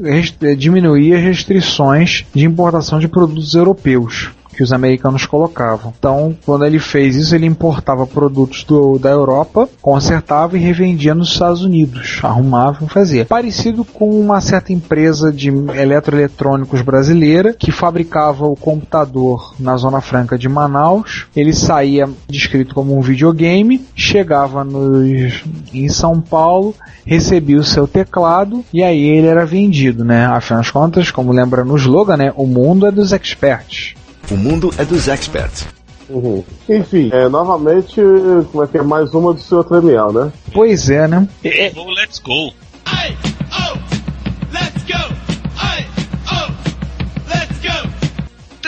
diminuir 0.56 1.16
as 1.16 1.22
restrições 1.22 2.26
de 2.34 2.46
importação 2.46 3.00
de 3.00 3.08
produtos 3.08 3.56
europeus 3.56 4.32
que 4.58 4.64
os 4.64 4.74
americanos 4.74 5.26
colocavam. 5.28 5.94
Então, 5.98 6.36
quando 6.44 6.66
ele 6.66 6.80
fez 6.80 7.16
isso, 7.16 7.36
ele 7.36 7.46
importava 7.46 8.08
produtos 8.08 8.64
do- 8.64 8.98
da 8.98 9.12
Europa, 9.12 9.70
consertava 9.82 10.58
e 10.58 10.60
revendia 10.60 11.14
nos 11.14 11.30
Estados 11.30 11.64
Unidos, 11.64 12.20
arrumava 12.24 12.84
e 12.84 12.90
fazia. 12.90 13.26
Parecido 13.26 13.86
com 13.86 14.10
uma 14.20 14.42
certa 14.42 14.74
empresa 14.74 15.32
de 15.32 15.50
eletroeletrônicos 15.50 16.82
brasileira 16.82 17.54
que 17.54 17.72
fabricava 17.72 18.46
o 18.48 18.56
computador 18.56 19.54
na 19.60 19.78
Zona 19.78 20.02
Franca 20.02 20.38
de 20.38 20.50
Manaus. 20.50 21.28
Ele 21.36 21.54
saía 21.54 22.10
descrito 22.28 22.74
como 22.74 22.98
um 22.98 23.02
videogame, 23.02 23.86
chegava 23.96 24.64
nos, 24.64 25.44
em 25.72 25.88
São 25.90 26.20
Paulo, 26.20 26.74
recebia 27.06 27.60
o 27.60 27.64
seu 27.64 27.88
teclado 27.88 28.66
e 28.74 28.82
aí 28.82 29.04
ele 29.08 29.28
era 29.28 29.46
vendido, 29.46 30.04
né? 30.04 30.26
Afinal 30.26 30.64
de 30.64 30.72
contas, 30.72 31.12
como 31.12 31.32
lembra 31.32 31.64
no 31.64 31.78
slogan, 31.78 32.18
né? 32.18 32.34
O 32.36 32.48
mundo 32.48 32.88
é 32.88 32.92
dos 32.92 33.12
experts. 33.12 33.94
O 34.30 34.36
mundo 34.36 34.74
é 34.78 34.84
dos 34.84 35.08
experts. 35.08 35.68
Uhum. 36.10 36.44
Enfim, 36.70 37.10
é, 37.14 37.28
novamente, 37.28 38.02
como 38.52 38.64
é 38.64 38.68
que 38.68 38.78
é 38.78 38.82
mais 38.82 39.14
uma 39.14 39.34
do 39.34 39.40
seu 39.40 39.64
Tremiel, 39.64 40.12
né? 40.12 40.32
Pois 40.54 40.90
é, 40.90 41.08
né? 41.08 41.28
Ho, 41.76 41.90
let's 41.92 42.20
go. 42.20 42.54
Hey, 42.88 43.16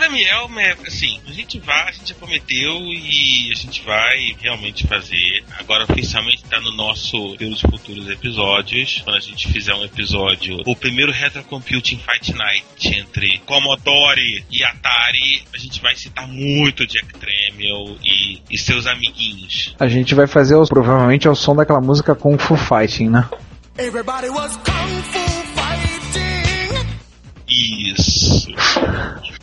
Tramiel, 0.09 0.49
né, 0.49 0.75
assim, 0.87 1.19
a 1.27 1.31
gente 1.31 1.59
vai, 1.59 1.87
a 1.89 1.91
gente 1.91 2.09
já 2.09 2.15
prometeu 2.15 2.77
e 2.81 3.51
a 3.51 3.55
gente 3.55 3.81
vai 3.83 4.35
realmente 4.41 4.87
fazer. 4.87 5.43
Agora 5.59 5.83
oficialmente 5.89 6.43
tá 6.49 6.59
no 6.59 6.71
nosso 6.75 7.35
pelos 7.37 7.61
futuros 7.61 8.09
episódios. 8.09 9.01
Quando 9.03 9.17
a 9.17 9.19
gente 9.19 9.47
fizer 9.51 9.73
um 9.75 9.83
episódio, 9.85 10.57
o 10.65 10.75
primeiro 10.75 11.11
Retro 11.11 11.43
Computing 11.43 11.99
Fight 11.99 12.33
Night 12.33 12.65
entre 12.99 13.37
Commodore 13.45 14.43
e 14.51 14.63
Atari, 14.63 15.43
a 15.53 15.57
gente 15.59 15.79
vai 15.79 15.95
citar 15.95 16.27
muito 16.27 16.87
Jack 16.87 17.07
Tramiel 17.13 17.95
e, 18.03 18.41
e 18.49 18.57
seus 18.57 18.87
amiguinhos. 18.87 19.75
A 19.79 19.87
gente 19.87 20.15
vai 20.15 20.25
fazer 20.25 20.55
os- 20.55 20.69
provavelmente 20.69 21.27
ao 21.27 21.35
som 21.35 21.55
daquela 21.55 21.81
música 21.81 22.15
Kung 22.15 22.37
Fu 22.39 22.55
Fighting, 22.57 23.09
né? 23.09 23.29
Everybody 23.77 24.29
was 24.29 24.57
kung 24.57 25.03
fu 25.03 25.19
fighting. 25.53 26.97
Isso. 27.47 28.49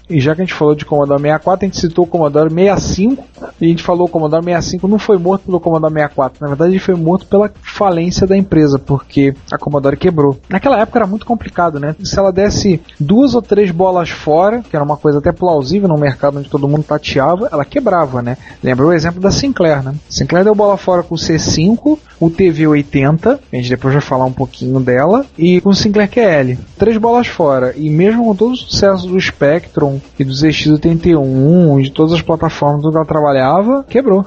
E 0.08 0.20
já 0.20 0.34
que 0.34 0.42
a 0.42 0.44
gente 0.44 0.54
falou 0.54 0.74
de 0.74 0.84
Commodore 0.84 1.20
64, 1.20 1.64
a 1.64 1.68
gente 1.68 1.80
citou 1.80 2.04
o 2.04 2.08
Commodore 2.08 2.52
65, 2.52 3.24
e 3.60 3.66
a 3.66 3.68
gente 3.68 3.82
falou 3.82 4.06
que 4.06 4.10
o 4.10 4.12
Commodore 4.12 4.44
65 4.44 4.86
não 4.86 4.98
foi 4.98 5.18
morto 5.18 5.46
pelo 5.46 5.58
Commodore 5.58 5.92
64, 5.92 6.38
na 6.40 6.48
verdade 6.48 6.72
ele 6.72 6.78
foi 6.78 6.94
morto 6.94 7.26
pela 7.26 7.50
falência 7.60 8.26
da 8.26 8.36
empresa, 8.36 8.78
porque 8.78 9.34
a 9.50 9.58
Commodore 9.58 9.96
quebrou. 9.96 10.38
Naquela 10.48 10.78
época 10.78 10.98
era 10.98 11.06
muito 11.06 11.26
complicado, 11.26 11.80
né? 11.80 11.96
Se 12.02 12.18
ela 12.18 12.32
desse 12.32 12.80
duas 13.00 13.34
ou 13.34 13.42
três 13.42 13.70
bolas 13.70 14.08
fora, 14.10 14.62
que 14.62 14.76
era 14.76 14.84
uma 14.84 14.96
coisa 14.96 15.18
até 15.18 15.32
plausível 15.32 15.88
no 15.88 15.98
mercado 15.98 16.38
onde 16.38 16.48
todo 16.48 16.68
mundo 16.68 16.84
tateava, 16.84 17.48
ela 17.50 17.64
quebrava, 17.64 18.22
né? 18.22 18.36
Lembra 18.62 18.86
o 18.86 18.92
exemplo 18.92 19.20
da 19.20 19.30
Sinclair, 19.30 19.82
né? 19.82 19.94
Sinclair 20.08 20.44
deu 20.44 20.54
bola 20.54 20.76
fora 20.76 21.02
com 21.02 21.16
o 21.16 21.18
C5, 21.18 21.98
o 22.20 22.30
TV80, 22.30 23.40
a 23.52 23.56
gente 23.56 23.70
depois 23.70 23.92
vai 23.92 24.02
falar 24.02 24.24
um 24.24 24.32
pouquinho 24.32 24.78
dela, 24.78 25.26
e 25.36 25.60
com 25.60 25.70
o 25.70 25.74
Sinclair 25.74 26.08
QL. 26.08 26.58
Três 26.78 26.96
bolas 26.96 27.26
fora, 27.26 27.74
e 27.76 27.90
mesmo 27.90 28.24
com 28.24 28.36
todo 28.36 28.52
o 28.52 28.56
sucesso 28.56 29.08
do 29.08 29.20
Spectrum 29.20 29.95
e 30.18 30.24
do 30.24 30.32
ZX81, 30.32 31.82
de 31.82 31.90
todas 31.90 32.12
as 32.12 32.22
plataformas 32.22 32.84
onde 32.84 32.96
ela 32.96 33.04
trabalhava, 33.04 33.84
quebrou. 33.88 34.26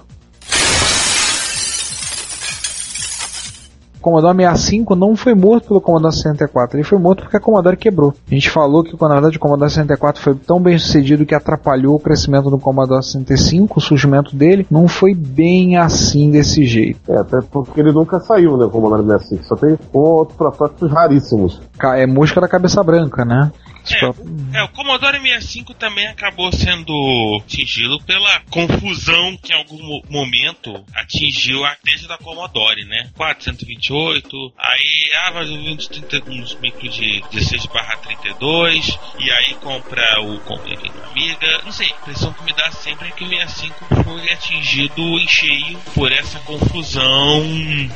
O 3.99 4.01
Commodore 4.01 4.37
65 4.37 4.95
não 4.95 5.13
foi 5.13 5.35
morto 5.35 5.67
pelo 5.67 5.81
Commodore 5.81 6.13
64, 6.13 6.77
ele 6.77 6.85
foi 6.85 6.97
morto 6.97 7.23
porque 7.23 7.35
a 7.35 7.39
Commodore 7.39 7.75
quebrou. 7.75 8.13
A 8.31 8.33
gente 8.33 8.49
falou 8.49 8.81
que 8.81 8.95
na 8.97 9.09
verdade 9.09 9.35
o 9.35 9.39
Commodore 9.41 9.69
64 9.69 10.23
foi 10.23 10.35
tão 10.35 10.61
bem 10.61 10.77
sucedido 10.77 11.25
que 11.25 11.35
atrapalhou 11.35 11.95
o 11.95 11.99
crescimento 11.99 12.49
do 12.49 12.57
Commodore 12.57 13.03
65, 13.03 13.77
o 13.77 13.81
surgimento 13.81 14.33
dele, 14.33 14.65
não 14.71 14.87
foi 14.87 15.13
bem 15.13 15.75
assim 15.75 16.31
desse 16.31 16.63
jeito. 16.63 16.99
É, 17.09 17.17
até 17.17 17.41
porque 17.41 17.77
ele 17.77 17.91
nunca 17.91 18.21
saiu, 18.21 18.55
né, 18.55 18.65
o 18.71 19.07
65. 19.07 19.43
Só 19.43 19.55
tem 19.57 19.73
um 19.73 19.77
ou 19.91 20.19
outro 20.19 20.37
protótipos 20.37 20.89
raríssimos. 20.89 21.61
É 21.83 22.07
música 22.07 22.39
da 22.39 22.47
cabeça 22.47 22.81
branca, 22.81 23.25
né? 23.25 23.51
Tipo, 23.85 24.15
É, 24.53 24.63
o 24.63 24.67
Commodore 24.69 25.19
65 25.19 25.73
também 25.73 26.07
acabou 26.07 26.51
sendo 26.51 26.93
atingido 27.43 27.99
pela 28.03 28.39
confusão 28.49 29.37
que 29.41 29.51
em 29.53 29.55
algum 29.55 29.81
mo- 29.81 30.03
momento 30.09 30.83
atingiu 30.95 31.63
a 31.65 31.75
tese 31.75 32.07
da 32.07 32.17
Commodore, 32.17 32.85
né? 32.85 33.09
428, 33.15 34.53
aí, 34.57 35.11
ah, 35.15 35.39
ouvir 35.39 35.69
uns, 35.73 35.87
30, 35.87 36.23
uns 36.29 36.55
micro 36.59 36.87
de 36.89 37.21
16 37.31 37.65
barra 37.67 37.97
32, 37.97 38.97
e 39.19 39.31
aí 39.31 39.53
compra 39.55 40.21
o 40.21 40.39
com- 40.41 40.59
Amiga, 41.11 41.61
não 41.63 41.71
sei, 41.71 41.87
a 41.87 42.01
impressão 42.01 42.33
que 42.33 42.43
me 42.43 42.53
dá 42.53 42.71
sempre 42.71 43.07
é 43.07 43.11
que 43.11 43.23
o 43.23 43.27
65 43.29 43.85
foi 44.03 44.31
atingido 44.31 45.01
em 45.19 45.27
cheio 45.27 45.77
por 45.95 46.11
essa 46.11 46.39
confusão 46.39 47.43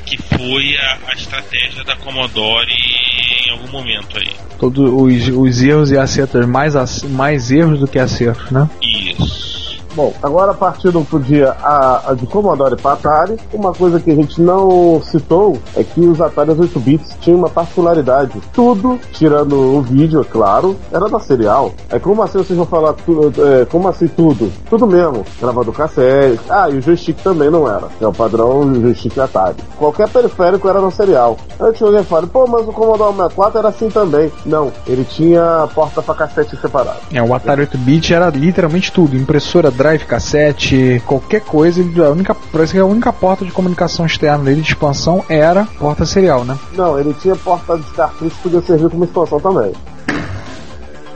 que 0.06 0.18
foi 0.18 0.78
a, 0.78 1.00
a 1.08 1.14
estratégia 1.14 1.84
da 1.84 1.96
Commodore 1.96 2.72
em 3.48 3.52
algum 3.52 3.68
momento 3.72 4.18
aí. 4.18 4.30
todos 4.60 4.90
os, 4.92 5.28
os 5.30 5.62
erros 5.74 5.92
e 5.92 5.98
acertos, 5.98 6.46
mais, 6.46 7.04
mais 7.04 7.52
erros 7.52 7.80
do 7.80 7.88
que 7.88 8.00
acertos, 8.00 8.50
né? 8.52 8.70
Isso. 8.82 9.63
Bom, 9.96 10.12
agora 10.24 10.54
partindo 10.54 11.06
pro 11.06 11.20
dia 11.20 11.56
a, 11.62 12.12
a 12.12 12.14
de 12.14 12.26
Commodore 12.26 12.76
para 12.76 12.94
Atari, 12.94 13.38
uma 13.54 13.74
coisa 13.74 14.00
que 14.00 14.10
a 14.12 14.16
gente 14.16 14.42
não 14.42 15.02
citou 15.04 15.58
é 15.76 15.84
que 15.84 16.02
os 16.02 16.20
Atari 16.20 16.52
8 16.52 16.80
bits 16.80 17.16
tinham 17.22 17.38
uma 17.38 17.50
particularidade. 17.50 18.42
Tudo, 18.54 19.00
tirando 19.12 19.56
o 19.56 19.82
vídeo, 19.82 20.22
é 20.22 20.24
claro, 20.24 20.76
era 20.92 21.08
da 21.08 21.20
serial. 21.20 21.72
É 21.90 22.00
como 22.00 22.24
assim 22.24 22.40
vocês 22.40 22.58
vão 22.58 22.66
falar 22.66 22.94
tudo, 22.94 23.32
é, 23.46 23.66
como 23.66 23.88
assim 23.88 24.08
tudo? 24.08 24.52
Tudo 24.70 24.88
mesmo. 24.88 25.24
Gravador 25.40 25.74
cassete. 25.74 26.40
Ah, 26.50 26.70
e 26.70 26.78
o 26.78 26.82
joystick 26.82 27.22
também 27.22 27.50
não 27.50 27.68
era. 27.68 27.88
É 28.02 28.08
o 28.08 28.14
padrão 28.14 28.74
joystick 28.74 29.18
Atari. 29.20 29.58
Qualquer 29.78 30.10
periférico 30.10 30.68
era 30.68 30.82
no 30.82 30.92
serial. 30.92 31.38
Antes 31.60 31.82
alguém 31.82 32.04
fala, 32.04 32.26
pô, 32.26 32.48
mas 32.48 32.68
o 32.68 32.72
Commodore 32.72 33.14
64 33.14 33.60
era 33.60 33.70
assim 33.70 33.90
também. 33.90 34.32
Não, 34.46 34.72
ele 34.88 35.06
tinha 35.06 35.68
porta 35.76 36.02
para 36.02 36.16
cassete 36.16 36.56
separado. 36.58 36.98
É, 37.14 37.22
o 37.22 37.34
Atari 37.34 37.68
8-bit 37.68 38.14
era 38.14 38.30
literalmente 38.30 38.92
tudo: 38.92 39.16
impressora, 39.16 39.70
drive, 39.84 40.06
cassete, 40.06 41.02
qualquer 41.06 41.42
coisa. 41.42 41.82
Ele, 41.82 42.02
a 42.02 42.10
única, 42.10 42.34
parece 42.34 42.72
que 42.74 42.80
a 42.80 42.86
única 42.86 43.12
porta 43.12 43.44
de 43.44 43.52
comunicação 43.52 44.06
externa 44.06 44.44
dele 44.46 44.62
de 44.62 44.70
expansão 44.70 45.24
era 45.28 45.66
porta 45.78 46.06
serial, 46.06 46.46
né? 46.46 46.58
Não, 46.74 46.98
ele 47.00 47.14
tinha 47.22 47.36
porta 47.36 47.78
de 47.78 47.84
cartucho 47.92 48.36
que 48.38 48.42
podia 48.44 48.62
servir 48.62 48.90
como 48.90 49.04
expansão 49.04 49.40
também. 49.40 49.74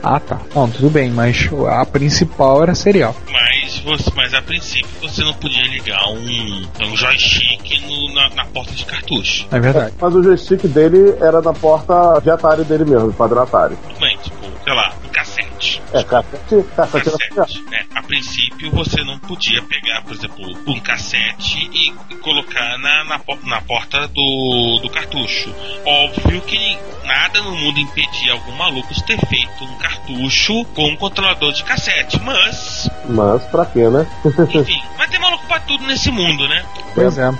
Ah, 0.02 0.20
tá. 0.20 0.38
Bom, 0.54 0.68
tudo 0.68 0.88
bem, 0.90 1.10
mas 1.10 1.48
a 1.68 1.84
principal 1.84 2.62
era 2.62 2.74
serial. 2.74 3.14
Mas, 3.32 3.78
você, 3.80 4.10
mas 4.14 4.32
a 4.32 4.40
princípio 4.40 4.86
você 5.02 5.22
não 5.24 5.34
podia 5.34 5.66
ligar 5.66 6.00
um, 6.08 6.66
um 6.84 6.96
joystick 6.96 7.82
no- 7.86 8.14
na, 8.14 8.28
na 8.30 8.44
porta 8.46 8.72
de 8.72 8.84
cartucho. 8.84 9.46
É 9.50 9.58
verdade. 9.58 9.94
Mas 10.00 10.14
o 10.14 10.22
joystick 10.22 10.62
dele 10.68 11.16
era 11.20 11.40
na 11.42 11.52
porta 11.52 12.20
de 12.22 12.30
Atari 12.30 12.62
dele 12.64 12.84
mesmo, 12.84 13.12
padrão 13.12 13.42
Atari. 13.42 13.76
Tudo 13.88 13.98
bem, 14.00 14.16
tipo, 14.22 14.36
sei 14.62 14.72
lá, 14.74 14.92
um 15.04 15.08
cassete. 15.08 15.47
É, 15.92 16.04
cassete, 16.04 16.64
cassete 16.74 17.10
cassete, 17.34 17.62
né? 17.70 17.84
A 17.94 18.02
princípio 18.02 18.70
você 18.70 19.02
não 19.02 19.18
podia 19.18 19.62
pegar, 19.62 20.02
por 20.02 20.12
exemplo, 20.12 20.44
um 20.66 20.80
cassete 20.80 21.68
e, 21.72 21.94
e 22.10 22.16
colocar 22.16 22.78
na, 22.78 23.04
na, 23.04 23.20
na 23.44 23.60
porta 23.62 24.06
do, 24.08 24.78
do 24.82 24.90
cartucho. 24.90 25.54
Óbvio 25.84 26.40
que 26.42 26.78
nada 27.04 27.40
no 27.42 27.56
mundo 27.56 27.80
impedia 27.80 28.32
algum 28.32 28.52
maluco 28.52 28.92
de 28.92 29.02
ter 29.04 29.18
feito 29.26 29.64
um 29.64 29.78
cartucho 29.78 30.64
com 30.74 30.88
um 30.88 30.96
controlador 30.96 31.52
de 31.52 31.64
cassete, 31.64 32.20
mas, 32.22 32.90
Mas 33.08 33.42
pra 33.44 33.66
quê, 33.66 33.88
né? 33.88 34.06
enfim, 34.54 34.80
vai 34.96 35.08
ter 35.08 35.18
maluco 35.18 35.46
pra 35.46 35.60
tudo 35.60 35.84
nesse 35.86 36.10
mundo, 36.10 36.46
né? 36.48 36.64
Pois 36.94 37.18
é. 37.18 37.32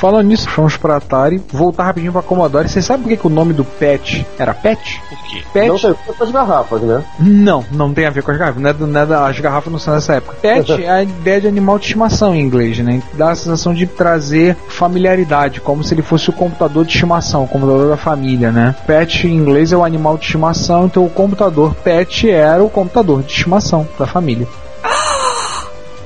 Falando 0.00 0.26
nisso, 0.28 0.48
fomos 0.48 0.76
pra 0.76 0.96
Atari, 0.96 1.42
voltar 1.52 1.84
rapidinho 1.84 2.12
pra 2.12 2.22
Commodore. 2.22 2.68
Você 2.68 2.80
sabe 2.80 3.02
por 3.02 3.08
que, 3.08 3.16
que 3.16 3.26
o 3.26 3.30
nome 3.30 3.52
do 3.52 3.64
PET 3.64 4.24
era 4.38 4.54
PET? 4.54 5.00
Por 5.08 5.18
quê? 5.24 5.42
PET? 5.52 5.68
Não 5.68 5.76
tem 5.78 5.90
a 5.90 5.94
ver 6.06 6.14
com 6.16 6.24
as 6.24 6.30
garrafas, 6.30 6.82
né? 6.82 7.04
Não, 7.18 7.64
não 7.72 7.92
tem 7.94 8.06
a 8.06 8.10
ver 8.10 8.22
com 8.22 8.30
as 8.30 8.36
garrafas. 8.38 8.62
Não 8.62 8.70
é, 8.70 8.72
do- 8.72 8.86
não 8.86 9.00
é 9.00 9.06
da- 9.06 9.26
as 9.28 9.40
garrafas 9.40 9.72
não 9.72 9.78
são 9.78 9.94
dessa 9.94 10.14
época. 10.14 10.36
Pet 10.40 10.70
é 10.84 10.88
a 10.90 11.02
ideia 11.02 11.40
de 11.40 11.48
animal 11.48 11.78
de 11.78 11.86
estimação 11.86 12.34
em 12.34 12.40
inglês, 12.40 12.78
né? 12.78 13.02
Dá 13.14 13.30
a 13.30 13.34
sensação 13.34 13.74
de 13.74 13.86
trazer 13.86 14.56
familiaridade, 14.68 15.60
como 15.60 15.82
se 15.82 15.94
ele 15.94 16.02
fosse 16.02 16.30
o 16.30 16.32
computador 16.32 16.84
de 16.84 16.92
estimação, 16.92 17.44
o 17.44 17.48
computador 17.48 17.88
da 17.88 17.96
família, 17.96 18.50
né? 18.52 18.74
Pet 18.86 19.26
em 19.26 19.34
inglês 19.34 19.72
é 19.72 19.76
o 19.76 19.84
animal 19.84 20.16
de 20.16 20.24
estimação, 20.24 20.86
então 20.86 21.04
o 21.04 21.10
computador 21.10 21.74
pet 21.74 22.30
era 22.30 22.62
o 22.62 22.70
computador 22.70 23.22
de 23.22 23.32
estimação 23.32 23.86
da 23.98 24.06
família. 24.06 24.46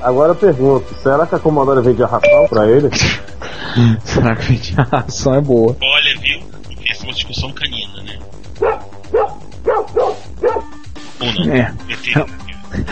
Agora 0.03 0.31
eu 0.31 0.35
pergunto, 0.35 0.93
será 1.01 1.25
que 1.25 1.35
a 1.35 1.39
Commodore 1.39 1.81
vende 1.81 2.03
a 2.03 2.07
ração 2.07 2.47
pra 2.49 2.67
ele? 2.67 2.89
Será 4.05 4.35
que 4.35 4.59
a 4.77 4.99
ação 4.99 5.33
é 5.33 5.41
boa? 5.41 5.75
Olha, 5.81 6.19
viu? 6.19 6.39
Essa 6.91 7.03
é 7.03 7.07
uma 7.07 7.13
discussão 7.13 7.51
canina, 7.53 8.03
né? 8.03 8.19
Ou 11.19 11.33
não? 11.45 11.53
É. 11.53 11.73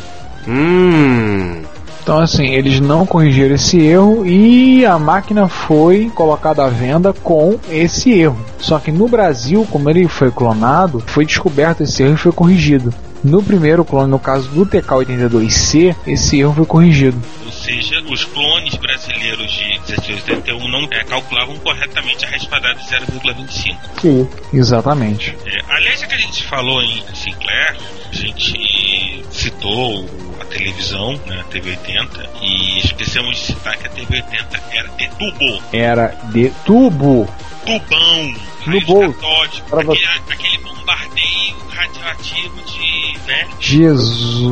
Hum. 0.47 1.61
Então, 2.01 2.17
assim, 2.17 2.47
eles 2.47 2.79
não 2.79 3.05
corrigiram 3.05 3.55
esse 3.55 3.79
erro 3.79 4.25
e 4.25 4.83
a 4.85 4.97
máquina 4.97 5.47
foi 5.47 6.09
colocada 6.15 6.65
à 6.65 6.67
venda 6.67 7.13
com 7.13 7.59
esse 7.69 8.11
erro. 8.11 8.43
Só 8.57 8.79
que 8.79 8.91
no 8.91 9.07
Brasil, 9.07 9.67
como 9.69 9.89
ele 9.89 10.07
foi 10.07 10.31
clonado, 10.31 11.03
foi 11.07 11.25
descoberto 11.25 11.81
esse 11.81 12.01
erro 12.01 12.15
e 12.15 12.17
foi 12.17 12.31
corrigido. 12.31 12.93
No 13.23 13.43
primeiro 13.43 13.85
clone, 13.85 14.09
no 14.09 14.17
caso 14.17 14.49
do 14.49 14.65
TK82C, 14.65 15.95
esse 16.07 16.39
erro 16.39 16.55
foi 16.55 16.65
corrigido. 16.65 17.21
Ou 17.45 17.51
seja, 17.51 18.01
os 18.09 18.25
clones 18.25 18.73
brasileiros 18.75 19.51
de 19.51 19.65
1681 19.65 20.67
não 20.67 20.87
é, 20.89 21.03
calculavam 21.03 21.55
corretamente 21.57 22.25
a 22.25 22.29
raiz 22.29 22.45
quadrada 22.47 22.79
de 22.79 22.85
0,25. 22.85 23.77
Sim. 24.01 24.27
Exatamente. 24.51 25.37
É, 25.45 25.61
aliás, 25.69 25.99
já 25.99 26.07
que 26.07 26.15
a 26.15 26.17
gente 26.17 26.43
falou 26.45 26.81
em 26.81 27.03
Sinclair, 27.13 27.77
a 28.11 28.15
gente 28.15 29.23
citou 29.29 30.03
a 30.41 30.45
televisão, 30.45 31.13
né, 31.27 31.39
a 31.39 31.43
TV 31.45 31.71
80, 31.71 32.29
e 32.41 32.79
esquecemos 32.79 33.35
de 33.37 33.41
citar 33.47 33.77
que 33.77 33.87
a 33.87 33.89
TV 33.91 34.15
80 34.15 34.61
era 34.73 34.87
de 34.97 35.09
tubo, 35.09 35.63
Era 35.73 36.07
de 36.31 36.49
tubo. 36.65 37.27
tubão, 37.65 38.33
No 38.67 38.81
bolso. 38.81 39.63
Pra 39.69 39.81
aquele, 39.81 40.05
aquele 40.29 40.57
bombardeio 40.59 41.55
radioativo 41.69 42.55
de, 42.65 43.17
né, 43.27 43.47
Jesus. 43.59 44.41
um 44.47 44.49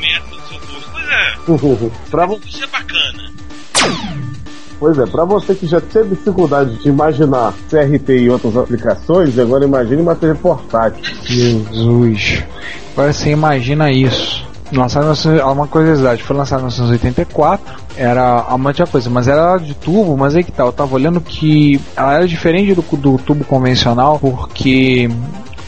metro 0.00 0.36
do 0.36 0.48
seu 0.48 0.58
bolso. 0.60 0.90
Pois 0.92 1.08
é, 1.08 1.34
pra, 2.10 2.28
isso 2.46 2.64
é 2.64 2.66
bacana. 2.66 3.32
pois 4.78 4.98
é, 4.98 5.06
pra 5.06 5.24
você 5.24 5.54
que 5.54 5.66
já 5.66 5.80
teve 5.80 6.14
dificuldade 6.14 6.76
de 6.82 6.88
imaginar 6.88 7.52
CRT 7.70 8.12
e 8.18 8.30
outras 8.30 8.56
aplicações, 8.56 9.38
agora 9.38 9.64
imagine 9.64 10.02
uma 10.02 10.14
TV 10.14 10.34
portátil. 10.34 11.02
Jesus. 11.24 12.44
Agora 12.92 13.12
você 13.12 13.30
imagina 13.30 13.90
isso. 13.90 14.48
Lançado 14.72 15.02
em 15.02 15.06
1900 15.06 15.52
uma 15.52 15.66
curiosidade, 15.66 16.22
foi 16.22 16.36
lançado 16.36 16.60
em 16.60 16.66
1984, 16.66 17.74
era 17.96 18.44
a 18.48 18.56
mesma 18.56 18.86
coisa, 18.86 19.10
mas 19.10 19.26
era 19.26 19.58
de 19.58 19.74
tubo, 19.74 20.16
mas 20.16 20.36
aí 20.36 20.44
que 20.44 20.52
tá, 20.52 20.62
eu 20.64 20.72
tava 20.72 20.94
olhando 20.94 21.20
que 21.20 21.80
ela 21.96 22.14
era 22.14 22.28
diferente 22.28 22.74
do, 22.74 22.82
do 22.96 23.18
tubo 23.18 23.44
convencional, 23.44 24.18
porque 24.20 25.10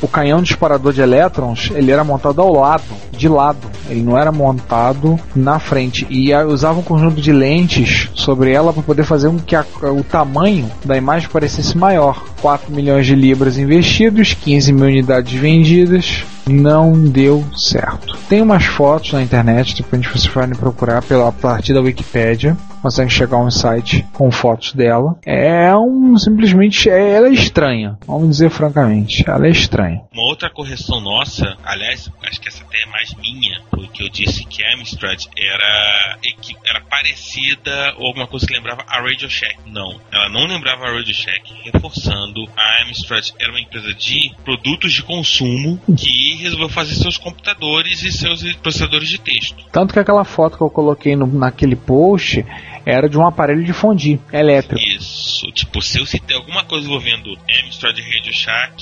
o 0.00 0.08
canhão 0.08 0.40
disparador 0.42 0.92
de 0.92 1.00
elétrons, 1.00 1.70
ele 1.74 1.90
era 1.90 2.02
montado 2.04 2.40
ao 2.40 2.52
lado, 2.52 2.82
de 3.12 3.28
lado, 3.28 3.58
ele 3.88 4.02
não 4.02 4.16
era 4.18 4.32
montado 4.32 5.18
na 5.34 5.58
frente, 5.58 6.06
e 6.10 6.32
a- 6.32 6.44
usava 6.46 6.78
um 6.80 6.82
conjunto 6.82 7.20
de 7.20 7.32
lentes 7.32 8.08
sobre 8.14 8.52
ela 8.52 8.72
para 8.72 8.82
poder 8.82 9.04
fazer 9.04 9.28
com 9.28 9.38
que 9.38 9.54
a- 9.54 9.64
o 9.96 10.02
tamanho 10.02 10.70
da 10.84 10.96
imagem 10.96 11.28
parecesse 11.28 11.76
maior. 11.76 12.22
4 12.40 12.72
milhões 12.72 13.06
de 13.06 13.14
libras 13.14 13.56
investidos, 13.58 14.34
15 14.34 14.72
mil 14.72 14.86
unidades 14.86 15.32
vendidas, 15.38 16.24
não 16.46 16.92
deu 16.92 17.44
certo. 17.56 18.16
Tem 18.28 18.42
umas 18.42 18.64
fotos 18.64 19.12
na 19.12 19.22
internet, 19.22 19.76
depois 19.76 20.06
vocês 20.06 20.26
podem 20.26 20.56
procurar 20.56 21.02
pela 21.02 21.28
a 21.28 21.32
partir 21.32 21.72
da 21.72 21.80
Wikipédia, 21.80 22.56
consegue 22.82 23.10
chegar 23.10 23.36
a 23.36 23.44
um 23.44 23.50
site 23.50 24.04
com 24.12 24.30
fotos 24.30 24.72
dela. 24.72 25.16
É 25.24 25.74
um 25.76 26.16
simplesmente 26.18 26.90
é, 26.90 27.12
ela 27.12 27.28
é 27.28 27.32
estranha, 27.32 27.96
vamos 28.06 28.30
dizer 28.30 28.50
francamente, 28.50 29.24
ela 29.28 29.46
é 29.46 29.50
estranha. 29.50 30.02
Uma 30.12 30.24
outra 30.24 30.50
correção 30.50 31.00
nossa, 31.00 31.56
aliás, 31.64 32.10
acho 32.24 32.40
que 32.40 32.48
essa 32.48 32.64
até 32.64 32.82
é 32.82 32.86
mais 32.86 33.14
minha, 33.14 33.60
porque 33.70 34.02
eu 34.02 34.08
disse 34.08 34.44
que 34.44 34.64
a 34.64 34.74
Amstrad 34.74 35.24
era, 35.36 36.18
era 36.66 36.80
parecida 36.82 37.94
ou 37.98 38.08
alguma 38.08 38.26
coisa 38.26 38.46
que 38.46 38.54
lembrava 38.54 38.84
a 38.88 39.00
Radio 39.00 39.30
Shack. 39.30 39.56
Não, 39.66 40.00
ela 40.10 40.28
não 40.28 40.46
lembrava 40.46 40.84
a 40.84 40.92
Radio 40.92 41.14
Shack. 41.14 41.52
Reforçando, 41.72 42.44
a 42.56 42.82
Amstrad 42.82 43.30
era 43.38 43.50
uma 43.50 43.60
empresa 43.60 43.94
de 43.94 44.32
produtos 44.44 44.92
de 44.92 45.02
consumo 45.02 45.80
que 45.96 46.31
aí 46.32 46.36
resolveu 46.42 46.68
fazer 46.68 46.94
seus 46.94 47.16
computadores 47.16 48.02
e 48.02 48.12
seus 48.12 48.42
processadores 48.56 49.08
de 49.08 49.18
texto. 49.18 49.64
Tanto 49.70 49.92
que 49.92 49.98
aquela 50.00 50.24
foto 50.24 50.56
que 50.56 50.62
eu 50.62 50.70
coloquei 50.70 51.14
no- 51.16 51.26
naquele 51.26 51.76
post 51.76 52.44
era 52.84 53.08
de 53.08 53.16
um 53.18 53.26
aparelho 53.26 53.64
de 53.64 53.72
fundir 53.72 54.18
elétrico. 54.32 54.82
Isso, 54.96 55.46
tipo, 55.52 55.80
se 55.80 55.98
eu 56.00 56.06
citei 56.06 56.36
alguma 56.36 56.64
coisa 56.64 56.86
envolvendo 56.86 57.36
Amstrad 57.64 57.96
Radio 57.98 58.32
Shack, 58.32 58.74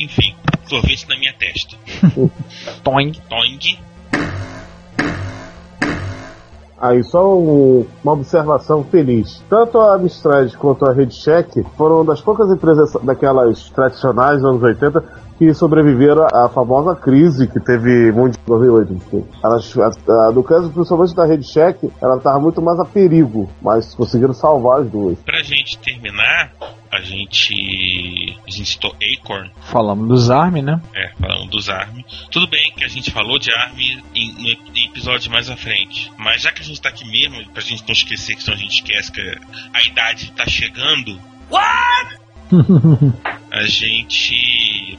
enfim, 0.00 0.34
sorvete 0.66 1.06
na 1.08 1.18
minha 1.18 1.32
testa. 1.34 1.76
Toing. 2.82 3.12
Toing, 3.28 3.58
Aí 6.80 7.00
só 7.04 7.38
um- 7.38 7.86
uma 8.02 8.12
observação 8.14 8.82
feliz. 8.82 9.40
Tanto 9.48 9.78
a 9.78 9.94
Amstrad 9.94 10.52
quanto 10.56 10.84
a 10.84 10.92
RedCheck 10.92 11.62
foram 11.76 12.04
das 12.04 12.20
poucas 12.20 12.50
empresas 12.50 12.92
daquelas 13.04 13.68
tradicionais 13.70 14.42
dos 14.42 14.50
anos 14.50 14.62
80 14.64 15.04
que 15.42 15.52
sobreviveram 15.54 16.28
à 16.32 16.48
famosa 16.48 16.94
crise 16.94 17.48
que 17.48 17.58
teve 17.58 18.12
muito 18.12 18.38
em 18.38 18.42
2008. 18.46 18.92
enfim. 18.92 19.24
Elas, 19.42 19.76
a, 19.76 20.28
a, 20.28 20.32
no 20.32 20.44
caso 20.44 20.70
principalmente 20.70 21.16
da 21.16 21.26
RedCheck, 21.26 21.90
ela 22.00 22.16
estava 22.16 22.38
muito 22.38 22.62
mais 22.62 22.78
a 22.78 22.84
perigo, 22.84 23.50
mas 23.60 23.92
conseguiram 23.92 24.32
salvar 24.32 24.82
as 24.82 24.90
duas. 24.90 25.18
pra 25.18 25.42
gente 25.42 25.78
terminar, 25.78 26.52
a 26.92 27.00
gente, 27.00 28.36
a 28.46 28.50
gente 28.50 28.66
citou 28.66 28.94
Acorn, 29.18 29.50
Falamos 29.62 30.06
dos 30.06 30.30
ARM, 30.30 30.62
né? 30.62 30.80
é, 30.94 31.10
falando 31.20 31.50
dos 31.50 31.68
ARM. 31.68 32.04
Tudo 32.30 32.46
bem 32.46 32.72
que 32.76 32.84
a 32.84 32.88
gente 32.88 33.10
falou 33.10 33.36
de 33.40 33.50
ARM 33.52 33.80
em, 34.14 34.52
em 34.52 34.86
episódios 34.86 35.26
mais 35.26 35.50
à 35.50 35.56
frente, 35.56 36.12
mas 36.18 36.42
já 36.42 36.52
que 36.52 36.62
a 36.62 36.64
gente 36.64 36.80
tá 36.80 36.88
aqui 36.88 37.04
mesmo, 37.10 37.44
pra 37.52 37.62
gente 37.62 37.82
não 37.82 37.92
esquecer 37.92 38.36
que 38.36 38.44
senão 38.44 38.56
a 38.56 38.60
gente 38.60 38.74
esquece 38.74 39.10
que 39.10 39.20
a 39.20 39.90
idade 39.90 40.30
tá 40.36 40.46
chegando, 40.46 41.18
a 43.50 43.64
gente 43.64 44.34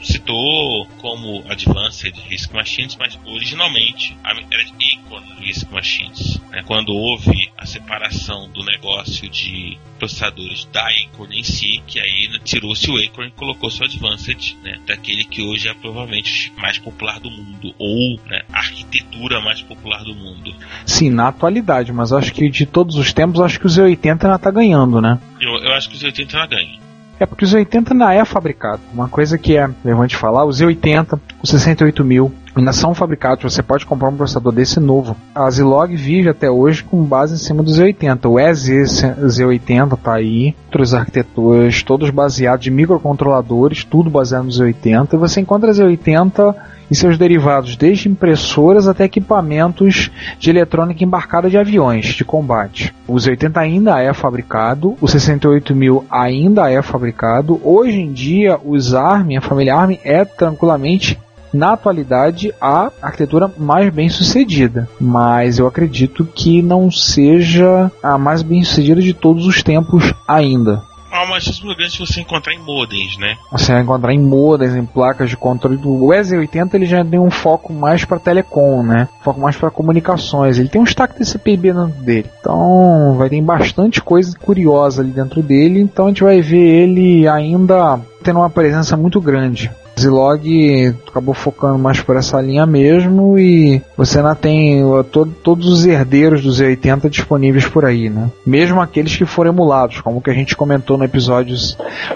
citou 0.03 0.85
como 0.99 1.43
Advanced 1.49 2.13
Risk 2.27 2.51
Machines, 2.53 2.95
mas 2.97 3.17
originalmente 3.25 4.15
a- 4.23 4.31
era 4.31 4.63
de 4.63 4.73
Acorn 4.97 5.25
Risk 5.39 5.69
Machines. 5.71 6.39
né? 6.51 6.63
Quando 6.65 6.93
houve 6.93 7.49
a 7.57 7.65
separação 7.65 8.49
do 8.51 8.63
negócio 8.63 9.27
de 9.29 9.77
processadores 9.97 10.65
da 10.71 10.85
Acorn 10.87 11.37
em 11.39 11.43
si, 11.43 11.81
que 11.87 11.99
aí 11.99 12.29
tirou-se 12.43 12.89
o 12.91 12.97
Acorn 12.97 13.29
e 13.29 13.31
colocou-se 13.31 13.81
o 13.81 13.85
Advanced, 13.85 14.55
né? 14.63 14.79
daquele 14.85 15.23
que 15.23 15.41
hoje 15.41 15.67
é 15.67 15.73
provavelmente 15.73 16.51
o 16.55 16.61
mais 16.61 16.77
popular 16.77 17.19
do 17.19 17.29
mundo, 17.31 17.73
ou 17.79 18.19
né, 18.27 18.41
a 18.51 18.57
arquitetura 18.59 19.39
mais 19.41 19.61
popular 19.61 20.03
do 20.03 20.13
mundo. 20.13 20.53
Sim, 20.85 21.09
na 21.09 21.29
atualidade, 21.29 21.91
mas 21.91 22.11
acho 22.11 22.33
que 22.33 22.49
de 22.49 22.65
todos 22.65 22.95
os 22.97 23.11
tempos, 23.13 23.39
acho 23.41 23.59
que 23.59 23.65
o 23.65 23.69
Z80 23.69 24.25
ainda 24.25 24.39
tá 24.39 24.51
ganhando, 24.51 24.99
né? 25.01 25.19
Eu, 25.39 25.51
eu 25.57 25.73
acho 25.73 25.89
que 25.89 25.95
os 25.95 26.03
80 26.03 26.37
ela 26.37 26.45
ganha. 26.47 26.82
É 27.23 27.25
porque 27.25 27.45
o 27.45 27.47
Z80 27.47 27.91
ainda 27.91 28.13
é 28.13 28.25
fabricado. 28.25 28.81
Uma 28.93 29.07
coisa 29.07 29.37
que 29.37 29.55
é 29.55 29.69
relevante 29.81 30.17
falar, 30.17 30.43
o 30.43 30.49
Z80, 30.49 31.17
o 31.41 31.47
68000 31.47 32.33
ainda 32.55 32.71
são 32.71 32.93
fabricados. 32.93 33.43
Você 33.43 33.63
pode 33.63 33.85
comprar 33.85 34.09
um 34.09 34.15
processador 34.15 34.51
desse 34.51 34.79
novo. 34.79 35.15
A 35.33 35.49
Zilog 35.49 35.95
vive 35.95 36.29
até 36.29 36.49
hoje 36.49 36.83
com 36.83 37.03
base 37.03 37.35
em 37.35 37.37
cima 37.37 37.63
do 37.63 37.71
Z80. 37.71 38.29
O 38.29 38.39
EZ-Z80 38.39 39.97
tá 40.01 40.13
aí, 40.13 40.55
outras 40.67 40.93
arquiteturas, 40.93 41.83
todos 41.83 42.09
baseados 42.09 42.67
em 42.67 42.71
microcontroladores, 42.71 43.83
tudo 43.83 44.09
baseado 44.09 44.45
no 44.45 44.51
Z80. 44.51 45.13
E 45.13 45.17
você 45.17 45.41
encontra 45.41 45.71
Z80 45.71 46.55
e 46.91 46.95
seus 46.95 47.17
derivados, 47.17 47.75
desde 47.75 48.07
impressoras 48.09 48.87
até 48.87 49.05
equipamentos 49.05 50.11
de 50.37 50.49
eletrônica 50.49 51.03
embarcada 51.03 51.49
de 51.49 51.57
aviões 51.57 52.07
de 52.07 52.23
combate. 52.23 52.93
O 53.07 53.15
Z80 53.15 53.57
ainda 53.57 53.99
é 53.99 54.13
fabricado, 54.13 54.95
o 55.01 55.07
68000 55.07 56.05
ainda 56.09 56.69
é 56.71 56.81
fabricado. 56.81 57.59
Hoje 57.63 57.99
em 57.99 58.11
dia, 58.11 58.59
os 58.63 58.93
ARM, 58.93 59.37
a 59.37 59.41
família 59.41 59.75
ARM 59.75 59.97
é 60.03 60.23
tranquilamente 60.25 61.17
na 61.53 61.73
atualidade 61.73 62.53
a 62.59 62.91
arquitetura 63.01 63.51
mais 63.57 63.93
bem 63.93 64.09
sucedida, 64.09 64.89
mas 64.99 65.59
eu 65.59 65.67
acredito 65.67 66.25
que 66.25 66.61
não 66.61 66.89
seja 66.91 67.91
a 68.01 68.17
mais 68.17 68.41
bem 68.41 68.63
sucedida 68.63 69.01
de 69.01 69.13
todos 69.13 69.45
os 69.45 69.61
tempos 69.61 70.13
ainda. 70.27 70.83
Há 71.13 71.25
uma 71.25 71.39
chance 71.39 71.63
muito 71.63 71.77
grande 71.77 71.93
de 71.93 71.99
você 71.99 72.21
encontrar 72.21 72.55
em 72.55 72.59
modems, 72.59 73.19
né? 73.19 73.37
Você 73.51 73.71
vai 73.71 73.83
encontrar 73.83 74.13
em 74.15 74.19
modems, 74.19 74.75
em 74.75 74.83
placas 74.83 75.29
de 75.29 75.37
controle 75.37 75.77
do 75.77 76.05
o 76.05 76.07
EZ80 76.07 76.73
ele 76.73 76.87
já 76.87 77.05
tem 77.05 77.19
um 77.19 77.29
foco 77.29 77.71
mais 77.71 78.03
para 78.03 78.17
telecom, 78.17 78.81
né? 78.81 79.07
Foco 79.23 79.39
mais 79.39 79.55
para 79.55 79.69
comunicações. 79.69 80.57
Ele 80.57 80.69
tem 80.69 80.81
um 80.81 80.85
stack 80.85 81.15
TCP/IP 81.15 81.71
dentro 81.71 82.01
dele. 82.01 82.31
Então, 82.39 83.13
vai 83.15 83.29
ter 83.29 83.39
bastante 83.43 84.01
coisa 84.01 84.35
curiosa 84.39 85.03
ali 85.03 85.11
dentro 85.11 85.43
dele, 85.43 85.81
então 85.81 86.05
a 86.05 86.07
gente 86.07 86.23
vai 86.23 86.41
ver 86.41 86.57
ele 86.57 87.27
ainda 87.27 88.01
tendo 88.23 88.39
uma 88.39 88.49
presença 88.49 88.97
muito 88.97 89.21
grande. 89.21 89.69
Zilog 89.99 90.95
acabou 91.07 91.33
focando 91.33 91.77
mais 91.77 92.01
por 92.01 92.15
essa 92.15 92.41
linha 92.41 92.65
mesmo 92.65 93.37
e 93.37 93.81
você 93.95 94.17
ainda 94.19 94.35
tem 94.35 94.83
uh, 94.83 95.03
to- 95.03 95.25
todos 95.43 95.67
os 95.67 95.85
herdeiros 95.85 96.41
do 96.41 96.49
Z80 96.49 97.09
disponíveis 97.09 97.67
por 97.67 97.85
aí, 97.85 98.09
né? 98.09 98.29
Mesmo 98.45 98.81
aqueles 98.81 99.15
que 99.15 99.25
foram 99.25 99.51
emulados, 99.51 100.01
como 100.01 100.21
que 100.21 100.29
a 100.29 100.33
gente 100.33 100.55
comentou 100.55 100.97
no 100.97 101.03
episódio, 101.05 101.55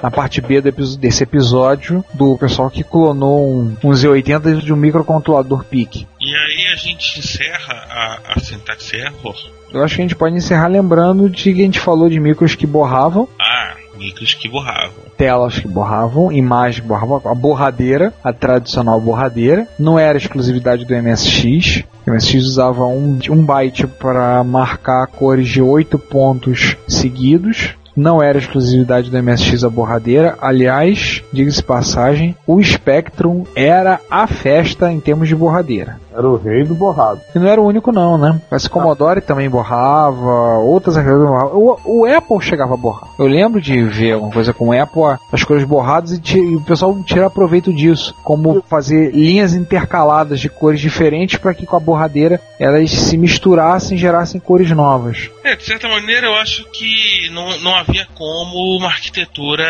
na 0.02 0.10
parte 0.12 0.42
B 0.42 0.62
desse 0.62 1.24
episódio, 1.24 2.04
do 2.14 2.38
pessoal 2.38 2.70
que 2.70 2.84
clonou 2.84 3.48
um, 3.62 3.76
um 3.84 3.92
Z80 3.92 4.62
de 4.62 4.74
um 4.74 4.78
microcontrolador 4.78 5.64
PIC. 5.66 6.08
E 6.20 6.36
aí 6.36 6.74
a 6.74 6.76
gente 6.76 7.20
encerra 7.20 7.74
a, 7.90 8.20
a 8.36 8.40
Syntax 8.40 8.94
Error. 8.94 9.36
Eu 9.74 9.84
acho 9.84 9.96
que 9.96 10.02
a 10.02 10.06
gente 10.06 10.16
pode 10.16 10.36
encerrar 10.36 10.68
lembrando 10.68 11.30
de 11.30 11.54
que 11.54 11.62
a 11.62 11.66
gente 11.66 11.80
falou 11.80 12.10
de 12.10 12.20
micros 12.20 12.56
que 12.56 12.66
borravam, 12.66 13.28
Ah, 13.40 13.74
micros 13.98 14.34
que 14.34 14.48
borravam. 14.48 15.08
telas 15.18 15.60
que 15.60 15.68
borravam, 15.68 16.32
imagens 16.32 16.80
que 16.80 16.88
borravam, 16.88 17.22
a 17.26 17.36
borradeira, 17.36 18.14
a 18.24 18.32
tradicional 18.32 19.00
borradeira, 19.02 19.68
não 19.78 19.98
era 19.98 20.18
exclusividade 20.18 20.86
do 20.86 20.96
MSX. 20.96 21.84
O 22.06 22.12
MSX 22.12 22.46
usava 22.46 22.86
um, 22.86 23.20
um 23.30 23.46
byte 23.46 23.86
para 23.88 24.44
marcar 24.44 25.08
cores 25.08 25.50
de 25.50 25.62
8 25.62 25.98
pontos 26.00 26.78
seguidos. 26.88 27.76
Não 27.98 28.22
era 28.22 28.38
exclusividade 28.38 29.10
do 29.10 29.24
MSX 29.24 29.64
a 29.64 29.70
borradeira. 29.72 30.38
Aliás, 30.40 31.24
diga-se 31.34 31.64
passagem, 31.64 32.36
o 32.46 32.62
Spectrum 32.62 33.44
era 33.56 34.00
a 34.08 34.28
festa 34.28 34.92
em 34.92 35.00
termos 35.00 35.28
de 35.28 35.36
borradeira. 35.36 35.98
Era 36.18 36.28
o 36.28 36.36
rei 36.36 36.64
do 36.64 36.76
borrado. 36.76 37.22
E 37.36 37.40
não 37.40 37.48
era 37.48 37.60
o 37.60 37.66
único 37.66 37.92
não, 37.92 38.18
né? 38.18 38.40
Mas 38.52 38.68
Commodore 38.68 39.22
também 39.22 39.50
borrava, 39.50 40.58
outras 40.60 40.96
borravam. 40.96 41.78
O, 41.86 42.02
o 42.02 42.06
Apple 42.06 42.42
chegava 42.42 42.76
a 42.76 42.78
borrar. 42.78 43.10
Eu 43.20 43.26
lembro 43.26 43.60
de 43.60 43.84
ver 43.84 44.14
alguma 44.14 44.32
coisa 44.32 44.54
com 44.54 44.70
o 44.70 44.80
Apple, 44.80 45.20
as 45.32 45.44
cores 45.44 45.64
borradas 45.64 46.12
e, 46.12 46.38
e 46.38 46.56
o 46.56 46.62
pessoal 46.62 46.96
tirar 47.04 47.30
proveito 47.30 47.74
disso. 47.74 48.16
Como 48.24 48.64
fazer 48.68 49.12
linhas 49.12 49.54
intercaladas 49.54 50.40
de 50.40 50.50
cores 50.50 50.80
diferentes 50.80 51.38
para 51.38 51.54
que 51.54 51.66
com 51.66 51.76
a 51.76 51.80
borradeira 51.80 52.40
elas 52.60 52.92
se 52.92 53.18
misturassem 53.18 53.96
e 53.96 54.00
gerassem 54.00 54.40
cores 54.40 54.70
novas. 54.72 55.30
É, 55.48 55.56
de 55.56 55.64
certa 55.64 55.88
maneira 55.88 56.28
eu 56.28 56.36
acho 56.36 56.66
que 56.72 57.30
não, 57.30 57.58
não 57.60 57.74
havia 57.74 58.06
como 58.16 58.78
uma 58.78 58.90
arquitetura, 58.90 59.66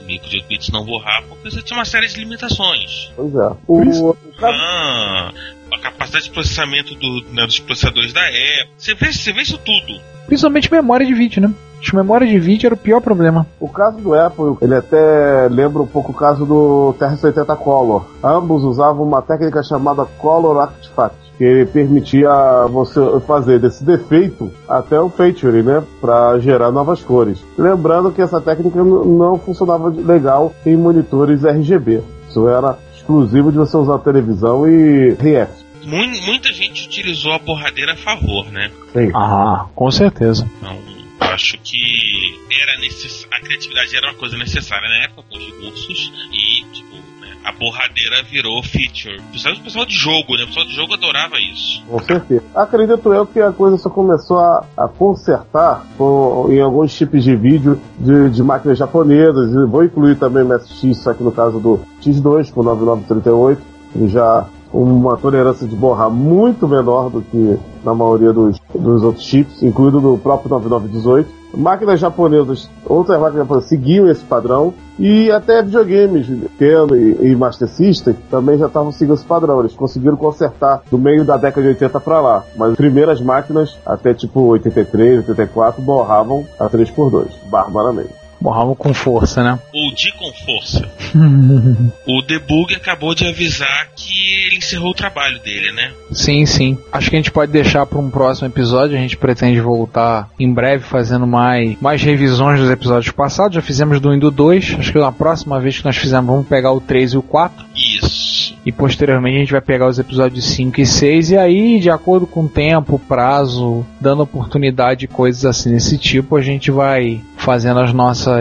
um 0.00 0.06
micro 0.06 0.30
de 0.30 0.36
8 0.36 0.48
bits 0.48 0.68
não 0.70 0.82
borrar, 0.82 1.22
porque 1.24 1.50
você 1.50 1.60
tinha 1.60 1.78
uma 1.78 1.84
série 1.84 2.06
de 2.06 2.18
limitações. 2.18 3.12
Pois 3.14 3.34
é. 3.34 3.50
O, 3.68 4.16
Ah, 4.42 5.30
a 5.70 5.78
capacidade 5.78 6.24
de 6.24 6.30
processamento 6.30 6.94
do, 6.94 7.22
né, 7.32 7.44
dos 7.44 7.58
processadores 7.58 8.14
da 8.14 8.22
época. 8.22 8.70
Você 8.78 8.94
vê, 8.94 9.12
você 9.12 9.32
vê 9.34 9.42
isso 9.42 9.58
tudo. 9.58 10.00
Principalmente 10.26 10.72
memória 10.72 11.04
de 11.04 11.12
vídeo, 11.12 11.42
né? 11.42 11.52
Que 11.84 11.94
memória 11.94 12.26
de 12.26 12.38
vídeo 12.38 12.66
era 12.66 12.74
o 12.74 12.78
pior 12.78 13.00
problema. 13.00 13.46
O 13.60 13.68
caso 13.68 13.98
do 13.98 14.14
Apple, 14.14 14.56
ele 14.62 14.74
até 14.74 15.48
lembra 15.50 15.82
um 15.82 15.86
pouco 15.86 16.12
o 16.12 16.14
caso 16.14 16.46
do 16.46 16.94
TR-80 16.98 17.56
Color. 17.58 18.06
Ambos 18.22 18.64
usavam 18.64 19.04
uma 19.06 19.20
técnica 19.20 19.62
chamada 19.62 20.04
Color 20.18 20.60
Artifact, 20.62 21.16
que 21.36 21.66
permitia 21.72 22.30
você 22.70 23.00
fazer 23.26 23.58
desse 23.58 23.84
defeito 23.84 24.50
até 24.68 24.98
o 24.98 25.10
feature, 25.10 25.62
né, 25.62 25.82
para 26.00 26.38
gerar 26.38 26.70
novas 26.72 27.02
cores. 27.02 27.44
Lembrando 27.58 28.10
que 28.12 28.22
essa 28.22 28.40
técnica 28.40 28.82
não 28.82 29.38
funcionava 29.38 29.90
de- 29.90 30.02
legal 30.02 30.52
em 30.64 30.76
monitores 30.76 31.44
RGB. 31.44 32.02
Isso 32.28 32.48
era 32.48 32.78
exclusivo 32.96 33.52
de 33.52 33.58
você 33.58 33.76
usar 33.76 33.98
televisão 33.98 34.66
e 34.66 35.10
RF. 35.18 35.52
Mui- 35.84 36.20
muita 36.26 36.50
gente 36.50 36.86
utilizou 36.86 37.32
a 37.32 37.38
borradeira 37.38 37.92
a 37.92 37.96
favor, 37.96 38.46
né? 38.50 38.70
Sim. 38.94 39.10
Ah, 39.14 39.66
com 39.74 39.90
certeza. 39.90 40.46
Então, 40.62 40.93
eu 41.24 41.34
acho 41.34 41.58
que 41.62 42.40
era 42.62 42.78
necess... 42.80 43.26
a 43.30 43.40
criatividade 43.40 43.96
era 43.96 44.08
uma 44.08 44.14
coisa 44.18 44.36
necessária 44.36 44.88
na 44.88 45.04
época, 45.04 45.22
com 45.28 45.36
os 45.36 45.44
recursos, 45.46 46.12
e, 46.32 46.64
tipo, 46.72 46.94
né, 47.20 47.36
a 47.44 47.52
borradeira 47.52 48.22
virou 48.22 48.62
feature. 48.62 49.20
Principalmente 49.30 49.60
o 49.60 49.64
pessoal 49.64 49.86
de 49.86 49.94
jogo, 49.94 50.36
né? 50.36 50.44
O 50.44 50.46
pessoal 50.48 50.66
de 50.66 50.74
jogo 50.74 50.94
adorava 50.94 51.36
isso. 51.40 51.82
Com 51.88 51.98
certeza. 52.00 52.44
Acredito 52.54 53.12
eu 53.12 53.26
que 53.26 53.40
a 53.40 53.52
coisa 53.52 53.76
só 53.78 53.90
começou 53.90 54.38
a, 54.38 54.66
a 54.76 54.88
consertar 54.88 55.84
com- 55.96 56.48
em 56.50 56.60
alguns 56.60 56.96
tipos 56.96 57.22
de 57.24 57.34
vídeo 57.36 57.80
de, 57.98 58.30
de 58.30 58.42
máquinas 58.42 58.78
japonesas. 58.78 59.52
Vou 59.68 59.84
incluir 59.84 60.16
também 60.16 60.42
o 60.42 60.48
MSX, 60.48 60.98
só 61.02 61.12
que 61.14 61.22
no 61.22 61.32
caso 61.32 61.58
do 61.60 61.80
X2 62.02 62.50
com 62.52 62.62
9938, 62.62 63.62
ele 63.96 64.08
já 64.08 64.46
uma 64.74 65.16
tolerância 65.16 65.66
de 65.66 65.76
borrar 65.76 66.10
muito 66.10 66.66
menor 66.66 67.08
do 67.08 67.22
que 67.22 67.56
na 67.84 67.94
maioria 67.94 68.32
dos, 68.32 68.58
dos 68.74 69.02
outros 69.04 69.24
chips, 69.24 69.62
incluindo 69.62 70.00
no 70.00 70.18
próprio 70.18 70.50
9918. 70.50 71.44
Máquinas 71.56 72.00
japonesas, 72.00 72.68
outras 72.84 73.20
máquinas 73.20 73.44
japonesas 73.44 73.68
seguiam 73.68 74.10
esse 74.10 74.24
padrão 74.24 74.74
e 74.98 75.30
até 75.30 75.62
videogames, 75.62 76.28
Nintendo 76.28 76.96
e, 76.96 77.30
e 77.30 77.36
Master 77.36 77.68
System 77.68 78.16
também 78.28 78.58
já 78.58 78.66
estavam 78.66 78.90
seguindo 78.90 79.14
esse 79.14 79.24
padrão. 79.24 79.60
Eles 79.60 79.74
conseguiram 79.74 80.16
consertar 80.16 80.82
do 80.90 80.98
meio 80.98 81.24
da 81.24 81.36
década 81.36 81.62
de 81.62 81.68
80 81.68 82.00
para 82.00 82.20
lá, 82.20 82.44
mas 82.56 82.72
as 82.72 82.76
primeiras 82.76 83.20
máquinas, 83.20 83.78
até 83.86 84.12
tipo 84.12 84.40
83, 84.40 85.18
84, 85.28 85.80
borravam 85.80 86.44
a 86.58 86.68
3x2, 86.68 87.28
barbaramente. 87.48 88.23
Borravam 88.44 88.74
com 88.74 88.92
força, 88.92 89.42
né? 89.42 89.58
Ou 89.72 89.94
de 89.94 90.12
com 90.12 90.30
força. 90.44 90.86
o 92.06 92.20
debug 92.20 92.74
acabou 92.74 93.14
de 93.14 93.26
avisar 93.26 93.88
que 93.96 94.46
ele 94.46 94.58
encerrou 94.58 94.90
o 94.90 94.94
trabalho 94.94 95.40
dele, 95.40 95.72
né? 95.72 95.92
Sim, 96.12 96.44
sim. 96.44 96.76
Acho 96.92 97.08
que 97.08 97.16
a 97.16 97.18
gente 97.18 97.30
pode 97.30 97.50
deixar 97.50 97.86
para 97.86 97.98
um 97.98 98.10
próximo 98.10 98.46
episódio. 98.46 98.98
A 98.98 99.00
gente 99.00 99.16
pretende 99.16 99.58
voltar 99.62 100.28
em 100.38 100.52
breve 100.52 100.84
fazendo 100.84 101.26
mais, 101.26 101.80
mais 101.80 102.02
revisões 102.02 102.60
dos 102.60 102.68
episódios 102.68 103.14
passados. 103.14 103.54
Já 103.54 103.62
fizemos 103.62 103.98
do 103.98 104.10
1 104.10 104.14
e 104.14 104.20
do 104.20 104.30
2. 104.30 104.76
Acho 104.78 104.92
que 104.92 104.98
na 104.98 105.10
próxima 105.10 105.58
vez 105.58 105.78
que 105.78 105.84
nós 105.86 105.96
fizermos, 105.96 106.30
vamos 106.30 106.46
pegar 106.46 106.70
o 106.70 106.82
3 106.82 107.14
e 107.14 107.16
o 107.16 107.22
4. 107.22 107.64
Isso. 107.74 108.54
E 108.66 108.72
posteriormente 108.72 109.36
a 109.36 109.40
gente 109.40 109.52
vai 109.52 109.60
pegar 109.60 109.88
os 109.88 109.98
episódios 109.98 110.44
5 110.44 110.80
e 110.82 110.86
6. 110.86 111.30
E 111.30 111.38
aí, 111.38 111.80
de 111.80 111.88
acordo 111.88 112.26
com 112.26 112.44
o 112.44 112.48
tempo, 112.48 112.98
prazo, 112.98 113.86
dando 113.98 114.22
oportunidade 114.22 115.06
e 115.06 115.08
coisas 115.08 115.44
assim 115.46 115.72
desse 115.72 115.96
tipo, 115.96 116.36
a 116.36 116.42
gente 116.42 116.70
vai 116.70 117.22
fazendo 117.44 117.80
as 117.80 117.92
nossas, 117.92 118.33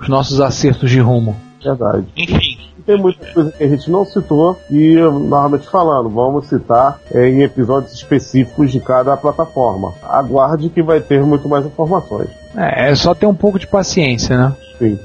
os 0.00 0.08
nossos 0.08 0.40
acertos 0.40 0.90
de 0.90 1.00
rumo. 1.00 1.36
Verdade. 1.62 2.06
Enfim, 2.16 2.58
Tem 2.84 2.98
muita 2.98 3.24
coisa 3.32 3.52
que 3.52 3.62
a 3.62 3.68
gente 3.68 3.90
não 3.90 4.04
citou 4.04 4.58
e, 4.68 4.96
normalmente 4.96 5.68
falando, 5.68 6.08
vamos 6.08 6.46
citar 6.46 6.98
é, 7.12 7.28
em 7.28 7.42
episódios 7.42 7.92
específicos 7.92 8.72
de 8.72 8.80
cada 8.80 9.16
plataforma. 9.16 9.94
Aguarde 10.02 10.68
que 10.68 10.82
vai 10.82 11.00
ter 11.00 11.22
muito 11.22 11.48
mais 11.48 11.64
informações. 11.64 12.28
É, 12.56 12.90
é 12.90 12.94
só 12.94 13.14
ter 13.14 13.26
um 13.26 13.34
pouco 13.34 13.58
de 13.58 13.66
paciência, 13.66 14.36
né? 14.36 14.52
Sim. 14.78 14.98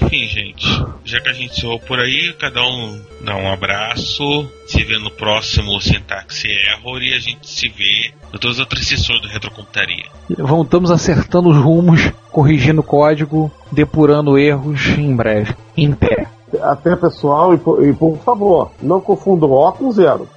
Enfim, 0.00 0.26
gente. 0.28 0.66
Já 1.04 1.20
que 1.20 1.28
a 1.28 1.32
gente 1.32 1.52
encerrou 1.56 1.78
por 1.80 1.98
aí, 2.00 2.32
cada 2.38 2.62
um 2.62 3.00
dá 3.24 3.36
um 3.36 3.50
abraço. 3.52 4.48
Se 4.66 4.82
vê 4.84 4.98
no 4.98 5.10
próximo 5.10 5.80
Sintaxe 5.80 6.48
Error 6.48 7.02
e 7.02 7.12
a 7.14 7.18
gente 7.18 7.48
se 7.48 7.68
vê 7.68 8.12
em 8.32 8.38
todas 8.38 8.56
as 8.56 8.60
outras 8.60 8.86
sessões 8.86 9.20
do 9.20 9.28
Retrocomputaria. 9.28 10.04
Voltamos 10.38 10.90
acertando 10.90 11.50
os 11.50 11.56
rumos, 11.56 12.00
corrigindo 12.30 12.80
o 12.80 12.84
código, 12.84 13.50
depurando 13.70 14.38
erros 14.38 14.86
em 14.98 15.14
breve. 15.14 15.54
Em 15.76 15.92
pé. 15.92 16.26
Até 16.62 16.94
pessoal, 16.94 17.52
e, 17.52 17.58
por- 17.58 17.84
e 17.84 17.92
por 17.92 18.16
favor, 18.18 18.70
não 18.80 19.00
confundam 19.00 19.50
O 19.50 19.72
com 19.72 19.90
zero. 19.90 20.28